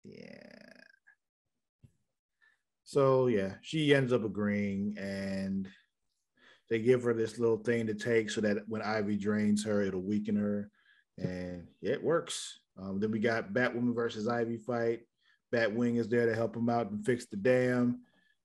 Yeah. 0.08 0.78
So 2.84 3.28
yeah, 3.28 3.56
she 3.62 3.94
ends 3.94 4.14
up 4.14 4.24
agreeing, 4.24 4.96
and 4.98 5.68
they 6.70 6.80
give 6.80 7.04
her 7.04 7.14
this 7.14 7.38
little 7.38 7.58
thing 7.58 7.88
to 7.88 7.94
take 7.94 8.30
so 8.30 8.42
that 8.42 8.60
when 8.68 8.82
Ivy 8.82 9.18
drains 9.18 9.66
her, 9.66 9.82
it'll 9.82 10.02
weaken 10.02 10.38
her, 10.38 10.72
and 11.18 11.68
yeah, 11.82 11.94
it 11.94 12.04
works. 12.04 12.60
Um, 12.82 13.00
then 13.00 13.12
we 13.12 13.20
got 13.20 13.52
Batwoman 13.54 13.94
versus 13.94 14.28
Ivy 14.28 14.58
fight. 14.58 15.02
Batwing 15.54 15.98
is 15.98 16.08
there 16.08 16.26
to 16.26 16.36
help 16.36 16.56
him 16.56 16.70
out 16.70 16.92
and 16.92 17.06
fix 17.06 17.26
the 17.26 17.38
dam, 17.38 18.02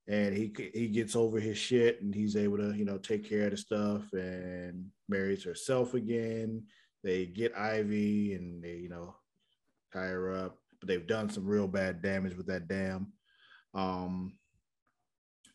and 0.07 0.37
he 0.37 0.53
he 0.75 0.89
gets 0.89 1.17
over 1.17 1.41
his 1.41 1.59
shit, 1.59 2.01
and 2.03 2.15
he's 2.15 2.37
able 2.37 2.59
to 2.59 2.73
you 2.77 2.85
know 2.85 2.99
take 2.99 3.29
care 3.29 3.45
of 3.45 3.51
the 3.51 3.57
stuff, 3.57 4.13
and 4.13 4.87
marries 5.09 5.45
herself 5.45 5.95
again. 5.95 6.65
They 7.03 7.27
get 7.27 7.57
Ivy, 7.57 8.35
and 8.35 8.63
they 8.63 8.77
you 8.77 8.89
know 8.89 9.17
tie 9.93 10.07
her 10.07 10.33
up 10.33 10.59
but 10.83 10.89
they've 10.89 11.07
done 11.07 11.31
some 11.31 11.47
real 11.47 11.69
bad 11.69 12.03
damage 12.03 12.37
with 12.37 12.49
that 12.49 12.67
dam. 12.67 13.13
Um, 13.73 14.37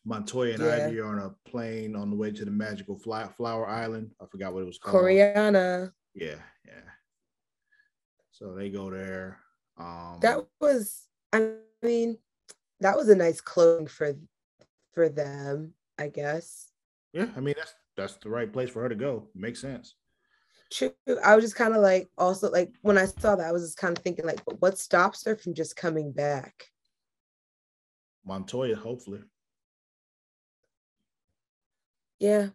Montoya 0.05 0.53
and 0.53 0.63
Yeah. 0.63 0.85
Ivy 0.87 0.99
are 0.99 1.05
on 1.05 1.19
a 1.19 1.49
plane 1.49 1.97
on 1.97 2.09
the 2.09 2.15
way 2.15 2.31
to 2.31 2.45
the 2.45 2.51
magical 2.51 2.97
fly, 2.97 3.27
flower 3.35 3.67
island. 3.67 4.11
I 4.21 4.25
forgot 4.27 4.53
what 4.53 4.63
it 4.63 4.67
was 4.67 4.77
called. 4.77 4.95
Coryana. 4.95 5.91
Yeah, 6.13 6.39
yeah. 6.65 6.91
So 8.31 8.55
they 8.55 8.69
go 8.69 8.89
there. 8.89 9.39
Um, 9.77 10.19
That 10.21 10.45
was, 10.61 11.09
I 11.38 11.85
mean, 11.85 12.17
that 12.79 12.97
was 12.97 13.09
a 13.09 13.15
nice 13.15 13.41
clothing 13.41 13.88
for 13.88 14.13
for 14.93 15.09
them, 15.09 15.73
I 15.97 16.07
guess. 16.07 16.71
yeah, 17.13 17.27
I 17.35 17.39
mean 17.39 17.55
that's 17.57 17.73
that's 17.95 18.15
the 18.17 18.29
right 18.29 18.51
place 18.51 18.69
for 18.69 18.81
her 18.81 18.89
to 18.89 18.95
go. 18.95 19.27
Makes 19.35 19.61
sense. 19.61 19.95
True. 20.71 20.91
I 21.23 21.35
was 21.35 21.45
just 21.45 21.55
kind 21.55 21.73
of 21.73 21.81
like 21.81 22.09
also 22.17 22.51
like 22.51 22.73
when 22.81 22.97
I 22.97 23.05
saw 23.05 23.35
that, 23.35 23.47
I 23.47 23.51
was 23.51 23.63
just 23.63 23.77
kind 23.77 23.97
of 23.97 24.03
thinking 24.03 24.25
like, 24.25 24.41
what 24.59 24.77
stops 24.77 25.25
her 25.25 25.35
from 25.35 25.53
just 25.53 25.75
coming 25.75 26.11
back? 26.11 26.65
Montoya, 28.25 28.75
hopefully. 28.75 29.21
Yeah. 32.19 32.49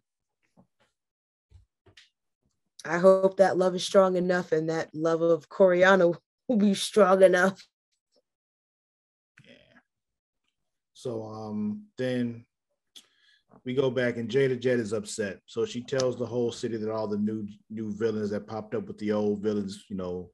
I 2.84 2.98
hope 2.98 3.36
that 3.36 3.56
love 3.56 3.74
is 3.76 3.84
strong 3.84 4.16
enough 4.16 4.52
and 4.52 4.68
that 4.68 4.94
love 4.94 5.22
of 5.22 5.48
Coryana 5.48 6.14
will 6.48 6.56
be 6.56 6.74
strong 6.74 7.22
enough. 7.22 7.64
Yeah. 9.46 9.78
So 11.02 11.24
um 11.24 11.82
then 11.98 12.44
we 13.64 13.74
go 13.74 13.90
back 13.90 14.18
and 14.18 14.28
Jada 14.30 14.58
Jet 14.58 14.78
is 14.78 14.92
upset. 14.92 15.40
So 15.46 15.64
she 15.66 15.82
tells 15.82 16.16
the 16.16 16.24
whole 16.26 16.52
city 16.52 16.76
that 16.76 16.92
all 16.92 17.08
the 17.08 17.18
new 17.18 17.44
new 17.70 17.90
villains 17.92 18.30
that 18.30 18.46
popped 18.46 18.76
up 18.76 18.86
with 18.86 18.98
the 18.98 19.10
old 19.10 19.40
villains, 19.42 19.84
you 19.88 19.96
know, 19.96 20.30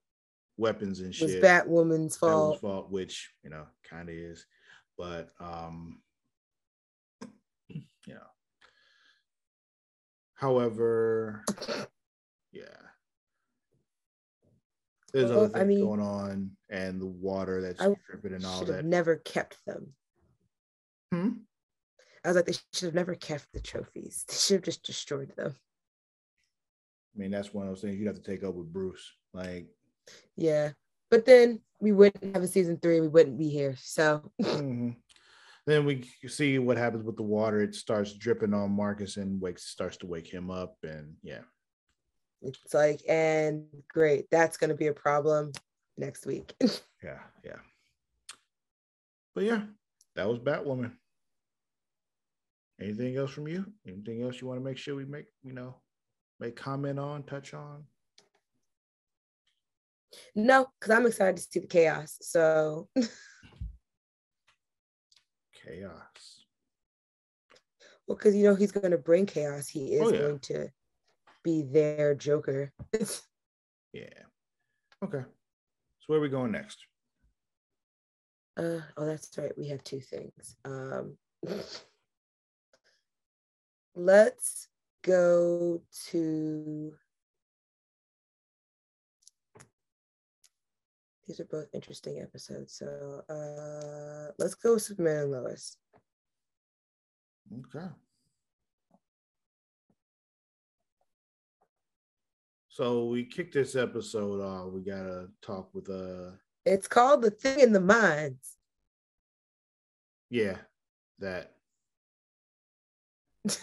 weapons 0.59 1.01
and 1.01 1.14
shit. 1.14 1.43
Batwoman's 1.43 2.19
That 2.19 2.27
was 2.27 2.59
fault. 2.59 2.61
fault, 2.61 2.91
which 2.91 3.33
you 3.43 3.49
know, 3.49 3.64
kind 3.89 4.11
of 4.11 4.14
is. 4.14 4.45
But 4.99 5.31
um 5.41 6.03
you 7.69 7.83
know. 8.09 8.21
However, 10.35 11.45
yeah. 12.53 12.64
There's 15.14 15.31
Well, 15.31 15.45
other 15.45 15.49
things 15.49 15.62
I 15.62 15.64
mean- 15.64 15.81
going 15.87 16.01
on, 16.01 16.51
and 16.69 17.01
the 17.01 17.07
water 17.07 17.62
that's 17.62 17.83
dripping 18.11 18.35
and 18.35 18.45
all 18.45 18.64
that. 18.66 18.85
never 18.85 19.16
kept 19.16 19.57
them. 19.64 19.95
Hmm? 21.12 21.28
I 22.24 22.28
was 22.28 22.36
like, 22.36 22.46
they 22.46 22.54
should 22.72 22.86
have 22.86 22.94
never 22.94 23.14
kept 23.14 23.46
the 23.52 23.61
trophies. 23.61 24.24
They 24.28 24.34
should 24.34 24.54
have 24.56 24.64
just 24.64 24.82
destroyed 24.82 25.32
them. 25.36 25.54
I 27.14 27.18
mean, 27.18 27.30
that's 27.30 27.54
one 27.54 27.66
of 27.66 27.72
those 27.72 27.80
things 27.80 27.98
you 27.98 28.06
have 28.06 28.16
to 28.16 28.22
take 28.22 28.44
up 28.44 28.54
with 28.54 28.72
Bruce. 28.72 29.12
Like, 29.32 29.68
Yeah. 30.36 30.72
But 31.11 31.24
then 31.24 31.61
we 31.80 31.92
wouldn't 31.92 32.34
have 32.34 32.42
a 32.42 32.48
season 32.48 32.78
three. 32.78 33.00
We 33.00 33.09
wouldn't 33.09 33.38
be 33.38 33.48
here. 33.48 33.76
So 33.78 34.30
mhm. 34.42 34.96
then 35.66 35.84
we 35.84 36.04
see 36.26 36.59
what 36.59 36.76
happens 36.76 37.04
with 37.04 37.16
the 37.16 37.22
water. 37.22 37.61
It 37.62 37.74
starts 37.74 38.12
dripping 38.12 38.52
on 38.52 38.72
Marcus 38.72 39.16
and 39.16 39.40
wakes 39.40 39.64
starts 39.64 39.96
to 39.98 40.06
wake 40.06 40.26
him 40.26 40.50
up, 40.50 40.76
and 40.82 41.14
yeah, 41.22 41.40
it's 42.42 42.74
like, 42.74 43.00
and 43.09 43.64
great. 43.88 44.26
That's 44.30 44.56
going 44.56 44.70
to 44.70 44.76
be 44.76 44.88
a 44.88 44.92
problem 44.92 45.52
next 45.96 46.26
week. 46.26 46.54
yeah, 47.02 47.20
yeah. 47.44 47.61
But 49.34 49.44
yeah, 49.44 49.62
that 50.19 50.29
was 50.29 50.41
Batwoman. 50.41 50.91
Anything 52.81 53.16
else 53.16 53.31
from 53.31 53.47
you? 53.47 53.64
Anything 53.87 54.23
else 54.23 54.41
you 54.41 54.49
want 54.49 54.59
to 54.59 54.64
make 54.64 54.77
sure 54.77 54.97
we 54.97 55.05
make, 55.05 55.27
you 55.45 55.53
know, 55.53 55.77
make 56.41 56.57
comment 56.57 56.99
on, 56.99 57.23
touch 57.23 57.55
on? 57.55 57.85
no, 60.35 60.66
because 60.81 60.97
I'm 60.97 61.07
excited 61.07 61.37
to 61.37 61.43
see 61.43 61.61
the 61.61 61.66
chaos. 61.69 62.19
So 62.23 62.89
Chaos. 65.64 66.45
well, 68.07 68.16
because 68.16 68.35
you 68.35 68.43
know 68.45 68.55
he's 68.57 68.73
going 68.73 68.91
to 68.91 68.99
bring 68.99 69.27
chaos. 69.27 69.69
He 69.69 69.93
is 69.95 70.03
Oh, 70.03 70.12
yeah. 70.12 70.19
going 70.19 70.39
to 70.41 70.69
be 71.45 71.62
their 71.62 72.14
Joker. 72.16 72.73
Yeah. 73.93 74.09
Okay. 75.03 75.21
So 75.23 76.05
where 76.09 76.19
are 76.19 76.23
we 76.23 76.29
going 76.29 76.53
next? 76.53 76.79
Uh, 78.59 78.80
oh, 78.96 79.06
that's 79.06 79.30
right. 79.38 79.56
We 79.56 79.68
have 79.68 79.84
two 79.84 80.00
things. 80.00 80.56
Um, 80.64 81.16
let's 83.94 84.66
go 85.02 85.80
to. 86.11 86.92
These 91.28 91.40
are 91.40 91.44
both 91.44 91.68
interesting 91.72 92.20
episodes. 92.20 92.74
So 92.74 93.22
uh, 93.28 94.32
let's 94.38 94.54
go 94.54 94.74
with 94.74 94.82
Superman 94.82 95.24
and 95.24 95.30
Lois. 95.32 95.76
Okay. 97.52 97.86
So 102.68 103.06
we 103.06 103.24
kicked 103.24 103.54
this 103.54 103.76
episode 103.76 104.40
off. 104.40 104.72
We 104.72 104.80
gotta 104.80 105.28
talk 105.42 105.68
with 105.74 105.90
uh 105.90 106.32
It's 106.64 106.88
called 106.88 107.22
The 107.22 107.30
Thing 107.30 107.61
in 107.61 107.72
the 107.72 107.80
mines. 107.80 108.56
yeah, 110.30 110.56
that 111.18 111.54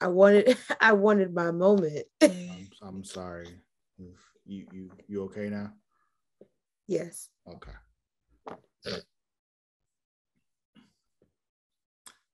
I 0.00 0.08
wanted 0.08 0.56
I 0.80 0.92
wanted 0.92 1.32
my 1.34 1.50
moment. 1.52 2.06
I'm, 2.22 2.68
I'm 2.82 3.04
sorry. 3.04 3.48
You 3.98 4.66
you 4.72 4.90
you 5.08 5.22
okay 5.24 5.48
now? 5.48 5.72
yes. 6.86 7.28
Okay. 7.48 7.72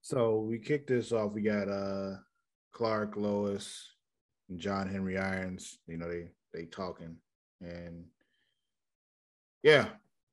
So 0.01 0.41
we 0.41 0.59
kicked 0.59 0.89
this 0.89 1.13
off. 1.13 1.33
We 1.33 1.43
got 1.43 1.69
uh 1.69 2.17
Clark, 2.73 3.17
Lois, 3.17 3.95
and 4.49 4.59
John 4.59 4.89
Henry 4.89 5.17
Irons. 5.17 5.79
You 5.87 5.97
know, 5.97 6.09
they 6.09 6.29
they 6.53 6.65
talking 6.65 7.17
and 7.61 8.05
yeah, 9.63 9.87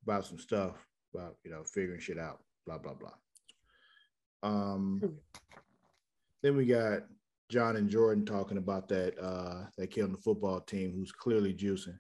about 0.04 0.26
some 0.26 0.40
stuff, 0.40 0.76
about 1.14 1.36
you 1.44 1.52
know, 1.52 1.64
figuring 1.64 2.00
shit 2.00 2.18
out, 2.18 2.40
blah 2.66 2.78
blah 2.78 2.94
blah. 2.94 3.14
Um 4.44 5.18
then 6.42 6.56
we 6.56 6.66
got 6.66 7.04
John 7.50 7.76
and 7.76 7.90
Jordan 7.90 8.26
talking 8.26 8.58
about 8.58 8.88
that 8.90 9.18
uh 9.20 9.66
that 9.78 9.92
kid 9.92 10.04
on 10.04 10.12
the 10.12 10.18
football 10.18 10.62
team 10.62 10.94
who's 10.94 11.12
clearly 11.12 11.54
juicing. 11.54 12.00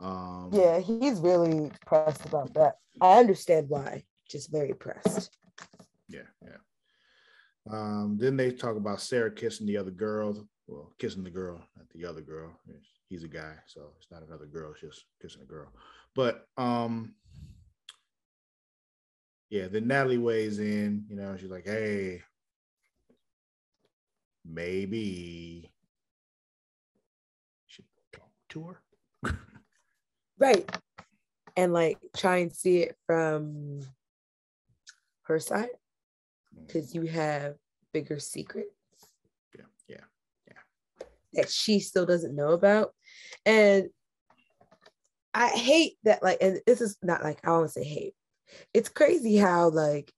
Um 0.00 0.50
Yeah, 0.52 0.78
he's 0.80 1.20
really 1.20 1.70
pressed 1.86 2.24
about 2.26 2.52
that. 2.54 2.76
I 3.00 3.18
understand 3.18 3.68
why. 3.68 4.04
Just 4.28 4.50
very 4.50 4.72
pressed. 4.72 5.36
Yeah, 6.08 6.22
yeah. 6.42 6.56
Um, 7.70 8.16
then 8.20 8.36
they 8.36 8.50
talk 8.52 8.76
about 8.76 9.00
Sarah 9.00 9.30
kissing 9.30 9.66
the 9.66 9.76
other 9.76 9.90
girl. 9.90 10.46
Well, 10.66 10.92
kissing 10.98 11.24
the 11.24 11.30
girl, 11.30 11.60
not 11.76 11.88
the 11.94 12.06
other 12.06 12.20
girl. 12.20 12.58
He's 13.08 13.24
a 13.24 13.28
guy, 13.28 13.54
so 13.66 13.92
it's 13.98 14.10
not 14.10 14.26
another 14.26 14.46
girl, 14.46 14.72
it's 14.72 14.80
just 14.80 15.04
kissing 15.20 15.42
a 15.42 15.46
girl. 15.46 15.68
But 16.14 16.46
um, 16.56 17.14
yeah, 19.50 19.68
then 19.68 19.86
Natalie 19.86 20.18
weighs 20.18 20.58
in, 20.58 21.04
you 21.08 21.16
know, 21.16 21.36
she's 21.36 21.50
like, 21.50 21.66
hey, 21.66 22.22
maybe 24.44 25.70
should 27.66 27.84
talk 28.12 28.30
to 28.50 28.62
her. 28.64 28.82
Right. 30.36 30.68
And 31.56 31.72
like 31.72 31.98
try 32.16 32.38
and 32.38 32.52
see 32.52 32.78
it 32.78 32.96
from 33.06 33.82
her 35.22 35.38
side 35.38 35.68
because 36.66 36.94
you 36.94 37.02
have 37.02 37.54
bigger 37.92 38.18
secrets. 38.18 38.74
That 41.36 41.50
she 41.50 41.80
still 41.80 42.06
doesn't 42.06 42.34
know 42.36 42.50
about. 42.52 42.92
And 43.46 43.88
I 45.32 45.48
hate 45.48 45.94
that, 46.04 46.22
like, 46.22 46.38
and 46.40 46.60
this 46.66 46.80
is 46.80 46.96
not 47.02 47.22
like 47.24 47.40
I 47.46 47.50
want 47.50 47.66
to 47.66 47.72
say 47.72 47.84
hate. 47.84 48.14
It's 48.72 48.88
crazy 48.88 49.36
how 49.36 49.70
like 49.70 50.12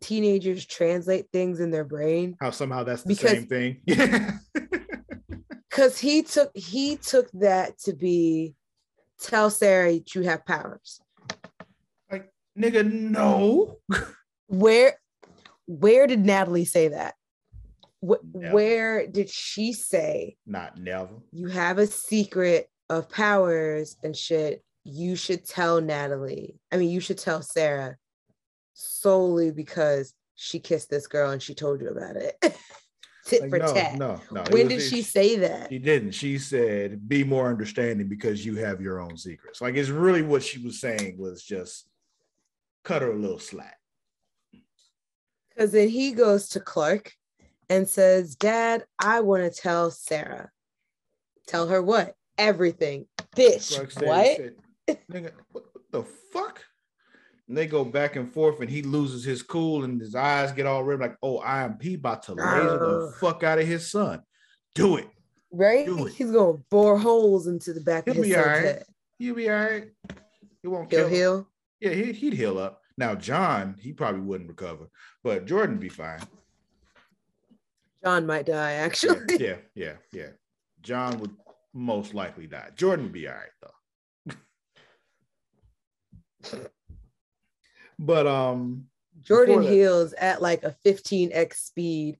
teenagers 0.00 0.64
translate 0.64 1.26
things 1.30 1.60
in 1.60 1.70
their 1.70 1.84
brain 1.84 2.34
How 2.40 2.50
somehow 2.50 2.84
that's 2.84 3.02
the 3.02 3.08
Because- 3.14 3.30
same 3.30 3.46
thing. 3.46 3.82
Because 5.70 5.98
he 5.98 6.22
took 6.22 6.50
he 6.54 6.96
took 6.96 7.30
that 7.30 7.78
to 7.84 7.94
be 7.94 8.54
tell 9.20 9.50
Sarah 9.50 9.92
you 10.14 10.22
have 10.22 10.44
powers. 10.44 11.00
Like, 12.10 12.28
nigga, 12.58 12.90
no. 12.90 13.78
Where 14.48 14.98
where 15.66 16.08
did 16.08 16.26
Natalie 16.26 16.64
say 16.64 16.88
that? 16.88 17.14
Wh- 18.00 18.24
Where 18.34 19.06
did 19.06 19.28
she 19.30 19.72
say 19.72 20.36
Not 20.46 20.78
never. 20.78 21.10
you 21.32 21.48
have 21.48 21.78
a 21.78 21.86
secret 21.86 22.68
of 22.88 23.08
powers 23.10 23.96
and 24.02 24.16
shit? 24.16 24.62
You 24.84 25.16
should 25.16 25.44
tell 25.46 25.80
Natalie. 25.80 26.56
I 26.72 26.76
mean, 26.78 26.90
you 26.90 27.00
should 27.00 27.18
tell 27.18 27.42
Sarah 27.42 27.96
solely 28.72 29.50
because 29.50 30.14
she 30.34 30.58
kissed 30.58 30.88
this 30.88 31.06
girl 31.06 31.30
and 31.30 31.42
she 31.42 31.54
told 31.54 31.82
you 31.82 31.88
about 31.90 32.16
it. 32.16 32.36
Tit 33.26 33.42
Like, 33.42 33.50
for 33.50 33.58
no, 33.58 33.74
tat. 33.74 33.98
no, 33.98 34.18
no. 34.32 34.42
When 34.50 34.68
was- 34.68 34.76
did 34.84 34.90
she 34.90 35.02
say 35.02 35.36
that? 35.36 35.68
She 35.68 35.78
didn't. 35.78 36.12
She 36.12 36.38
said, 36.38 37.06
"Be 37.06 37.22
more 37.22 37.48
understanding 37.48 38.08
because 38.08 38.44
you 38.46 38.56
have 38.56 38.80
your 38.80 38.98
own 38.98 39.18
secrets." 39.18 39.60
Like 39.60 39.74
it's 39.74 39.90
really 39.90 40.22
what 40.22 40.42
she 40.42 40.58
was 40.64 40.80
saying 40.80 41.18
was 41.18 41.42
just 41.44 41.86
cut 42.82 43.02
her 43.02 43.12
a 43.12 43.16
little 43.18 43.38
slack. 43.38 43.76
Because 45.50 45.72
then 45.72 45.90
he 45.90 46.12
goes 46.12 46.48
to 46.50 46.60
Clark 46.60 47.12
and 47.70 47.88
says, 47.88 48.34
Dad, 48.34 48.84
I 49.02 49.20
want 49.20 49.44
to 49.44 49.60
tell 49.60 49.90
Sarah. 49.90 50.50
Tell 51.46 51.68
her 51.68 51.80
what? 51.80 52.14
Everything. 52.36 53.06
Bitch. 53.34 53.60
Said- 53.62 54.06
what? 54.06 54.36
said, 54.36 54.54
Nigga, 55.10 55.30
what, 55.52 55.64
the 55.92 56.02
fuck? 56.32 56.62
And 57.48 57.56
they 57.56 57.66
go 57.66 57.84
back 57.84 58.16
and 58.16 58.32
forth, 58.32 58.60
and 58.60 58.68
he 58.68 58.82
loses 58.82 59.24
his 59.24 59.42
cool, 59.42 59.84
and 59.84 60.00
his 60.00 60.14
eyes 60.14 60.52
get 60.52 60.66
all 60.66 60.84
red. 60.84 61.00
Like, 61.00 61.16
oh, 61.22 61.38
I 61.38 61.62
am. 61.62 61.78
He 61.80 61.94
about 61.94 62.24
to 62.24 62.34
laser 62.34 62.78
the 62.78 63.14
fuck 63.20 63.42
out 63.42 63.58
of 63.58 63.66
his 63.66 63.90
son. 63.90 64.20
Do 64.74 64.96
it. 64.96 65.08
right? 65.52 65.86
do 65.86 66.06
it. 66.06 66.14
He's 66.14 66.30
going 66.30 66.58
to 66.58 66.64
bore 66.70 66.98
holes 66.98 67.46
into 67.46 67.72
the 67.72 67.80
back 67.80 68.04
He'll 68.04 68.12
of 68.12 68.16
his 68.18 68.26
be 68.26 68.32
son's 68.32 68.46
right. 68.46 68.64
head. 68.64 68.84
He'll 69.18 69.34
be 69.34 69.48
all 69.50 69.56
right. 69.56 69.84
He 70.62 70.68
won't 70.68 70.90
He'll 70.92 71.08
kill. 71.08 71.38
him. 71.38 71.46
Yeah, 71.80 71.90
he, 71.90 72.12
he'd 72.12 72.34
heal 72.34 72.58
up. 72.58 72.80
Now, 72.98 73.14
John, 73.14 73.76
he 73.80 73.92
probably 73.92 74.20
wouldn't 74.20 74.48
recover, 74.50 74.88
but 75.24 75.46
Jordan 75.46 75.78
be 75.78 75.88
fine. 75.88 76.20
John 78.04 78.26
might 78.26 78.46
die, 78.46 78.72
actually. 78.72 79.20
yeah, 79.38 79.56
yeah, 79.74 79.74
yeah, 79.74 79.92
yeah. 80.12 80.28
John 80.82 81.18
would 81.20 81.34
most 81.74 82.14
likely 82.14 82.46
die. 82.46 82.70
Jordan 82.76 83.04
would 83.06 83.12
be 83.12 83.28
all 83.28 83.34
right 83.34 84.34
though. 86.42 86.68
but 87.98 88.26
um, 88.26 88.86
Jordan 89.22 89.62
that- 89.62 89.70
heals 89.70 90.12
at 90.14 90.40
like 90.42 90.64
a 90.64 90.74
15x 90.84 91.54
speed. 91.54 92.16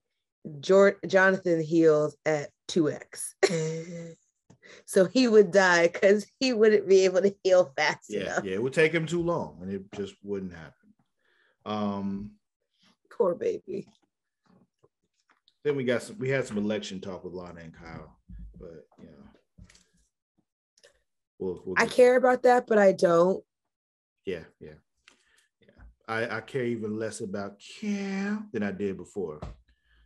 Jor- 0.60 0.98
Jonathan 1.06 1.60
heals 1.60 2.16
at 2.24 2.48
2x. 2.68 3.34
so 4.86 5.04
he 5.04 5.28
would 5.28 5.50
die 5.50 5.88
because 5.88 6.26
he 6.38 6.52
wouldn't 6.52 6.88
be 6.88 7.04
able 7.04 7.20
to 7.22 7.34
heal 7.42 7.72
fast 7.76 8.06
yeah, 8.08 8.20
enough. 8.20 8.44
yeah, 8.44 8.54
it 8.54 8.62
would 8.62 8.72
take 8.72 8.92
him 8.92 9.06
too 9.06 9.22
long, 9.22 9.58
and 9.60 9.70
it 9.72 9.82
just 9.94 10.14
wouldn't 10.22 10.52
happen. 10.52 10.72
Um, 11.66 12.30
Poor 13.10 13.34
baby. 13.34 13.86
Then 15.64 15.76
we 15.76 15.84
got 15.84 16.02
some. 16.02 16.18
We 16.18 16.28
had 16.28 16.46
some 16.46 16.58
election 16.58 17.00
talk 17.00 17.24
with 17.24 17.34
Lana 17.34 17.60
and 17.60 17.74
Kyle. 17.74 18.16
but 18.58 18.86
you 18.98 19.06
know, 19.06 19.66
we'll, 21.38 21.62
we'll 21.64 21.74
I 21.78 21.86
care 21.86 22.16
about 22.16 22.42
that, 22.44 22.66
but 22.66 22.78
I 22.78 22.92
don't. 22.92 23.42
Yeah, 24.24 24.44
yeah, 24.60 24.74
yeah. 25.60 25.82
I, 26.08 26.36
I 26.36 26.40
care 26.40 26.64
even 26.64 26.98
less 26.98 27.20
about 27.20 27.60
Cam 27.80 28.48
than 28.52 28.62
I 28.62 28.72
did 28.72 28.96
before. 28.96 29.40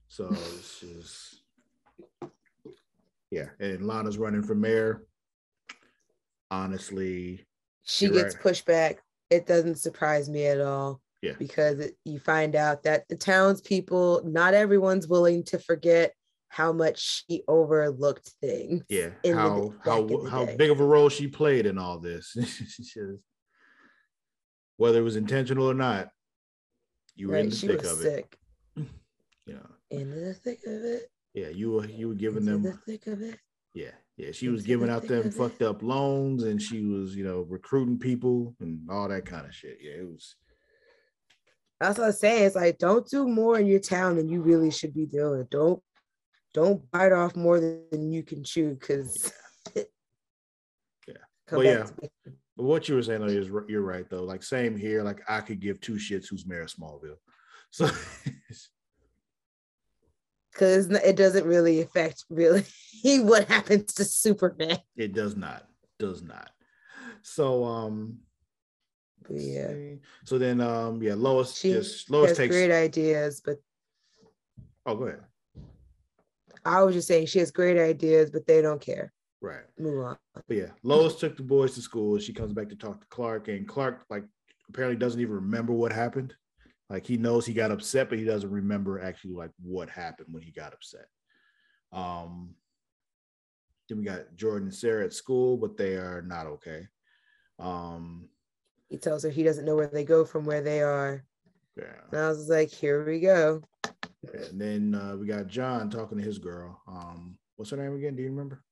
So 0.08 0.28
it's 0.30 0.80
just 0.80 1.42
yeah. 3.30 3.48
And 3.58 3.86
Lana's 3.86 4.18
running 4.18 4.42
for 4.42 4.54
mayor. 4.54 5.04
Honestly, 6.50 7.44
She 7.82 8.08
gets 8.08 8.34
right. 8.34 8.42
pushed 8.42 8.64
back. 8.64 9.02
It 9.28 9.46
doesn't 9.46 9.76
surprise 9.76 10.28
me 10.28 10.46
at 10.46 10.60
all. 10.60 11.00
Yeah. 11.24 11.32
Because 11.38 11.78
it, 11.80 11.94
you 12.04 12.18
find 12.18 12.54
out 12.54 12.82
that 12.82 13.08
the 13.08 13.16
townspeople, 13.16 14.22
not 14.26 14.52
everyone's 14.52 15.08
willing 15.08 15.42
to 15.44 15.58
forget 15.58 16.12
how 16.48 16.70
much 16.72 17.24
she 17.28 17.42
overlooked 17.48 18.30
things. 18.42 18.84
yeah. 18.90 19.08
in 19.22 19.34
the- 19.34 19.40
how 19.42 19.74
how 19.82 20.02
the 20.06 20.28
how 20.30 20.44
day. 20.44 20.56
big 20.56 20.70
of 20.70 20.80
a 20.80 20.84
role 20.84 21.08
she 21.08 21.26
played 21.26 21.64
in 21.66 21.78
all 21.78 21.98
this. 21.98 22.32
Just- 22.36 23.22
Whether 24.76 24.98
it 24.98 25.02
was 25.02 25.16
intentional 25.16 25.70
or 25.70 25.74
not, 25.74 26.08
you 27.16 27.28
were 27.28 27.36
in 27.36 27.48
the 27.48 27.56
thick 27.56 27.84
of 27.84 28.00
it. 28.00 28.02
sick. 28.02 28.38
You 28.76 29.54
know, 29.54 29.66
Into 29.90 30.14
the 30.16 30.34
thick 30.34 30.60
of 30.66 30.82
it. 30.84 31.10
yeah, 31.32 31.48
you 31.48 31.72
were 31.72 31.86
you 31.86 32.08
were 32.08 32.14
giving 32.14 32.46
into 32.46 32.52
them 32.52 32.62
the 32.62 32.72
thick 32.92 33.06
of 33.06 33.22
it. 33.22 33.38
Yeah, 33.72 33.90
yeah. 34.16 34.30
She 34.32 34.48
was 34.48 34.62
giving 34.62 34.86
the 34.88 34.94
out 34.94 35.06
them 35.06 35.26
it. 35.28 35.34
fucked 35.34 35.62
up 35.62 35.82
loans 35.82 36.44
and 36.44 36.60
she 36.60 36.82
was, 36.84 37.14
you 37.16 37.24
know, 37.24 37.42
recruiting 37.48 37.98
people 37.98 38.54
and 38.60 38.80
all 38.90 39.08
that 39.08 39.26
kind 39.26 39.46
of 39.46 39.54
shit. 39.54 39.78
Yeah, 39.80 39.92
it 40.02 40.06
was 40.10 40.36
That's 41.80 41.98
what 41.98 42.06
I'm 42.06 42.12
saying. 42.12 42.44
It's 42.44 42.56
like 42.56 42.78
don't 42.78 43.08
do 43.08 43.26
more 43.28 43.58
in 43.58 43.66
your 43.66 43.80
town 43.80 44.16
than 44.16 44.28
you 44.28 44.42
really 44.42 44.70
should 44.70 44.94
be 44.94 45.06
doing. 45.06 45.46
Don't 45.50 45.82
don't 46.52 46.88
bite 46.90 47.12
off 47.12 47.34
more 47.36 47.58
than 47.60 48.12
you 48.12 48.22
can 48.22 48.44
chew 48.44 48.74
because 48.74 49.32
Yeah. 49.76 49.84
Well, 51.52 51.62
yeah. 51.62 51.86
but 52.56 52.64
what 52.64 52.88
you 52.88 52.94
were 52.94 53.02
saying 53.02 53.20
though 53.20 53.26
is 53.26 53.50
you're 53.68 53.82
right 53.82 54.08
though. 54.08 54.22
Like 54.22 54.42
same 54.42 54.76
here, 54.76 55.02
like 55.02 55.20
I 55.28 55.40
could 55.40 55.60
give 55.60 55.80
two 55.80 55.94
shits 55.94 56.26
who's 56.30 56.46
mayor 56.46 56.62
of 56.62 56.68
Smallville. 56.68 57.16
So 57.70 57.86
because 60.52 60.88
it 60.88 61.16
doesn't 61.16 61.44
really 61.44 61.82
affect 61.82 62.24
really 62.30 62.64
what 63.04 63.48
happens 63.48 63.92
to 63.94 64.04
Superman. 64.04 64.78
it 64.96 65.12
does 65.12 65.36
not, 65.36 65.66
does 65.98 66.22
not. 66.22 66.50
So 67.22 67.64
um 67.64 68.18
yeah, 69.30 69.68
see. 69.68 69.98
so 70.24 70.38
then 70.38 70.60
um 70.60 71.02
yeah, 71.02 71.14
Lois 71.14 71.56
she 71.56 71.72
just 71.72 72.10
Lois 72.10 72.36
takes 72.36 72.54
great 72.54 72.70
ideas, 72.70 73.40
but 73.44 73.56
oh 74.86 74.96
go 74.96 75.04
ahead. 75.04 75.20
I 76.64 76.82
was 76.82 76.94
just 76.94 77.08
saying 77.08 77.26
she 77.26 77.40
has 77.40 77.50
great 77.50 77.78
ideas, 77.78 78.30
but 78.30 78.46
they 78.46 78.62
don't 78.62 78.80
care. 78.80 79.12
Right. 79.40 79.64
Move 79.78 80.04
on. 80.04 80.16
But 80.34 80.56
yeah, 80.56 80.70
Lois 80.82 81.16
took 81.16 81.36
the 81.36 81.42
boys 81.42 81.74
to 81.74 81.82
school. 81.82 82.18
She 82.18 82.32
comes 82.32 82.54
back 82.54 82.70
to 82.70 82.76
talk 82.76 83.00
to 83.00 83.06
Clark, 83.08 83.48
and 83.48 83.68
Clark 83.68 84.04
like 84.08 84.24
apparently 84.68 84.96
doesn't 84.96 85.20
even 85.20 85.34
remember 85.34 85.72
what 85.72 85.92
happened. 85.92 86.34
Like 86.88 87.06
he 87.06 87.16
knows 87.16 87.44
he 87.44 87.52
got 87.52 87.70
upset, 87.70 88.08
but 88.08 88.18
he 88.18 88.24
doesn't 88.24 88.50
remember 88.50 89.00
actually 89.00 89.34
like 89.34 89.50
what 89.62 89.90
happened 89.90 90.28
when 90.30 90.42
he 90.42 90.50
got 90.50 90.72
upset. 90.72 91.06
Um, 91.92 92.54
then 93.88 93.98
we 93.98 94.04
got 94.04 94.34
Jordan 94.34 94.68
and 94.68 94.74
Sarah 94.74 95.04
at 95.04 95.12
school, 95.12 95.56
but 95.56 95.76
they 95.76 95.96
are 95.96 96.22
not 96.22 96.46
okay. 96.46 96.86
Um, 97.58 98.28
He 98.94 98.98
tells 98.98 99.24
her 99.24 99.28
he 99.28 99.42
doesn't 99.42 99.64
know 99.64 99.74
where 99.74 99.88
they 99.88 100.04
go 100.04 100.24
from 100.24 100.44
where 100.44 100.60
they 100.62 100.80
are. 100.80 101.24
yeah. 101.76 101.96
And 102.12 102.20
I 102.20 102.28
was 102.28 102.48
like, 102.48 102.70
here 102.70 103.04
we 103.04 103.18
go. 103.18 103.60
And 104.32 104.60
then 104.60 104.94
uh, 104.94 105.16
we 105.16 105.26
got 105.26 105.48
John 105.48 105.90
talking 105.90 106.16
to 106.16 106.22
his 106.22 106.38
girl. 106.38 106.80
Um, 106.86 107.36
what's 107.56 107.72
her 107.72 107.76
name 107.76 107.96
again? 107.96 108.14
Do 108.14 108.22
you 108.22 108.30
remember? 108.30 108.62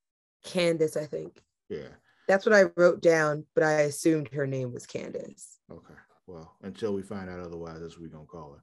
Candace, 0.44 0.96
I 0.96 1.06
think. 1.06 1.42
Yeah. 1.68 1.88
That's 2.28 2.46
what 2.46 2.54
I 2.54 2.66
wrote 2.76 3.02
down, 3.02 3.44
but 3.56 3.64
I 3.64 3.72
assumed 3.80 4.28
her 4.32 4.46
name 4.46 4.72
was 4.72 4.86
Candace. 4.86 5.58
Okay. 5.68 5.94
Well, 6.28 6.54
until 6.62 6.94
we 6.94 7.02
find 7.02 7.28
out 7.28 7.40
otherwise, 7.40 7.80
that's 7.80 7.94
what 7.98 8.02
we're 8.02 8.16
gonna 8.16 8.26
call 8.26 8.56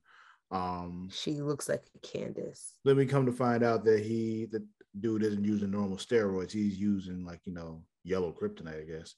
her. 0.52 0.58
Um, 0.58 1.10
She 1.12 1.42
looks 1.42 1.68
like 1.68 1.84
a 1.94 2.08
Candace. 2.08 2.76
then 2.86 2.96
we 2.96 3.06
come 3.06 3.26
to 3.26 3.34
find 3.34 3.64
out 3.66 3.84
that 3.84 4.00
he 4.00 4.48
the 4.50 4.66
dude 5.02 5.24
isn't 5.26 5.44
using 5.44 5.72
normal 5.72 5.98
steroids 5.98 6.52
he's 6.52 6.80
using 6.80 7.26
like 7.26 7.42
you 7.44 7.54
know 7.54 7.84
yellow 8.04 8.32
kryptonite 8.34 8.82
i 8.82 8.86
guess 8.86 9.14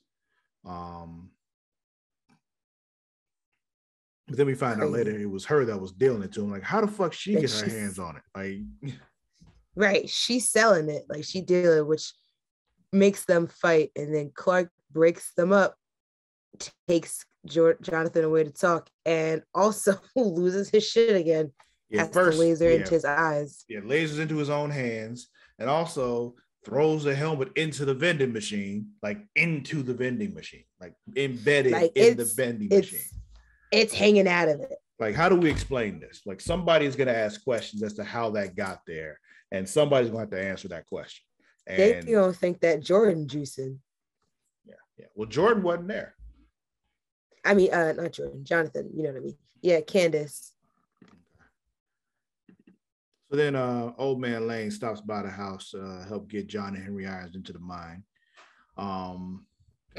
um 0.65 1.29
but 4.31 4.37
then 4.37 4.47
we 4.47 4.55
find 4.55 4.81
out 4.81 4.89
later 4.89 5.11
it 5.11 5.29
was 5.29 5.45
her 5.45 5.65
that 5.65 5.77
was 5.79 5.91
dealing 5.91 6.23
it 6.23 6.31
to 6.31 6.41
him 6.41 6.49
like 6.51 6.63
how 6.63 6.81
the 6.81 6.87
fuck 6.87 7.13
she 7.13 7.35
That 7.35 7.41
get 7.41 7.51
her 7.51 7.69
hands 7.69 7.99
on 7.99 8.15
it 8.15 8.23
like 8.35 8.93
Right. 9.75 10.09
She's 10.09 10.49
selling 10.51 10.89
it. 10.89 11.05
Like 11.07 11.23
she 11.23 11.39
dealing, 11.39 11.87
which 11.87 12.11
makes 12.91 13.23
them 13.23 13.47
fight. 13.47 13.91
And 13.95 14.13
then 14.13 14.31
Clark 14.35 14.69
breaks 14.91 15.33
them 15.35 15.53
up, 15.53 15.75
takes 16.89 17.25
jo- 17.45 17.75
Jonathan 17.81 18.25
away 18.25 18.43
to 18.43 18.51
talk, 18.51 18.89
and 19.05 19.43
also 19.55 19.97
loses 20.15 20.69
his 20.69 20.85
shit 20.85 21.15
again. 21.15 21.53
yeah, 21.89 22.01
has 22.01 22.09
the 22.11 22.21
laser 22.31 22.69
yeah, 22.69 22.77
into 22.77 22.93
his 22.93 23.05
eyes. 23.05 23.63
yeah 23.69 23.79
lasers 23.79 24.19
into 24.19 24.35
his 24.37 24.49
own 24.49 24.69
hands 24.71 25.29
and 25.57 25.69
also 25.69 26.35
throws 26.65 27.03
the 27.05 27.15
helmet 27.15 27.49
into 27.55 27.85
the 27.85 27.93
vending 27.93 28.31
machine 28.33 28.87
like 29.01 29.19
into 29.35 29.81
the 29.83 29.93
vending 29.93 30.33
machine 30.33 30.63
like 30.79 30.93
embedded 31.15 31.71
Like, 31.71 31.91
in 31.95 32.17
the 32.17 32.25
vending 32.35 32.69
machine 32.69 32.99
it's 33.71 33.93
hanging 33.93 34.27
out 34.27 34.47
of 34.49 34.59
it. 34.61 34.75
like 34.99 35.15
how 35.15 35.29
do 35.29 35.35
we 35.35 35.49
explain 35.49 35.99
this 35.99 36.21
like 36.25 36.41
somebody's 36.41 36.95
going 36.95 37.07
to 37.07 37.17
ask 37.17 37.43
questions 37.43 37.81
as 37.83 37.93
to 37.93 38.03
how 38.03 38.29
that 38.29 38.55
got 38.55 38.81
there 38.85 39.19
and 39.51 39.67
somebody's 39.67 40.09
going 40.11 40.27
to 40.29 40.35
have 40.35 40.43
to 40.43 40.49
answer 40.49 40.67
that 40.67 40.85
question 40.87 41.23
They 41.67 41.95
and 41.99 42.07
don't 42.07 42.35
think 42.35 42.59
that 42.61 42.81
Jordan 42.81 43.27
juicing. 43.27 43.77
yeah 44.65 44.75
yeah 44.97 45.05
well 45.15 45.27
jordan 45.29 45.63
wasn't 45.63 45.87
there 45.87 46.15
I 47.43 47.55
mean, 47.55 47.73
uh, 47.73 47.91
not 47.93 48.11
Jordan, 48.13 48.45
Jonathan. 48.45 48.91
You 48.95 49.01
know 49.01 49.09
what 49.13 49.17
I 49.17 49.21
mean? 49.21 49.37
Yeah, 49.63 49.81
Candace. 49.81 50.53
so 53.29 53.35
then 53.35 53.55
uh 53.55 53.93
old 53.97 54.19
man 54.19 54.47
lane 54.47 54.69
stops 54.71 55.01
by 55.01 55.21
the 55.23 55.29
house 55.29 55.73
uh 55.73 56.05
help 56.07 56.29
get 56.29 56.47
john 56.47 56.75
and 56.75 56.83
henry 56.83 57.07
irons 57.07 57.35
into 57.35 57.53
the 57.53 57.59
mine 57.59 58.03
um 58.77 59.45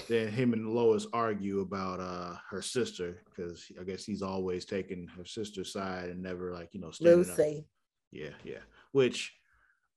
then 0.08 0.28
him 0.28 0.52
and 0.52 0.68
lois 0.68 1.06
argue 1.12 1.60
about 1.60 2.00
uh 2.00 2.34
her 2.48 2.62
sister 2.62 3.22
because 3.26 3.70
i 3.78 3.84
guess 3.84 4.04
he's 4.04 4.22
always 4.22 4.64
taking 4.64 5.06
her 5.06 5.24
sister's 5.24 5.72
side 5.72 6.08
and 6.08 6.22
never 6.22 6.52
like 6.52 6.72
you 6.72 6.80
know 6.80 6.90
standing 6.90 7.30
up. 7.30 7.38
Lucy. 7.38 7.66
Yeah, 8.12 8.30
yeah. 8.44 8.58
Which 8.92 9.34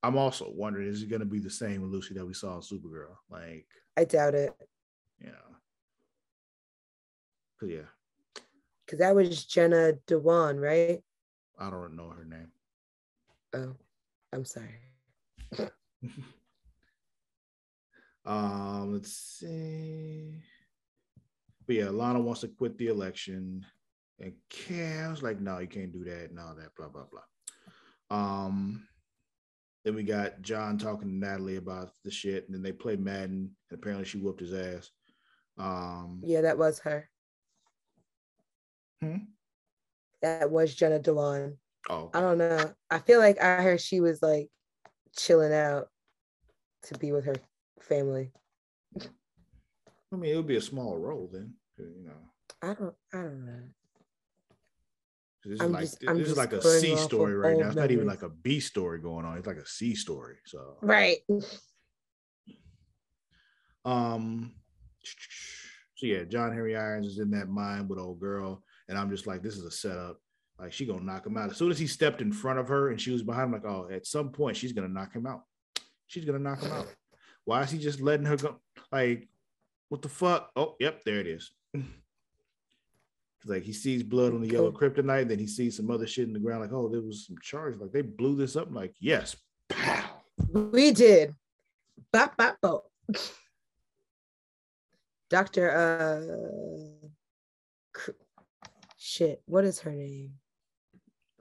I'm 0.01 0.17
also 0.17 0.51
wondering 0.55 0.87
is 0.87 1.03
it 1.03 1.09
going 1.09 1.19
to 1.19 1.25
be 1.25 1.39
the 1.39 1.49
same 1.49 1.81
with 1.81 1.91
Lucy 1.91 2.13
that 2.13 2.25
we 2.25 2.33
saw 2.33 2.55
in 2.55 2.61
Supergirl? 2.61 3.15
Like, 3.29 3.67
I 3.97 4.05
doubt 4.05 4.35
it. 4.35 4.53
Yeah. 5.21 5.31
because 7.59 7.73
yeah, 7.73 8.41
Because 8.85 8.99
that 8.99 9.15
was 9.15 9.45
Jenna 9.45 9.93
Dewan, 10.07 10.59
right? 10.59 11.01
I 11.59 11.69
don't 11.69 11.95
know 11.95 12.09
her 12.09 12.25
name. 12.25 12.51
Oh, 13.53 13.75
I'm 14.31 14.45
sorry. 14.45 14.79
Um, 18.25 18.93
let's 18.93 19.13
see. 19.13 20.41
But 21.67 21.75
yeah, 21.75 21.89
Lana 21.89 22.19
wants 22.19 22.41
to 22.41 22.47
quit 22.47 22.77
the 22.77 22.87
election, 22.87 23.65
and 24.19 24.33
Cam's 24.49 25.23
like, 25.23 25.39
"No, 25.39 25.59
you 25.59 25.67
can't 25.67 25.91
do 25.91 26.03
that," 26.05 26.29
and 26.29 26.39
all 26.39 26.55
that, 26.55 26.75
blah 26.75 26.87
blah 26.87 27.05
blah. 27.05 27.21
Um, 28.17 28.87
then 29.83 29.95
we 29.95 30.03
got 30.03 30.41
John 30.41 30.77
talking 30.77 31.07
to 31.07 31.13
Natalie 31.15 31.57
about 31.57 31.91
the 32.03 32.11
shit, 32.11 32.45
and 32.45 32.55
then 32.55 32.61
they 32.63 32.71
play 32.71 32.95
Madden, 32.95 33.55
and 33.69 33.79
apparently 33.79 34.05
she 34.05 34.17
whooped 34.17 34.39
his 34.41 34.53
ass. 34.53 34.89
Um, 35.57 36.21
Yeah, 36.23 36.41
that 36.41 36.57
was 36.57 36.79
her. 36.79 37.09
Hmm? 39.01 39.17
That 40.21 40.49
was 40.49 40.73
Jenna 40.73 40.99
Dewan. 40.99 41.57
oh, 41.89 42.09
I 42.13 42.21
don't 42.21 42.37
know. 42.39 42.73
I 42.89 42.99
feel 42.99 43.19
like 43.19 43.41
I 43.41 43.61
heard 43.61 43.81
she 43.81 44.01
was 44.01 44.21
like 44.21 44.49
chilling 45.15 45.53
out 45.53 45.87
to 46.83 46.97
be 46.97 47.11
with 47.11 47.25
her 47.25 47.35
family. 47.81 48.31
I 49.01 50.15
mean, 50.15 50.33
it 50.33 50.37
would 50.37 50.47
be 50.47 50.55
a 50.57 50.61
small 50.61 50.97
role 50.97 51.29
then, 51.31 51.53
you 51.77 52.05
know. 52.07 52.13
I 52.61 52.73
don't. 52.73 52.95
I 53.13 53.17
don't 53.17 53.45
know. 53.45 53.61
This 55.43 55.53
is 55.55 55.61
I'm 55.61 55.71
like 55.73 55.81
just- 55.81 55.99
this 55.99 56.09
I'm 56.09 56.19
is 56.19 56.37
like 56.37 56.53
a 56.53 56.61
C 56.61 56.95
story 56.95 57.35
right 57.35 57.57
now. 57.57 57.67
It's 57.67 57.75
not 57.75 57.91
even 57.91 58.07
like 58.07 58.23
a 58.23 58.29
B 58.29 58.59
story 58.59 58.99
going 58.99 59.25
on. 59.25 59.37
It's 59.37 59.47
like 59.47 59.57
a 59.57 59.67
C 59.67 59.93
story. 59.95 60.37
So 60.45 60.77
Right. 60.81 61.17
um 63.85 64.53
so 65.95 66.07
yeah, 66.07 66.23
John 66.23 66.51
Henry 66.51 66.75
Irons 66.75 67.07
is 67.07 67.19
in 67.19 67.31
that 67.31 67.47
mine 67.47 67.87
with 67.87 67.99
old 67.99 68.19
girl, 68.19 68.61
and 68.89 68.97
I'm 68.97 69.09
just 69.09 69.27
like, 69.27 69.41
this 69.41 69.55
is 69.55 69.63
a 69.63 69.71
setup. 69.71 70.19
Like 70.59 70.73
she 70.73 70.85
gonna 70.85 71.03
knock 71.03 71.25
him 71.25 71.37
out. 71.37 71.51
As 71.51 71.57
soon 71.57 71.71
as 71.71 71.79
he 71.79 71.87
stepped 71.87 72.21
in 72.21 72.31
front 72.31 72.59
of 72.59 72.67
her 72.69 72.89
and 72.89 72.99
she 72.99 73.11
was 73.11 73.21
behind 73.23 73.45
him, 73.45 73.51
like, 73.53 73.65
oh, 73.65 73.87
at 73.91 74.05
some 74.07 74.31
point 74.31 74.57
she's 74.57 74.73
gonna 74.73 74.87
knock 74.89 75.13
him 75.13 75.27
out. 75.27 75.43
She's 76.07 76.25
gonna 76.25 76.39
knock 76.39 76.61
him 76.61 76.71
out. 76.71 76.87
Why 77.45 77.61
is 77.61 77.71
he 77.71 77.77
just 77.79 78.01
letting 78.01 78.25
her 78.25 78.37
go? 78.37 78.59
Like, 78.91 79.27
what 79.89 80.01
the 80.01 80.09
fuck? 80.09 80.51
Oh, 80.55 80.75
yep, 80.79 81.03
there 81.05 81.19
it 81.19 81.27
is. 81.27 81.51
like 83.45 83.63
he 83.63 83.73
sees 83.73 84.01
blood 84.03 84.33
on 84.33 84.41
the 84.41 84.47
yellow 84.49 84.71
kryptonite, 84.71 85.27
then 85.27 85.37
he 85.39 85.47
sees 85.47 85.77
some 85.77 85.91
other 85.91 86.07
shit 86.07 86.27
in 86.27 86.33
the 86.33 86.39
ground, 86.39 86.61
like, 86.61 86.73
oh, 86.73 86.89
there 86.89 87.01
was 87.01 87.27
some 87.27 87.37
charge. 87.41 87.77
Like 87.77 87.91
they 87.91 88.01
blew 88.01 88.35
this 88.35 88.55
up. 88.55 88.67
I'm 88.67 88.73
like, 88.73 88.95
yes, 88.99 89.35
pow. 89.69 90.03
We 90.51 90.91
did. 90.91 91.33
bop 92.11 92.35
bop 92.35 92.57
bop. 92.61 92.85
Doctor 95.29 95.71
uh 95.71 97.07
shit, 98.97 99.41
what 99.45 99.65
is 99.65 99.79
her 99.81 99.91
name? 99.91 100.33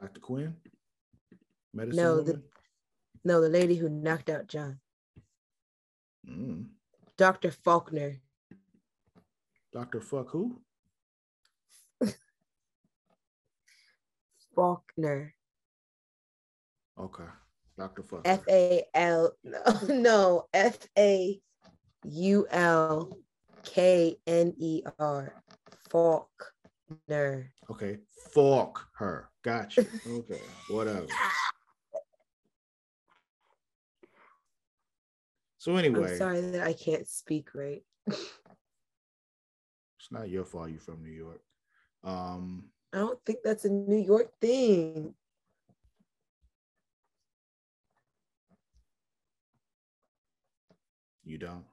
Dr. 0.00 0.20
Quinn? 0.20 0.55
Medicine 1.72 2.02
No, 2.02 2.16
woman? 2.16 2.26
the 2.26 2.42
no, 3.24 3.40
the 3.40 3.48
lady 3.48 3.74
who 3.76 3.88
knocked 3.88 4.28
out 4.28 4.46
John. 4.48 4.78
Mm. 6.28 6.66
Dr. 7.16 7.50
Faulkner. 7.50 8.20
Dr. 9.72 10.00
Fuck 10.00 10.30
who? 10.30 10.60
Faulkner. 14.54 15.34
Okay. 16.98 17.24
Dr. 17.76 18.02
Fuck. 18.02 18.20
F 18.24 18.40
A 18.48 18.84
L 18.94 19.32
no 19.88 20.46
F 20.54 20.78
A 20.96 21.40
U 22.04 22.46
L 22.50 23.18
K 23.64 24.16
N 24.26 24.54
E 24.58 24.82
R. 24.98 25.42
Faulkner. 25.90 27.52
Okay. 27.70 27.98
Fork 28.32 28.86
her. 28.96 29.28
Gotcha. 29.42 29.86
Okay. 30.08 30.40
Whatever. 30.68 31.06
So 35.64 35.76
anyway, 35.76 36.12
I'm 36.12 36.18
sorry 36.18 36.40
that 36.42 36.60
I 36.60 36.74
can't 36.74 37.08
speak 37.08 37.54
right. 37.54 37.82
it's 38.06 38.20
not 40.10 40.28
your 40.28 40.44
fault 40.44 40.68
you're 40.68 40.78
from 40.78 41.02
New 41.02 41.10
York. 41.10 41.40
Um, 42.02 42.64
I 42.92 42.98
don't 42.98 43.18
think 43.24 43.38
that's 43.42 43.64
a 43.64 43.70
New 43.70 43.96
York 43.96 44.30
thing. 44.42 45.14
you 51.24 51.38
don't. 51.38 51.64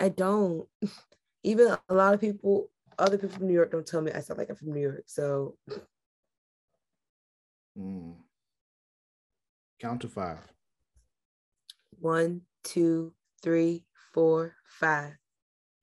I 0.00 0.08
don't. 0.08 0.66
Even 1.44 1.76
a 1.88 1.94
lot 1.94 2.14
of 2.14 2.20
people, 2.20 2.68
other 2.98 3.16
people 3.16 3.36
from 3.36 3.46
New 3.46 3.54
York 3.54 3.70
don't 3.70 3.86
tell 3.86 4.00
me 4.00 4.10
I 4.10 4.18
sound 4.22 4.38
like 4.38 4.50
I'm 4.50 4.56
from 4.56 4.72
New 4.72 4.80
York. 4.80 5.04
So 5.06 5.56
Mm. 7.78 8.16
Count 9.78 10.00
to 10.00 10.08
five. 10.08 10.40
one, 12.00 12.40
two, 12.64 13.12
three, 13.42 13.84
four, 14.12 14.54
five. 14.66 15.12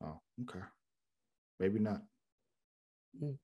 Oh, 0.03 0.19
okay. 0.43 0.59
Maybe 1.59 1.79
not. 1.79 2.01
Mm. 3.23 3.38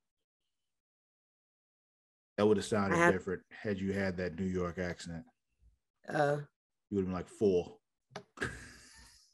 That 2.37 2.45
would 2.47 2.57
have 2.57 2.65
sounded 2.65 2.97
have- 2.97 3.13
different 3.13 3.43
had 3.49 3.79
you 3.79 3.93
had 3.93 4.17
that 4.17 4.37
New 4.39 4.45
York 4.45 4.77
accent. 4.79 5.23
Uh 6.09 6.37
You 6.89 6.97
would 6.97 7.01
have 7.01 7.05
been 7.05 7.13
like 7.13 7.29
four. 7.29 7.77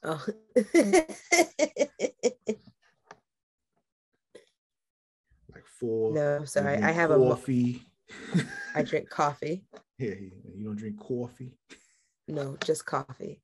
oh. 0.04 0.26
Like 5.54 5.66
four. 5.80 6.14
no, 6.14 6.38
I'm 6.38 6.46
sorry. 6.46 6.78
I 6.82 6.92
have 6.92 7.12
a 7.12 7.18
coffee. 7.18 7.84
I 8.74 8.82
drink 8.84 9.10
coffee. 9.10 9.64
yeah, 10.00 10.14
you 10.56 10.66
don't 10.66 10.76
drink 10.76 11.00
coffee. 11.00 11.58
No, 12.28 12.58
just 12.64 12.86
coffee. 12.86 13.42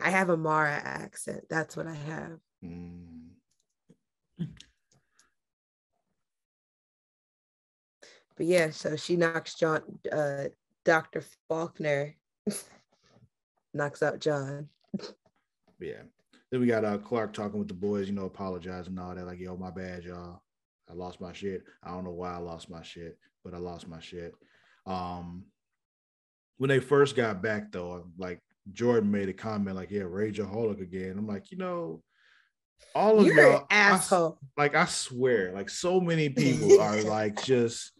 I 0.00 0.10
have 0.10 0.28
a 0.28 0.36
Mara 0.36 0.80
accent. 0.84 1.44
That's 1.48 1.76
what 1.76 1.86
I 1.86 1.94
have. 1.94 2.38
Mm. 2.64 3.16
But 8.36 8.46
yeah, 8.46 8.70
so 8.70 8.96
she 8.96 9.16
knocks 9.16 9.54
John, 9.54 9.80
uh, 10.12 10.44
Dr. 10.84 11.24
Faulkner 11.48 12.14
knocks 13.74 14.02
out 14.02 14.20
John. 14.20 14.68
Yeah. 15.80 16.02
Then 16.50 16.60
we 16.60 16.66
got 16.66 16.84
uh, 16.84 16.98
Clark 16.98 17.32
talking 17.32 17.58
with 17.58 17.68
the 17.68 17.74
boys, 17.74 18.08
you 18.08 18.14
know, 18.14 18.26
apologizing 18.26 18.92
and 18.92 19.00
all 19.00 19.14
that. 19.14 19.26
Like, 19.26 19.40
yo, 19.40 19.56
my 19.56 19.70
bad, 19.70 20.04
y'all. 20.04 20.42
I 20.88 20.92
lost 20.92 21.20
my 21.20 21.32
shit. 21.32 21.64
I 21.82 21.90
don't 21.90 22.04
know 22.04 22.12
why 22.12 22.34
I 22.34 22.38
lost 22.38 22.70
my 22.70 22.82
shit, 22.82 23.18
but 23.42 23.54
I 23.54 23.58
lost 23.58 23.88
my 23.88 23.98
shit. 24.00 24.34
Um, 24.86 25.44
when 26.58 26.68
they 26.68 26.78
first 26.78 27.16
got 27.16 27.42
back, 27.42 27.72
though, 27.72 28.06
like 28.16 28.40
Jordan 28.72 29.10
made 29.10 29.28
a 29.28 29.32
comment, 29.32 29.76
like, 29.76 29.90
yeah, 29.90 30.02
Rageaholic 30.02 30.80
again. 30.80 31.16
I'm 31.18 31.26
like, 31.26 31.50
you 31.50 31.58
know, 31.58 32.02
all 32.94 33.20
of 33.20 33.26
You're 33.26 33.52
y'all, 33.52 33.66
I 33.70 33.74
asshole. 33.74 34.38
like, 34.56 34.74
I 34.74 34.84
swear, 34.86 35.52
like, 35.52 35.70
so 35.70 36.00
many 36.00 36.28
people 36.30 36.80
are 36.80 37.02
like, 37.02 37.42
just 37.42 37.92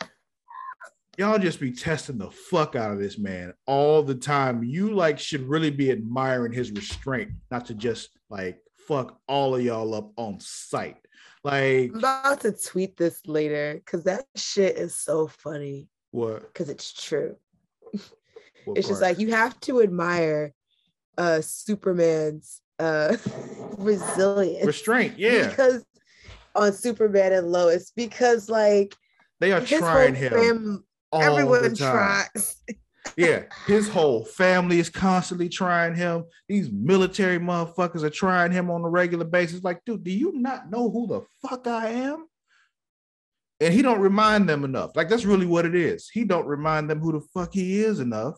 y'all 1.16 1.38
just 1.38 1.60
be 1.60 1.72
testing 1.72 2.18
the 2.18 2.30
fuck 2.30 2.76
out 2.76 2.92
of 2.92 2.98
this 2.98 3.18
man 3.18 3.52
all 3.66 4.02
the 4.02 4.14
time. 4.14 4.62
You 4.62 4.94
like 4.94 5.18
should 5.18 5.42
really 5.42 5.70
be 5.70 5.90
admiring 5.90 6.52
his 6.52 6.70
restraint, 6.72 7.30
not 7.50 7.66
to 7.66 7.74
just 7.74 8.10
like 8.28 8.58
fuck 8.86 9.18
all 9.26 9.54
of 9.54 9.62
y'all 9.62 9.94
up 9.94 10.12
on 10.16 10.38
sight. 10.40 10.98
Like 11.44 11.90
I'm 11.92 11.98
about 11.98 12.40
to 12.40 12.52
tweet 12.52 12.96
this 12.96 13.20
later 13.26 13.74
because 13.74 14.04
that 14.04 14.24
shit 14.36 14.76
is 14.76 14.96
so 14.96 15.26
funny 15.28 15.88
what? 16.10 16.42
because 16.42 16.68
it's 16.68 16.92
true. 16.92 17.36
what 18.64 18.78
It's 18.78 18.88
just 18.88 19.02
like 19.02 19.18
you 19.18 19.30
have 19.30 19.58
to 19.60 19.82
admire 19.82 20.52
uh 21.18 21.40
Superman's 21.40 22.60
uh 22.78 23.16
resilience. 23.78 24.66
restraint. 24.66 25.18
Yeah, 25.18 25.48
Because 25.48 25.84
on 26.54 26.72
Superman 26.72 27.32
and 27.32 27.48
Lois, 27.48 27.92
because 27.94 28.48
like 28.48 28.94
they 29.40 29.52
are 29.52 29.60
trying 29.60 30.14
him. 30.14 30.32
fam- 30.32 30.84
all 31.12 31.22
everyone 31.22 31.62
the 31.62 31.76
time. 31.76 32.26
tries. 32.34 32.56
Yeah, 33.16 33.44
his 33.66 33.88
whole 33.88 34.24
family 34.26 34.78
is 34.78 34.90
constantly 34.90 35.48
trying 35.48 35.94
him. 35.94 36.24
These 36.48 36.70
military 36.70 37.38
motherfuckers 37.38 38.02
are 38.02 38.10
trying 38.10 38.52
him 38.52 38.68
on 38.70 38.82
a 38.82 38.88
regular 38.90 39.24
basis. 39.24 39.62
Like, 39.64 39.80
dude, 39.86 40.04
do 40.04 40.10
you 40.10 40.32
not 40.34 40.70
know 40.70 40.90
who 40.90 41.06
the 41.06 41.22
fuck 41.40 41.66
I 41.66 41.88
am? 41.88 42.26
And 43.60 43.72
he 43.72 43.80
don't 43.80 44.00
remind 44.00 44.48
them 44.48 44.64
enough. 44.64 44.90
Like, 44.96 45.08
that's 45.08 45.24
really 45.24 45.46
what 45.46 45.64
it 45.64 45.74
is. 45.74 46.10
He 46.12 46.24
don't 46.24 46.46
remind 46.46 46.90
them 46.90 47.00
who 47.00 47.12
the 47.12 47.20
fuck 47.32 47.54
he 47.54 47.80
is 47.80 48.00
enough. 48.00 48.34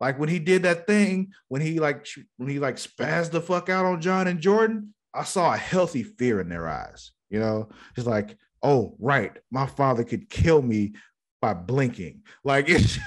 Like 0.00 0.18
when 0.18 0.28
he 0.28 0.38
did 0.38 0.62
that 0.62 0.86
thing, 0.86 1.32
when 1.48 1.60
he 1.60 1.80
like 1.80 2.06
when 2.36 2.48
he 2.48 2.58
like 2.58 2.76
spazzed 2.76 3.30
the 3.30 3.40
fuck 3.40 3.68
out 3.68 3.84
on 3.84 4.00
John 4.00 4.28
and 4.28 4.40
Jordan, 4.40 4.94
I 5.14 5.24
saw 5.24 5.52
a 5.52 5.56
healthy 5.56 6.02
fear 6.02 6.40
in 6.40 6.48
their 6.48 6.68
eyes. 6.68 7.12
You 7.30 7.40
know, 7.40 7.68
it's 7.96 8.06
like, 8.06 8.36
oh, 8.62 8.94
right, 8.98 9.36
my 9.50 9.66
father 9.66 10.04
could 10.04 10.30
kill 10.30 10.62
me 10.62 10.94
by 11.40 11.54
blinking. 11.54 12.22
Like 12.44 12.66
it's 12.68 12.98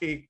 like, 0.00 0.28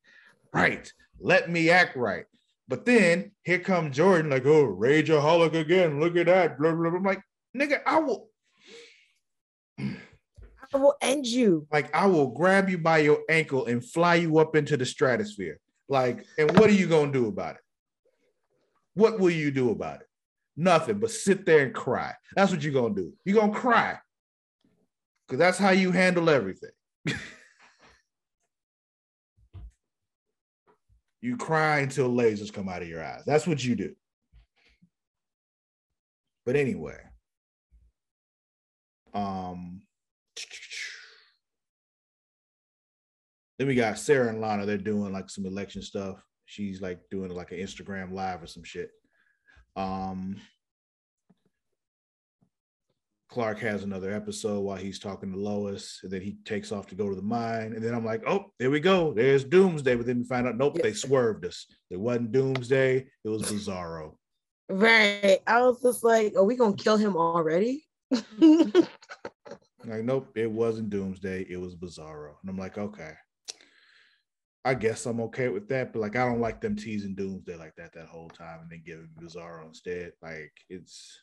right. 0.53 0.91
Let 1.21 1.51
me 1.51 1.71
act 1.71 1.97
right. 1.97 2.25
But 2.69 2.85
then 2.85 3.33
here 3.43 3.59
comes 3.59 3.97
Jordan, 3.97 4.31
like, 4.31 4.47
oh, 4.47 4.67
rageaholic 4.67 5.55
again. 5.55 6.01
Look 6.01 6.17
at 6.17 6.27
that. 6.27 6.59
Blah, 6.59 6.73
blah, 6.73 6.91
blah. 6.91 6.99
I'm 6.99 7.05
like, 7.05 7.23
nigga, 7.57 7.81
I 7.85 7.99
will 8.01 8.29
I 10.75 10.79
will 10.79 10.97
end 11.01 11.27
you. 11.27 11.67
like 11.73 11.95
I 11.95 12.07
will 12.07 12.29
grab 12.29 12.69
you 12.69 12.79
by 12.79 12.99
your 12.99 13.21
ankle 13.29 13.67
and 13.67 13.85
fly 13.85 14.17
you 14.17 14.39
up 14.39 14.55
into 14.55 14.77
the 14.77 14.85
stratosphere. 14.85 15.59
Like, 15.89 16.27
and 16.37 16.51
what 16.59 16.69
are 16.69 16.75
you 16.75 16.87
gonna 16.87 17.13
do 17.13 17.27
about 17.27 17.57
it? 17.57 17.63
What 18.95 19.19
will 19.19 19.31
you 19.31 19.51
do 19.51 19.71
about 19.71 20.01
it? 20.01 20.07
Nothing 20.57 20.99
but 20.99 21.11
sit 21.11 21.47
there 21.47 21.65
and 21.65 21.75
cry. 21.75 22.15
That's 22.35 22.53
what 22.53 22.63
you're 22.63 22.75
gonna 22.75 22.95
do. 22.95 23.15
You're 23.25 23.41
gonna 23.41 23.55
cry. 23.55 23.99
Because 25.27 25.39
that's 25.39 25.59
how 25.59 25.71
you 25.71 25.91
handle 25.93 26.29
everything. 26.29 26.71
you 31.23 31.37
cry 31.37 31.79
until 31.81 32.11
lasers 32.11 32.53
come 32.53 32.69
out 32.69 32.83
of 32.83 32.89
your 32.89 33.03
eyes. 33.03 33.23
That's 33.27 33.47
what 33.47 33.65
you 33.65 33.75
do. 33.75 33.95
But 36.45 36.57
anyway, 36.57 36.99
um, 39.13 39.83
then 43.59 43.67
we 43.69 43.75
got 43.75 43.99
Sarah 43.99 44.29
and 44.29 44.41
Lana. 44.41 44.67
They're 44.67 44.79
doing 44.79 45.13
like 45.13 45.31
some 45.31 45.47
election 45.47 45.83
stuff. 45.83 46.23
She's 46.47 46.81
like 46.81 47.01
doing 47.11 47.31
like 47.35 47.53
an 47.53 47.59
Instagram 47.59 48.13
live 48.13 48.43
or 48.43 48.47
some 48.47 48.65
shit. 48.65 48.91
Um, 49.77 50.37
Clark 53.29 53.59
has 53.59 53.83
another 53.83 54.11
episode 54.13 54.61
while 54.61 54.77
he's 54.79 54.99
talking 54.99 55.31
to 55.33 55.39
Lois, 55.39 56.01
and 56.03 56.11
then 56.11 56.23
he 56.23 56.39
takes 56.47 56.73
off 56.73 56.87
to 56.87 56.95
go 56.95 57.11
to 57.11 57.15
the 57.15 57.21
mine. 57.21 57.75
And 57.75 57.83
then 57.85 57.95
I'm 57.95 58.05
like, 58.05 58.23
oh, 58.27 58.53
there 58.59 58.71
we 58.71 58.81
go. 58.81 59.13
There's 59.13 59.45
Doomsday. 59.45 59.97
But 59.97 60.07
then 60.07 60.19
we 60.21 60.25
find 60.25 60.47
out, 60.47 60.57
nope, 60.57 60.77
Yeah. 60.77 60.85
they 60.85 60.93
swerved 60.95 61.45
us. 61.45 61.67
It 61.91 62.01
wasn't 62.01 62.33
Doomsday. 62.33 63.07
It 63.25 63.29
was 63.29 63.43
Bizarro. 63.43 64.15
Right. 64.71 65.41
I 65.47 65.61
was 65.63 65.83
just 65.83 66.03
like, 66.05 66.35
are 66.37 66.45
we 66.45 66.57
gonna 66.57 66.75
kill 66.77 66.97
him 66.97 67.17
already? 67.17 67.85
Like, 69.85 70.05
nope, 70.05 70.33
it 70.37 70.51
wasn't 70.51 70.91
Doomsday. 70.91 71.47
It 71.49 71.61
was 71.61 71.77
Bizarro. 71.77 72.35
And 72.43 72.51
I'm 72.51 72.59
like, 72.59 72.79
okay. 72.79 73.13
I 74.65 74.75
guess 74.75 75.07
I'm 75.07 75.21
okay 75.23 75.49
with 75.49 75.69
that, 75.69 75.93
but 75.93 76.01
like 76.01 76.17
I 76.17 76.27
don't 76.27 76.41
like 76.41 76.61
them 76.61 76.77
teasing 76.77 77.15
Doomsday 77.15 77.57
like 77.57 77.75
that 77.77 77.95
that 77.95 78.09
whole 78.09 78.29
time 78.29 78.61
and 78.61 78.71
then 78.71 78.83
giving 78.85 79.09
Bizarro 79.19 79.67
instead. 79.67 80.13
Like 80.21 80.53
it's 80.69 81.23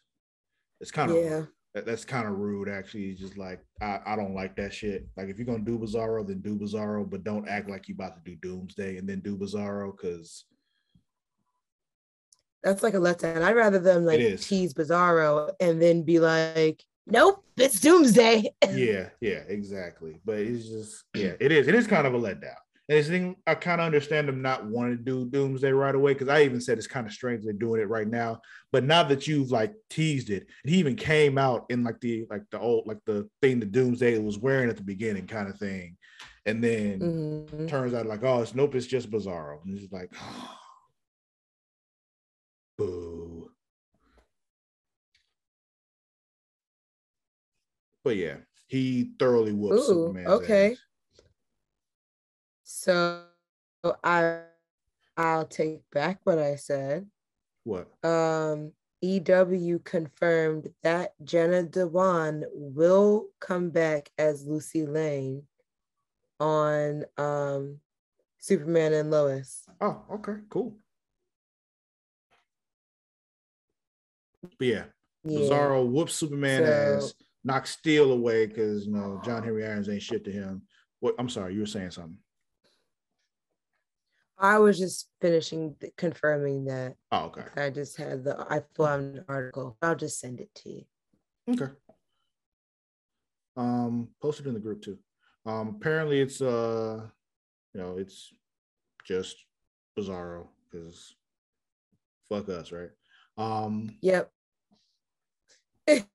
it's 0.81 0.89
kind 0.89 1.11
of 1.11 1.17
yeah. 1.17 1.43
that, 1.75 1.85
that's 1.85 2.05
kind 2.05 2.27
of 2.27 2.39
rude 2.39 2.69
actually. 2.69 3.09
It's 3.09 3.19
just 3.19 3.37
like 3.37 3.63
I, 3.81 3.99
I 4.05 4.15
don't 4.15 4.33
like 4.33 4.55
that 4.55 4.73
shit. 4.73 5.07
Like 5.15 5.27
if 5.27 5.37
you're 5.37 5.45
gonna 5.45 5.59
do 5.59 5.77
Bizarro, 5.77 6.25
then 6.25 6.39
do 6.39 6.57
Bizarro, 6.57 7.07
but 7.07 7.23
don't 7.23 7.47
act 7.47 7.69
like 7.69 7.87
you're 7.87 7.95
about 7.95 8.15
to 8.15 8.31
do 8.31 8.37
Doomsday 8.37 8.97
and 8.97 9.07
then 9.07 9.19
do 9.19 9.37
Bizarro 9.37 9.91
because 9.95 10.45
That's 12.63 12.81
like 12.81 12.95
a 12.95 12.99
letdown. 12.99 13.43
I'd 13.43 13.55
rather 13.55 13.79
them 13.79 14.05
like 14.05 14.39
tease 14.39 14.73
Bizarro 14.73 15.51
and 15.59 15.79
then 15.79 16.01
be 16.01 16.19
like, 16.19 16.83
nope, 17.07 17.43
it's 17.57 17.79
Doomsday. 17.79 18.49
yeah, 18.71 19.09
yeah, 19.21 19.41
exactly. 19.47 20.19
But 20.25 20.39
it's 20.39 20.67
just 20.67 21.03
yeah, 21.15 21.33
it 21.39 21.51
is. 21.51 21.67
It 21.67 21.75
is 21.75 21.87
kind 21.87 22.07
of 22.07 22.13
a 22.13 22.19
letdown. 22.19 22.55
And 22.87 22.99
it's 22.99 23.07
thing 23.07 23.35
I 23.47 23.55
kind 23.55 23.81
of 23.81 23.85
understand 23.85 24.27
them 24.27 24.43
not 24.43 24.67
wanting 24.67 24.97
to 24.97 25.03
do 25.03 25.25
Doomsday 25.25 25.71
right 25.71 25.95
away 25.95 26.13
because 26.13 26.27
I 26.27 26.43
even 26.43 26.61
said 26.61 26.77
it's 26.77 26.85
kind 26.85 27.07
of 27.07 27.13
strange 27.13 27.43
they're 27.43 27.51
doing 27.53 27.81
it 27.81 27.89
right 27.89 28.07
now. 28.07 28.41
But 28.71 28.83
now 28.83 29.01
that 29.03 29.27
you've 29.27 29.49
like 29.49 29.73
teased 29.89 30.29
it, 30.29 30.45
and 30.63 30.71
he 30.71 30.77
even 30.79 30.95
came 30.95 31.39
out 31.39 31.65
in 31.69 31.83
like 31.83 31.99
the 31.99 32.27
like 32.29 32.43
the 32.51 32.59
old 32.59 32.85
like 32.85 32.99
the 33.07 33.27
thing 33.41 33.59
the 33.59 33.65
Doomsday 33.65 34.19
was 34.19 34.37
wearing 34.37 34.69
at 34.69 34.77
the 34.77 34.83
beginning 34.83 35.25
kind 35.25 35.49
of 35.49 35.57
thing, 35.57 35.97
and 36.45 36.63
then 36.63 36.99
Mhm. 37.49 37.67
turns 37.67 37.95
out 37.95 38.05
like 38.05 38.23
oh 38.23 38.43
it's 38.43 38.53
nope 38.53 38.75
it's 38.75 38.85
just 38.85 39.09
Bizarro 39.09 39.63
and 39.65 39.75
it's 39.79 39.91
like 39.91 40.13
boo. 42.77 43.14
But 48.05 48.17
yeah, 48.17 48.35
he 48.67 49.09
thoroughly 49.17 49.51
Superman's 49.81 50.27
okay. 50.29 50.71
ass. 50.73 50.77
So 52.63 53.23
I 54.03 54.41
I'll 55.17 55.45
take 55.47 55.81
back 55.91 56.19
what 56.23 56.37
I 56.37 56.55
said. 56.55 57.07
What? 57.63 57.87
Um 58.05 58.73
EW 59.01 59.79
confirmed 59.83 60.69
that 60.83 61.13
Jenna 61.23 61.63
Dewan 61.63 62.45
will 62.53 63.27
come 63.39 63.71
back 63.71 64.11
as 64.19 64.45
Lucy 64.45 64.85
Lane 64.85 65.43
on 66.39 67.05
um 67.17 67.79
Superman 68.37 68.93
and 68.93 69.09
Lois. 69.09 69.65
Oh, 69.81 70.03
okay, 70.13 70.35
cool. 70.49 70.77
But 74.43 74.67
yeah, 74.67 74.83
Yeah. 75.23 75.39
Bizarro 75.39 75.89
whoops 75.89 76.13
Superman 76.13 76.63
So- 76.65 76.71
ass, 77.07 77.13
knocks 77.45 77.69
Steel 77.69 78.11
away 78.11 78.47
because 78.47 78.85
you 78.85 78.91
know 78.91 79.21
John 79.23 79.43
Henry 79.43 79.65
Irons 79.65 79.87
ain't 79.87 80.01
shit 80.01 80.25
to 80.25 80.31
him. 80.31 80.63
What? 80.99 81.15
I'm 81.17 81.29
sorry, 81.29 81.53
you 81.53 81.61
were 81.61 81.65
saying 81.65 81.91
something. 81.91 82.17
I 84.37 84.59
was 84.59 84.77
just 84.77 85.07
finishing 85.21 85.75
th- 85.79 85.93
confirming 85.95 86.65
that. 86.65 86.95
Oh, 87.11 87.25
okay, 87.25 87.43
I 87.55 87.69
just 87.69 87.95
had 87.95 88.25
the 88.25 88.37
I 88.49 88.63
found 88.75 89.17
an 89.17 89.25
article. 89.29 89.77
I'll 89.81 89.95
just 89.95 90.19
send 90.19 90.41
it 90.41 90.53
to 90.55 90.69
you. 90.69 90.85
okay. 91.51 91.71
Um, 93.55 94.09
posted 94.21 94.47
in 94.47 94.53
the 94.53 94.59
group 94.59 94.81
too. 94.81 94.97
Um, 95.45 95.69
apparently 95.79 96.19
it's 96.19 96.41
uh, 96.41 97.05
you 97.73 97.79
know, 97.79 97.97
it's 97.97 98.33
just 99.05 99.37
Bizarro 99.97 100.47
because 100.69 101.15
fuck 102.27 102.49
us, 102.49 102.71
right? 102.71 102.89
Um, 103.37 103.95
Yep. 104.01 104.31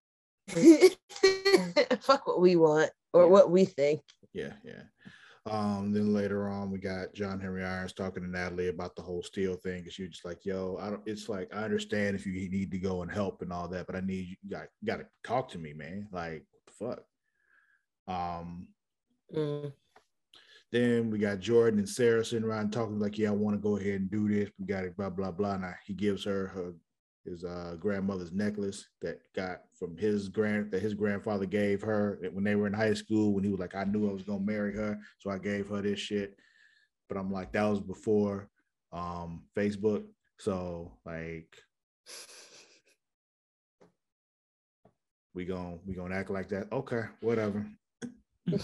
Fuck 2.00 2.26
what 2.26 2.40
we 2.40 2.56
want 2.56 2.90
or 3.12 3.22
Yeah. 3.24 3.28
what 3.28 3.50
we 3.50 3.64
think. 3.64 4.02
Yeah, 4.32 4.52
yeah. 4.64 4.82
Um, 5.46 5.92
then 5.92 6.12
later 6.12 6.48
on, 6.48 6.70
we 6.70 6.78
got 6.78 7.14
John 7.14 7.40
Henry 7.40 7.64
Irons 7.64 7.94
talking 7.94 8.22
to 8.22 8.28
Natalie 8.28 8.68
about 8.68 8.94
the 8.94 9.02
whole 9.02 9.22
steel 9.22 9.56
thing. 9.56 9.82
Cause 9.84 9.98
you're 9.98 10.08
just 10.08 10.24
like, 10.24 10.44
yo, 10.44 10.76
I 10.80 10.90
don't, 10.90 11.02
it's 11.06 11.28
like, 11.28 11.48
I 11.54 11.64
understand 11.64 12.14
if 12.14 12.26
you 12.26 12.32
need 12.50 12.70
to 12.70 12.78
go 12.78 13.02
and 13.02 13.10
help 13.10 13.40
and 13.42 13.52
all 13.52 13.66
that, 13.68 13.86
but 13.86 13.96
I 13.96 14.00
need 14.00 14.28
you, 14.28 14.36
you 14.42 14.50
got, 14.50 14.66
got 14.84 14.98
to 14.98 15.06
talk 15.24 15.48
to 15.50 15.58
me, 15.58 15.72
man. 15.72 16.08
Like, 16.12 16.44
what 16.50 16.66
the 16.66 16.72
fuck? 18.06 18.14
Um, 18.16 18.68
Mm. 19.34 19.72
then 20.72 21.08
we 21.10 21.18
got 21.18 21.38
Jordan 21.40 21.78
and 21.78 21.88
Sarah 21.88 22.24
sitting 22.24 22.44
around 22.44 22.72
talking 22.72 22.98
like, 22.98 23.16
yeah, 23.16 23.28
I 23.28 23.32
want 23.32 23.54
to 23.56 23.60
go 23.62 23.76
ahead 23.76 24.00
and 24.00 24.10
do 24.10 24.28
this. 24.28 24.50
We 24.58 24.66
got 24.66 24.84
it, 24.84 24.96
blah, 24.96 25.10
blah, 25.10 25.30
blah. 25.30 25.54
And 25.54 25.64
I, 25.64 25.74
he 25.84 25.94
gives 25.94 26.24
her 26.24 26.48
her 26.48 26.74
his 27.24 27.44
uh, 27.44 27.76
grandmother's 27.78 28.32
necklace 28.32 28.88
that 29.02 29.20
got 29.34 29.62
from 29.78 29.96
his 29.96 30.28
grand 30.28 30.70
that 30.70 30.82
his 30.82 30.94
grandfather 30.94 31.46
gave 31.46 31.82
her 31.82 32.18
when 32.32 32.44
they 32.44 32.54
were 32.54 32.66
in 32.66 32.72
high 32.72 32.94
school 32.94 33.32
when 33.32 33.44
he 33.44 33.50
was 33.50 33.60
like, 33.60 33.74
I 33.74 33.84
knew 33.84 34.08
I 34.08 34.12
was 34.12 34.22
gonna 34.22 34.40
marry 34.40 34.74
her, 34.74 34.98
so 35.18 35.30
I 35.30 35.38
gave 35.38 35.68
her 35.68 35.82
this 35.82 36.00
shit. 36.00 36.36
But 37.08 37.18
I'm 37.18 37.30
like, 37.32 37.52
that 37.52 37.64
was 37.64 37.80
before 37.80 38.48
um 38.92 39.44
Facebook. 39.56 40.04
So 40.38 40.92
like 41.04 41.54
we 45.34 45.44
gon' 45.44 45.80
we 45.86 45.94
gonna 45.94 46.14
act 46.14 46.30
like 46.30 46.48
that. 46.48 46.72
Okay, 46.72 47.02
whatever. 47.20 47.66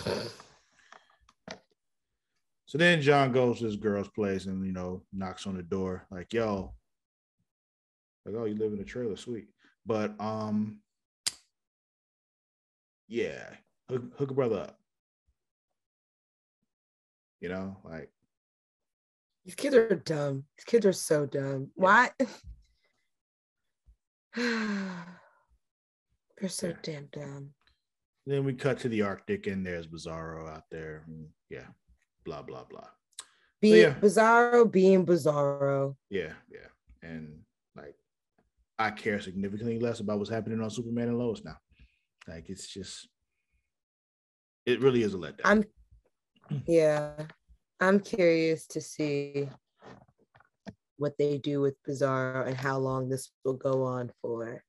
So 2.66 2.78
then 2.78 3.00
John 3.00 3.30
goes 3.30 3.58
to 3.58 3.64
this 3.66 3.76
girl's 3.76 4.08
place 4.08 4.46
and 4.46 4.66
you 4.66 4.72
know 4.72 5.02
knocks 5.12 5.46
on 5.46 5.56
the 5.56 5.62
door 5.62 6.04
like, 6.10 6.32
"Yo, 6.32 6.74
like, 8.26 8.34
oh, 8.36 8.44
you 8.44 8.54
live 8.56 8.72
in 8.72 8.80
a 8.80 8.84
trailer, 8.84 9.16
sweet." 9.16 9.48
But 9.86 10.14
um, 10.20 10.80
yeah, 13.08 13.50
hook, 13.88 14.02
hook 14.18 14.30
a 14.30 14.34
brother 14.34 14.60
up. 14.60 14.78
You 17.40 17.48
know, 17.50 17.76
like 17.84 18.10
These 19.44 19.54
kids 19.54 19.74
are 19.76 19.94
dumb. 19.94 20.44
These 20.56 20.64
kids 20.64 20.86
are 20.86 20.92
so 20.92 21.26
dumb. 21.26 21.70
Why? 21.74 22.10
They're 24.34 25.04
so 26.48 26.68
Yeah. 26.68 26.76
damn 26.82 27.06
dumb. 27.12 27.50
then 28.26 28.44
we 28.44 28.54
cut 28.54 28.78
to 28.80 28.88
the 28.88 29.02
Arctic 29.02 29.46
and 29.46 29.64
there's 29.64 29.86
Bizarro 29.86 30.50
out 30.50 30.64
there. 30.70 31.06
yeah, 31.48 31.66
blah 32.24 32.42
blah 32.42 32.64
blah. 32.64 32.88
Be 33.60 33.82
yeah. 33.82 33.94
Bizarro 33.94 34.70
being 34.70 35.06
Bizarro. 35.06 35.96
Yeah, 36.10 36.32
yeah, 36.50 36.68
and 37.02 37.40
like 37.76 37.94
I 38.78 38.90
care 38.90 39.20
significantly 39.20 39.78
less 39.78 40.00
about 40.00 40.18
what's 40.18 40.30
happening 40.30 40.60
on 40.60 40.70
Superman 40.70 41.08
and 41.08 41.18
Lois 41.18 41.44
now. 41.44 41.56
Like 42.28 42.50
it's 42.50 42.66
just, 42.66 43.08
it 44.66 44.80
really 44.80 45.02
is 45.02 45.14
a 45.14 45.18
letdown. 45.18 45.40
I'm 45.44 45.64
yeah. 46.66 47.26
I'm 47.80 48.00
curious 48.00 48.66
to 48.68 48.80
see 48.80 49.48
what 50.96 51.12
they 51.18 51.38
do 51.38 51.60
with 51.60 51.74
Bizarro 51.86 52.46
and 52.46 52.56
how 52.56 52.78
long 52.78 53.08
this 53.08 53.30
will 53.44 53.54
go 53.54 53.84
on 53.84 54.10
for. 54.22 54.62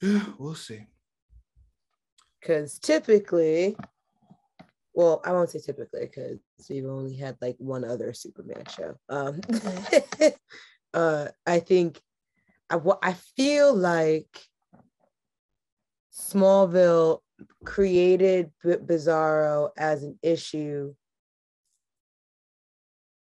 Yeah, 0.00 0.24
we'll 0.38 0.54
see. 0.54 0.86
Because 2.40 2.78
typically, 2.78 3.76
well, 4.92 5.20
I 5.24 5.32
won't 5.32 5.50
say 5.50 5.58
typically 5.58 6.06
because 6.06 6.38
we've 6.68 6.86
only 6.86 7.16
had 7.16 7.36
like 7.40 7.56
one 7.58 7.84
other 7.84 8.12
Superman 8.12 8.64
show. 8.68 8.94
Um, 9.08 9.40
uh, 10.94 11.28
I 11.46 11.58
think 11.58 12.00
I, 12.70 12.76
wa- 12.76 12.98
I 13.02 13.12
feel 13.12 13.74
like 13.74 14.48
Smallville 16.12 17.20
created 17.64 18.52
B- 18.62 18.76
Bizarro 18.76 19.70
as 19.76 20.02
an 20.02 20.18
issue 20.22 20.94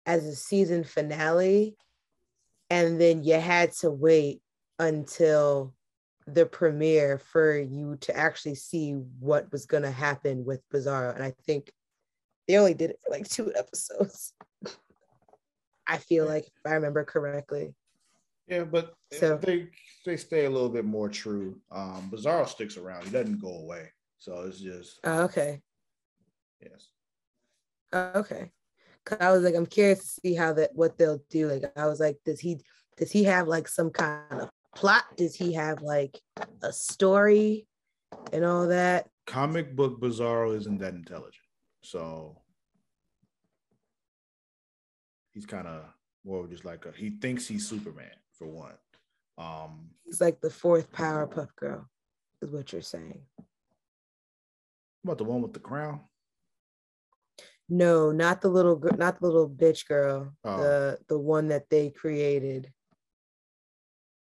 as 0.06 0.26
a 0.26 0.36
season 0.36 0.84
finale, 0.84 1.78
and 2.70 3.00
then 3.00 3.24
you 3.24 3.40
had 3.40 3.72
to 3.74 3.92
wait 3.92 4.42
until 4.80 5.76
the 6.26 6.46
premiere 6.46 7.20
for 7.20 7.58
you 7.58 7.98
to 8.02 8.16
actually 8.16 8.56
see 8.56 8.94
what 9.20 9.52
was 9.52 9.66
going 9.66 9.84
to 9.84 9.92
happen 9.92 10.46
with 10.46 10.62
Bizarro. 10.74 11.14
And 11.14 11.24
I 11.24 11.34
think 11.46 11.72
they 12.48 12.58
only 12.58 12.74
did 12.74 12.92
it 12.92 13.00
for 13.04 13.12
like 13.12 13.28
two 13.28 13.54
episodes. 13.56 14.34
I 15.88 15.98
feel 15.98 16.26
like, 16.26 16.46
if 16.46 16.66
I 16.66 16.74
remember 16.74 17.04
correctly. 17.04 17.74
Yeah, 18.50 18.64
but 18.64 18.93
So- 19.12 19.38
they 19.38 19.70
they 20.06 20.18
stay 20.18 20.45
a 20.45 20.50
little 20.50 20.70
bit 20.70 20.86
more 20.86 21.08
true. 21.10 21.62
Um, 21.72 22.10
Bizarro 22.12 22.47
sticks 22.47 22.78
around; 22.78 23.04
he 23.06 23.12
doesn't 23.12 23.39
go 23.39 23.54
away. 23.60 23.91
So 24.18 24.41
it's 24.41 24.60
just 24.60 25.00
Oh, 25.04 25.24
okay. 25.24 25.62
yes. 26.62 26.89
Oh, 27.93 28.12
okay. 28.16 28.52
Cause 29.06 29.20
I 29.22 29.32
was 29.32 29.43
like, 29.43 29.56
I'm 29.56 29.66
curious 29.66 30.00
to 30.00 30.22
see 30.22 30.34
how 30.36 30.54
that 30.54 30.72
what 30.76 30.97
they'll 30.97 31.24
do. 31.30 31.47
Like, 31.47 31.72
I 31.78 31.88
was 31.88 32.00
like, 32.00 32.18
does 32.26 32.39
he 32.39 32.60
does 32.97 33.12
he 33.12 33.24
have 33.26 33.47
like 33.47 33.68
some 33.68 33.91
kind 33.91 34.41
of 34.41 34.50
plot? 34.76 35.06
Does 35.16 35.36
he 35.36 35.54
have 35.54 35.82
like 35.82 36.20
a 36.64 36.74
story 36.74 37.68
and 38.34 38.43
all 38.43 38.68
that? 38.68 39.08
Comic 39.26 39.76
book 39.76 40.02
Bizarro 40.02 40.56
isn't 40.58 40.80
that 40.80 40.93
intelligent, 40.95 41.45
so 41.84 42.41
he's 45.32 45.45
kind 45.45 45.68
of 45.68 45.86
more 46.26 46.47
just 46.47 46.66
like 46.66 46.86
a, 46.86 46.91
he 46.91 47.12
thinks 47.12 47.47
he's 47.47 47.68
Superman 47.68 48.12
for 48.40 48.48
one. 48.48 48.74
Um, 49.38 49.90
He's 50.06 50.20
like 50.20 50.42
the 50.42 50.50
fourth 50.50 50.92
Powerpuff 50.92 51.50
Girl, 51.56 51.88
is 52.42 52.50
what 52.50 52.74
you're 52.74 52.82
saying. 52.82 53.22
about 55.04 55.18
the 55.20 55.24
one 55.26 55.42
with 55.42 55.54
the 55.54 55.60
crown? 55.60 56.02
No, 57.70 58.12
not 58.12 58.42
the 58.42 58.48
little 58.50 58.76
girl, 58.76 58.98
not 58.98 59.20
the 59.20 59.28
little 59.28 59.48
bitch 59.50 59.88
girl. 59.88 60.34
Oh. 60.44 60.58
The 60.58 60.98
the 61.08 61.20
one 61.20 61.50
that 61.50 61.70
they 61.70 61.92
created. 61.92 62.72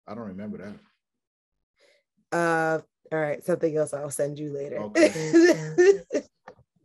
I 0.08 0.16
don't 0.16 0.28
remember 0.30 0.58
that. 0.58 2.36
Uh 2.36 2.82
all 3.14 3.20
right, 3.20 3.44
something 3.46 3.78
else 3.78 3.94
I'll 3.94 4.10
send 4.10 4.40
you 4.40 4.52
later. 4.54 4.78
Okay. 4.80 5.84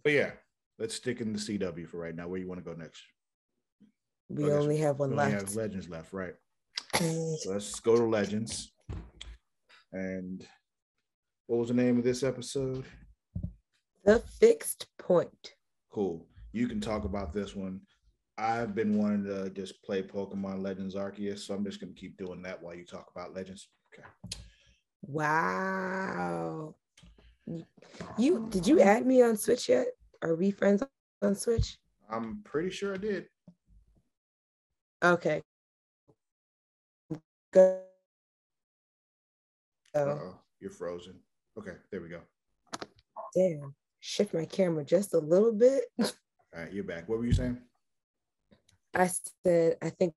But 0.04 0.12
yeah, 0.14 0.32
let's 0.80 0.96
stick 0.96 1.20
in 1.20 1.32
the 1.32 1.38
CW 1.38 1.88
for 1.88 1.98
right 1.98 2.14
now. 2.14 2.26
Where 2.26 2.40
you 2.40 2.48
want 2.48 2.58
to 2.58 2.64
go 2.68 2.76
next? 2.76 3.02
we 4.28 4.44
Okay, 4.46 4.52
only 4.52 4.76
have 4.78 4.96
We 4.98 5.06
one 5.06 5.12
only 5.12 5.32
left. 5.32 5.46
have 5.46 5.54
Legends 5.54 5.88
left, 5.88 6.12
right? 6.12 6.34
So 6.94 7.52
let's 7.52 7.80
go 7.80 7.96
to 7.96 8.04
Legends. 8.04 8.72
And 9.92 10.46
what 11.46 11.58
was 11.58 11.68
the 11.68 11.74
name 11.74 11.98
of 11.98 12.04
this 12.04 12.22
episode? 12.22 12.84
The 14.04 14.18
fixed 14.18 14.86
point. 14.98 15.54
Cool. 15.90 16.26
You 16.52 16.68
can 16.68 16.80
talk 16.80 17.04
about 17.04 17.32
this 17.32 17.54
one. 17.54 17.80
I've 18.38 18.74
been 18.74 18.96
wanting 18.98 19.24
to 19.24 19.50
just 19.50 19.82
play 19.82 20.02
Pokemon 20.02 20.62
Legends 20.62 20.94
Arceus, 20.94 21.40
so 21.40 21.54
I'm 21.54 21.64
just 21.64 21.80
gonna 21.80 21.92
keep 21.92 22.16
doing 22.16 22.42
that 22.42 22.62
while 22.62 22.74
you 22.74 22.84
talk 22.84 23.10
about 23.14 23.34
Legends. 23.34 23.68
Okay. 23.92 24.06
Wow. 25.02 26.74
You 28.18 28.46
did 28.50 28.66
you 28.66 28.80
add 28.80 29.06
me 29.06 29.22
on 29.22 29.36
Switch 29.36 29.68
yet? 29.68 29.88
Are 30.22 30.34
we 30.34 30.50
friends 30.50 30.82
on 31.22 31.34
Switch? 31.34 31.78
I'm 32.10 32.40
pretty 32.44 32.70
sure 32.70 32.94
I 32.94 32.98
did. 32.98 33.26
Okay. 35.04 35.42
Go. 37.52 37.80
Oh, 39.94 40.38
you're 40.58 40.70
frozen. 40.70 41.16
Okay, 41.58 41.72
there 41.90 42.00
we 42.00 42.08
go. 42.08 42.20
damn. 43.34 43.74
Shift 44.00 44.32
my 44.34 44.46
camera 44.46 44.84
just 44.84 45.14
a 45.14 45.18
little 45.18 45.52
bit. 45.52 45.84
All 46.00 46.08
right, 46.54 46.72
you're 46.72 46.84
back. 46.84 47.08
What 47.08 47.18
were 47.18 47.26
you 47.26 47.32
saying? 47.32 47.58
I 48.94 49.10
said 49.44 49.76
I 49.82 49.90
think 49.90 50.14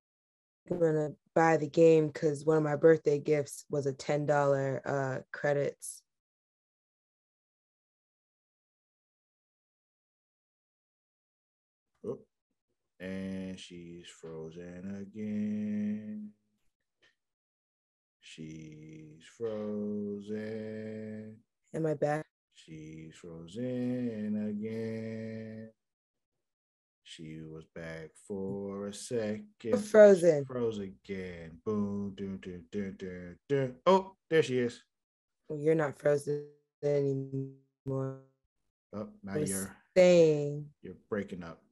I'm 0.70 0.80
gonna 0.80 1.10
buy 1.34 1.56
the 1.56 1.68
game 1.68 2.08
because 2.08 2.44
one 2.44 2.56
of 2.56 2.62
my 2.62 2.76
birthday 2.76 3.18
gifts 3.18 3.64
was 3.70 3.86
a 3.86 3.92
ten 3.92 4.26
dollar 4.26 4.82
uh 4.84 5.18
credits. 5.30 6.02
Oh, 12.04 12.18
and 12.98 13.58
she's 13.58 14.06
frozen 14.08 14.96
again. 14.96 16.32
She's 18.36 19.24
frozen. 19.38 20.36
Am 21.72 21.86
I 21.86 21.94
back? 21.94 22.26
She's 22.52 23.14
frozen 23.14 24.50
again. 24.50 25.70
She 27.02 27.40
was 27.40 27.64
back 27.74 28.10
for 28.28 28.88
a 28.88 28.92
second. 28.92 29.78
Frozen. 29.78 30.44
Froze 30.44 30.80
again. 30.80 31.62
Boom, 31.64 32.12
do, 32.14 32.36
do, 32.42 32.60
do, 32.70 32.90
do, 32.98 33.36
do. 33.48 33.74
Oh, 33.86 34.16
there 34.28 34.42
she 34.42 34.58
is. 34.58 34.82
Well, 35.48 35.58
you're 35.58 35.74
not 35.74 35.98
frozen 35.98 36.44
anymore. 36.84 38.20
Oh, 38.92 39.08
now 39.22 39.36
you're 39.36 39.74
saying 39.96 40.66
you're 40.82 40.98
breaking 41.08 41.42
up. 41.42 41.62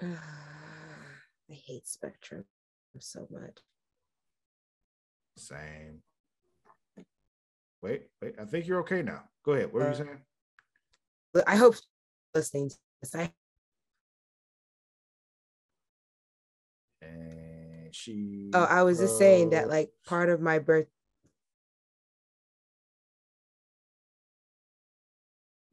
I 0.02 0.14
hate 1.48 1.88
Spectrum 1.88 2.44
so 3.00 3.26
much. 3.28 3.58
Same. 5.36 6.02
Wait, 7.82 8.02
wait. 8.20 8.34
I 8.40 8.44
think 8.44 8.66
you're 8.66 8.80
okay 8.80 9.02
now. 9.02 9.24
Go 9.44 9.52
ahead. 9.52 9.66
What 9.66 9.74
were 9.74 9.80
you 9.80 9.86
Uh, 9.86 9.94
saying? 9.94 11.44
I 11.46 11.56
hope 11.56 11.76
listening 12.34 12.70
to 12.70 12.76
this. 13.00 13.14
I 13.14 13.32
And 17.00 17.94
she. 17.94 18.50
oh, 18.54 18.64
I 18.64 18.82
was 18.82 18.98
just 18.98 19.18
saying 19.18 19.50
that 19.50 19.68
like 19.68 19.90
part 20.06 20.28
of 20.28 20.40
my 20.40 20.58
birth 20.58 20.86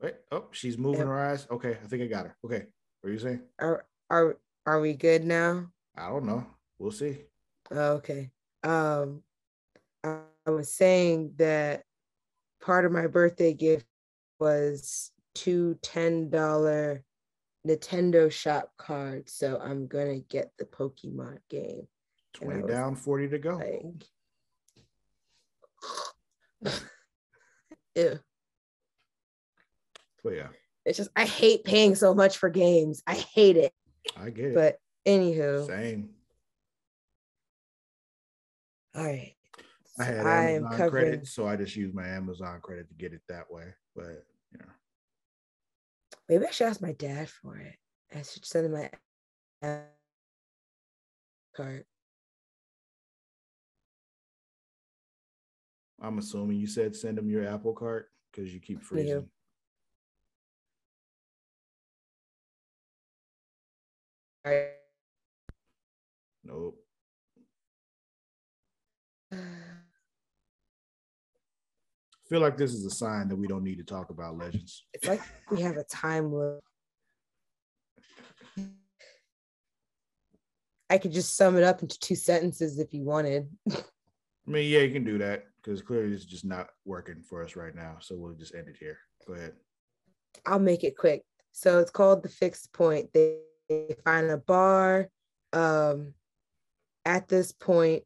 Wait. 0.01 0.15
Oh, 0.31 0.45
she's 0.51 0.77
moving 0.77 1.07
her 1.07 1.19
eyes. 1.19 1.45
Okay, 1.51 1.77
I 1.83 1.87
think 1.87 2.03
I 2.03 2.07
got 2.07 2.25
her. 2.25 2.37
Okay. 2.45 2.65
What 3.01 3.09
are 3.09 3.13
you 3.13 3.19
saying? 3.19 3.41
are 3.59 3.85
are 4.09 4.37
are 4.65 4.79
we 4.79 4.93
good 4.93 5.25
now? 5.25 5.67
I 5.95 6.07
don't 6.07 6.25
know. 6.25 6.45
We'll 6.77 6.91
see. 6.91 7.17
Oh, 7.71 7.93
okay. 7.93 8.31
Um, 8.63 9.23
I, 10.03 10.19
was 10.49 10.73
saying 10.73 11.33
that 11.37 11.83
part 12.61 12.85
of 12.85 12.91
my 12.91 13.07
birthday 13.07 13.53
gift 13.53 13.85
was 14.39 15.11
two 15.35 15.77
ten 15.81 16.29
dollar 16.29 17.03
Nintendo 17.67 18.31
shop 18.31 18.71
cards, 18.77 19.33
so 19.33 19.59
I'm 19.61 19.87
gonna 19.87 20.19
get 20.19 20.51
the 20.57 20.65
Pokemon 20.65 21.37
game. 21.49 21.87
20 22.33 22.67
down, 22.67 22.95
40 22.95 23.27
to 23.29 23.39
go. 23.39 23.57
Like, 26.61 26.73
ew. 27.95 28.19
But 30.23 30.35
yeah, 30.35 30.47
It's 30.85 30.97
just 30.97 31.09
I 31.15 31.25
hate 31.25 31.63
paying 31.63 31.95
so 31.95 32.13
much 32.13 32.37
for 32.37 32.49
games. 32.49 33.01
I 33.07 33.15
hate 33.15 33.57
it. 33.57 33.73
I 34.17 34.29
get 34.29 34.45
it. 34.45 34.53
But 34.53 34.77
anywho, 35.05 35.65
Same. 35.67 36.09
all 38.95 39.03
right. 39.03 39.35
I 39.99 40.03
had 40.03 40.25
I 40.25 40.51
am 40.51 40.65
Amazon 40.65 40.89
credit, 40.89 41.27
so 41.27 41.47
I 41.47 41.55
just 41.55 41.75
used 41.75 41.93
my 41.93 42.07
Amazon 42.07 42.59
credit 42.61 42.87
to 42.87 42.95
get 42.95 43.13
it 43.13 43.21
that 43.27 43.51
way. 43.51 43.65
But 43.95 44.25
you 44.51 44.59
know, 44.59 44.65
Maybe 46.29 46.45
I 46.45 46.51
should 46.51 46.67
ask 46.67 46.81
my 46.81 46.93
dad 46.93 47.29
for 47.29 47.57
it. 47.57 47.75
I 48.15 48.21
should 48.21 48.45
send 48.45 48.67
him 48.67 48.71
my 48.71 48.89
card. 51.55 51.85
I'm 56.01 56.17
assuming 56.17 56.57
you 56.57 56.67
said 56.67 56.95
send 56.95 57.17
them 57.17 57.29
your 57.29 57.45
Apple 57.45 57.73
card 57.73 58.05
because 58.31 58.53
you 58.53 58.61
keep 58.61 58.81
freezing. 58.81 59.27
Right. 64.45 64.69
Nope. 66.45 66.77
Uh, 69.31 69.35
Feel 72.29 72.41
like 72.41 72.57
this 72.57 72.73
is 72.73 72.85
a 72.85 72.91
sign 72.91 73.27
that 73.27 73.35
we 73.35 73.47
don't 73.47 73.63
need 73.63 73.79
to 73.79 73.83
talk 73.83 74.11
about 74.11 74.37
legends. 74.37 74.85
It's 74.93 75.07
like 75.07 75.21
we 75.49 75.61
have 75.61 75.77
a 75.77 75.83
time 75.83 76.31
limit. 76.31 76.61
I 80.91 80.99
could 80.99 81.11
just 81.11 81.35
sum 81.35 81.57
it 81.57 81.63
up 81.63 81.81
into 81.81 81.97
two 81.99 82.15
sentences 82.15 82.77
if 82.77 82.93
you 82.93 83.03
wanted. 83.03 83.49
I 83.71 83.81
mean, 84.45 84.69
yeah, 84.69 84.79
you 84.79 84.91
can 84.91 85.03
do 85.03 85.17
that 85.19 85.45
because 85.57 85.81
clearly 85.81 86.13
it's 86.13 86.25
just 86.25 86.45
not 86.45 86.69
working 86.85 87.21
for 87.21 87.43
us 87.43 87.55
right 87.55 87.75
now. 87.75 87.97
So 87.99 88.15
we'll 88.15 88.33
just 88.33 88.53
end 88.53 88.67
it 88.67 88.77
here. 88.79 88.99
Go 89.27 89.33
ahead. 89.33 89.53
I'll 90.45 90.59
make 90.59 90.83
it 90.83 90.97
quick. 90.97 91.23
So 91.51 91.79
it's 91.79 91.91
called 91.91 92.21
the 92.21 92.29
fixed 92.29 92.73
point. 92.73 93.09
They, 93.13 93.37
they 93.67 93.95
find 94.05 94.29
a 94.29 94.37
bar 94.37 95.09
um, 95.53 96.13
at 97.05 97.27
this 97.27 97.51
point 97.51 98.03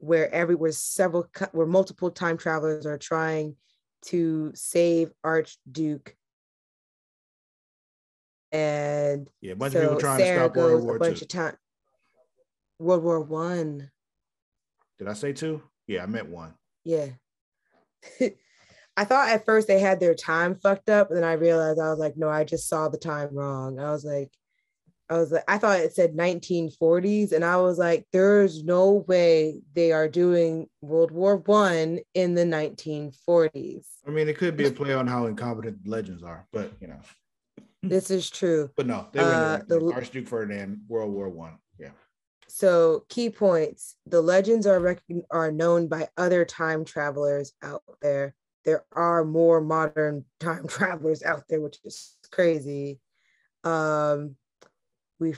where 0.00 0.32
every 0.34 0.54
where 0.54 0.72
several 0.72 1.26
where 1.52 1.66
multiple 1.66 2.10
time 2.10 2.36
travelers 2.36 2.86
are 2.86 2.98
trying 2.98 3.56
to 4.06 4.50
save 4.54 5.12
Archduke. 5.22 6.14
And 8.52 9.30
Yeah, 9.40 9.52
a 9.52 9.56
bunch 9.56 9.74
so 9.74 9.80
of 9.80 9.84
people 9.84 10.00
trying 10.00 10.18
Sarah 10.18 10.48
to 10.48 10.54
stop 10.54 10.56
World 10.56 10.84
War 10.84 10.96
a 10.96 10.98
bunch 10.98 11.18
II. 11.18 11.22
of 11.22 11.28
time. 11.28 11.56
World 12.78 13.02
War 13.04 13.20
One. 13.20 13.90
Did 14.98 15.08
I 15.08 15.12
say 15.12 15.32
two? 15.32 15.62
Yeah, 15.86 16.02
I 16.02 16.06
meant 16.06 16.28
one. 16.28 16.54
Yeah. 16.84 17.08
I 18.96 19.04
thought 19.04 19.28
at 19.28 19.46
first 19.46 19.68
they 19.68 19.78
had 19.78 20.00
their 20.00 20.14
time 20.14 20.56
fucked 20.56 20.90
up, 20.90 21.08
and 21.08 21.16
then 21.18 21.24
I 21.24 21.34
realized 21.34 21.78
I 21.78 21.90
was 21.90 21.98
like, 21.98 22.16
no, 22.16 22.28
I 22.28 22.44
just 22.44 22.68
saw 22.68 22.88
the 22.88 22.98
time 22.98 23.28
wrong. 23.32 23.78
I 23.78 23.90
was 23.90 24.04
like, 24.04 24.30
I 25.10 25.18
was 25.18 25.32
like, 25.32 25.42
I 25.48 25.58
thought 25.58 25.80
it 25.80 25.92
said 25.92 26.14
1940s, 26.16 27.32
and 27.32 27.44
I 27.44 27.56
was 27.56 27.78
like, 27.78 28.06
there's 28.12 28.62
no 28.62 29.04
way 29.08 29.60
they 29.74 29.90
are 29.90 30.08
doing 30.08 30.68
World 30.82 31.10
War 31.10 31.36
One 31.38 31.98
in 32.14 32.34
the 32.36 32.44
1940s. 32.44 33.86
I 34.06 34.10
mean, 34.10 34.28
it 34.28 34.38
could 34.38 34.56
be 34.56 34.66
a 34.66 34.70
play 34.70 34.94
on 34.94 35.08
how 35.08 35.26
incompetent 35.26 35.78
legends 35.86 36.22
are, 36.22 36.46
but 36.52 36.72
you 36.80 36.86
know, 36.86 37.00
This 37.82 38.10
is 38.12 38.30
true. 38.30 38.70
but 38.76 38.86
no, 38.86 39.08
they 39.12 39.18
were 39.20 39.32
Uh, 39.32 39.56
in 39.58 39.66
the. 39.66 39.92
Archduke 39.92 40.28
Ferdinand, 40.28 40.82
World 40.86 41.12
War 41.12 41.28
One. 41.28 41.58
Yeah. 41.76 41.90
So 42.46 43.04
key 43.08 43.30
points: 43.30 43.96
the 44.06 44.20
legends 44.20 44.64
are 44.66 44.78
rec- 44.78 45.02
are 45.32 45.50
known 45.50 45.88
by 45.88 46.08
other 46.16 46.44
time 46.44 46.84
travelers 46.84 47.52
out 47.62 47.82
there. 48.00 48.36
There 48.64 48.84
are 48.92 49.24
more 49.24 49.60
modern 49.60 50.24
time 50.38 50.66
travelers 50.68 51.24
out 51.24 51.44
there, 51.48 51.60
which 51.60 51.78
is 51.84 52.16
crazy. 52.30 53.00
Um, 53.64 54.36
we 55.20 55.34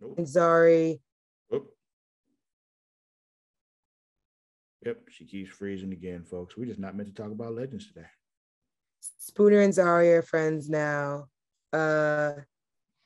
Nope. 0.00 0.18
Zari. 0.18 1.00
Oop. 1.54 1.70
Yep, 4.84 5.00
she 5.10 5.24
keeps 5.24 5.50
freezing 5.50 5.92
again, 5.92 6.24
folks. 6.24 6.56
We're 6.56 6.66
just 6.66 6.78
not 6.78 6.94
meant 6.94 7.08
to 7.08 7.14
talk 7.14 7.32
about 7.32 7.54
legends 7.54 7.88
today. 7.88 8.06
Spooner 9.18 9.60
and 9.60 9.72
Zari 9.72 10.16
are 10.16 10.22
friends 10.22 10.68
now. 10.68 11.28
Uh, 11.72 12.32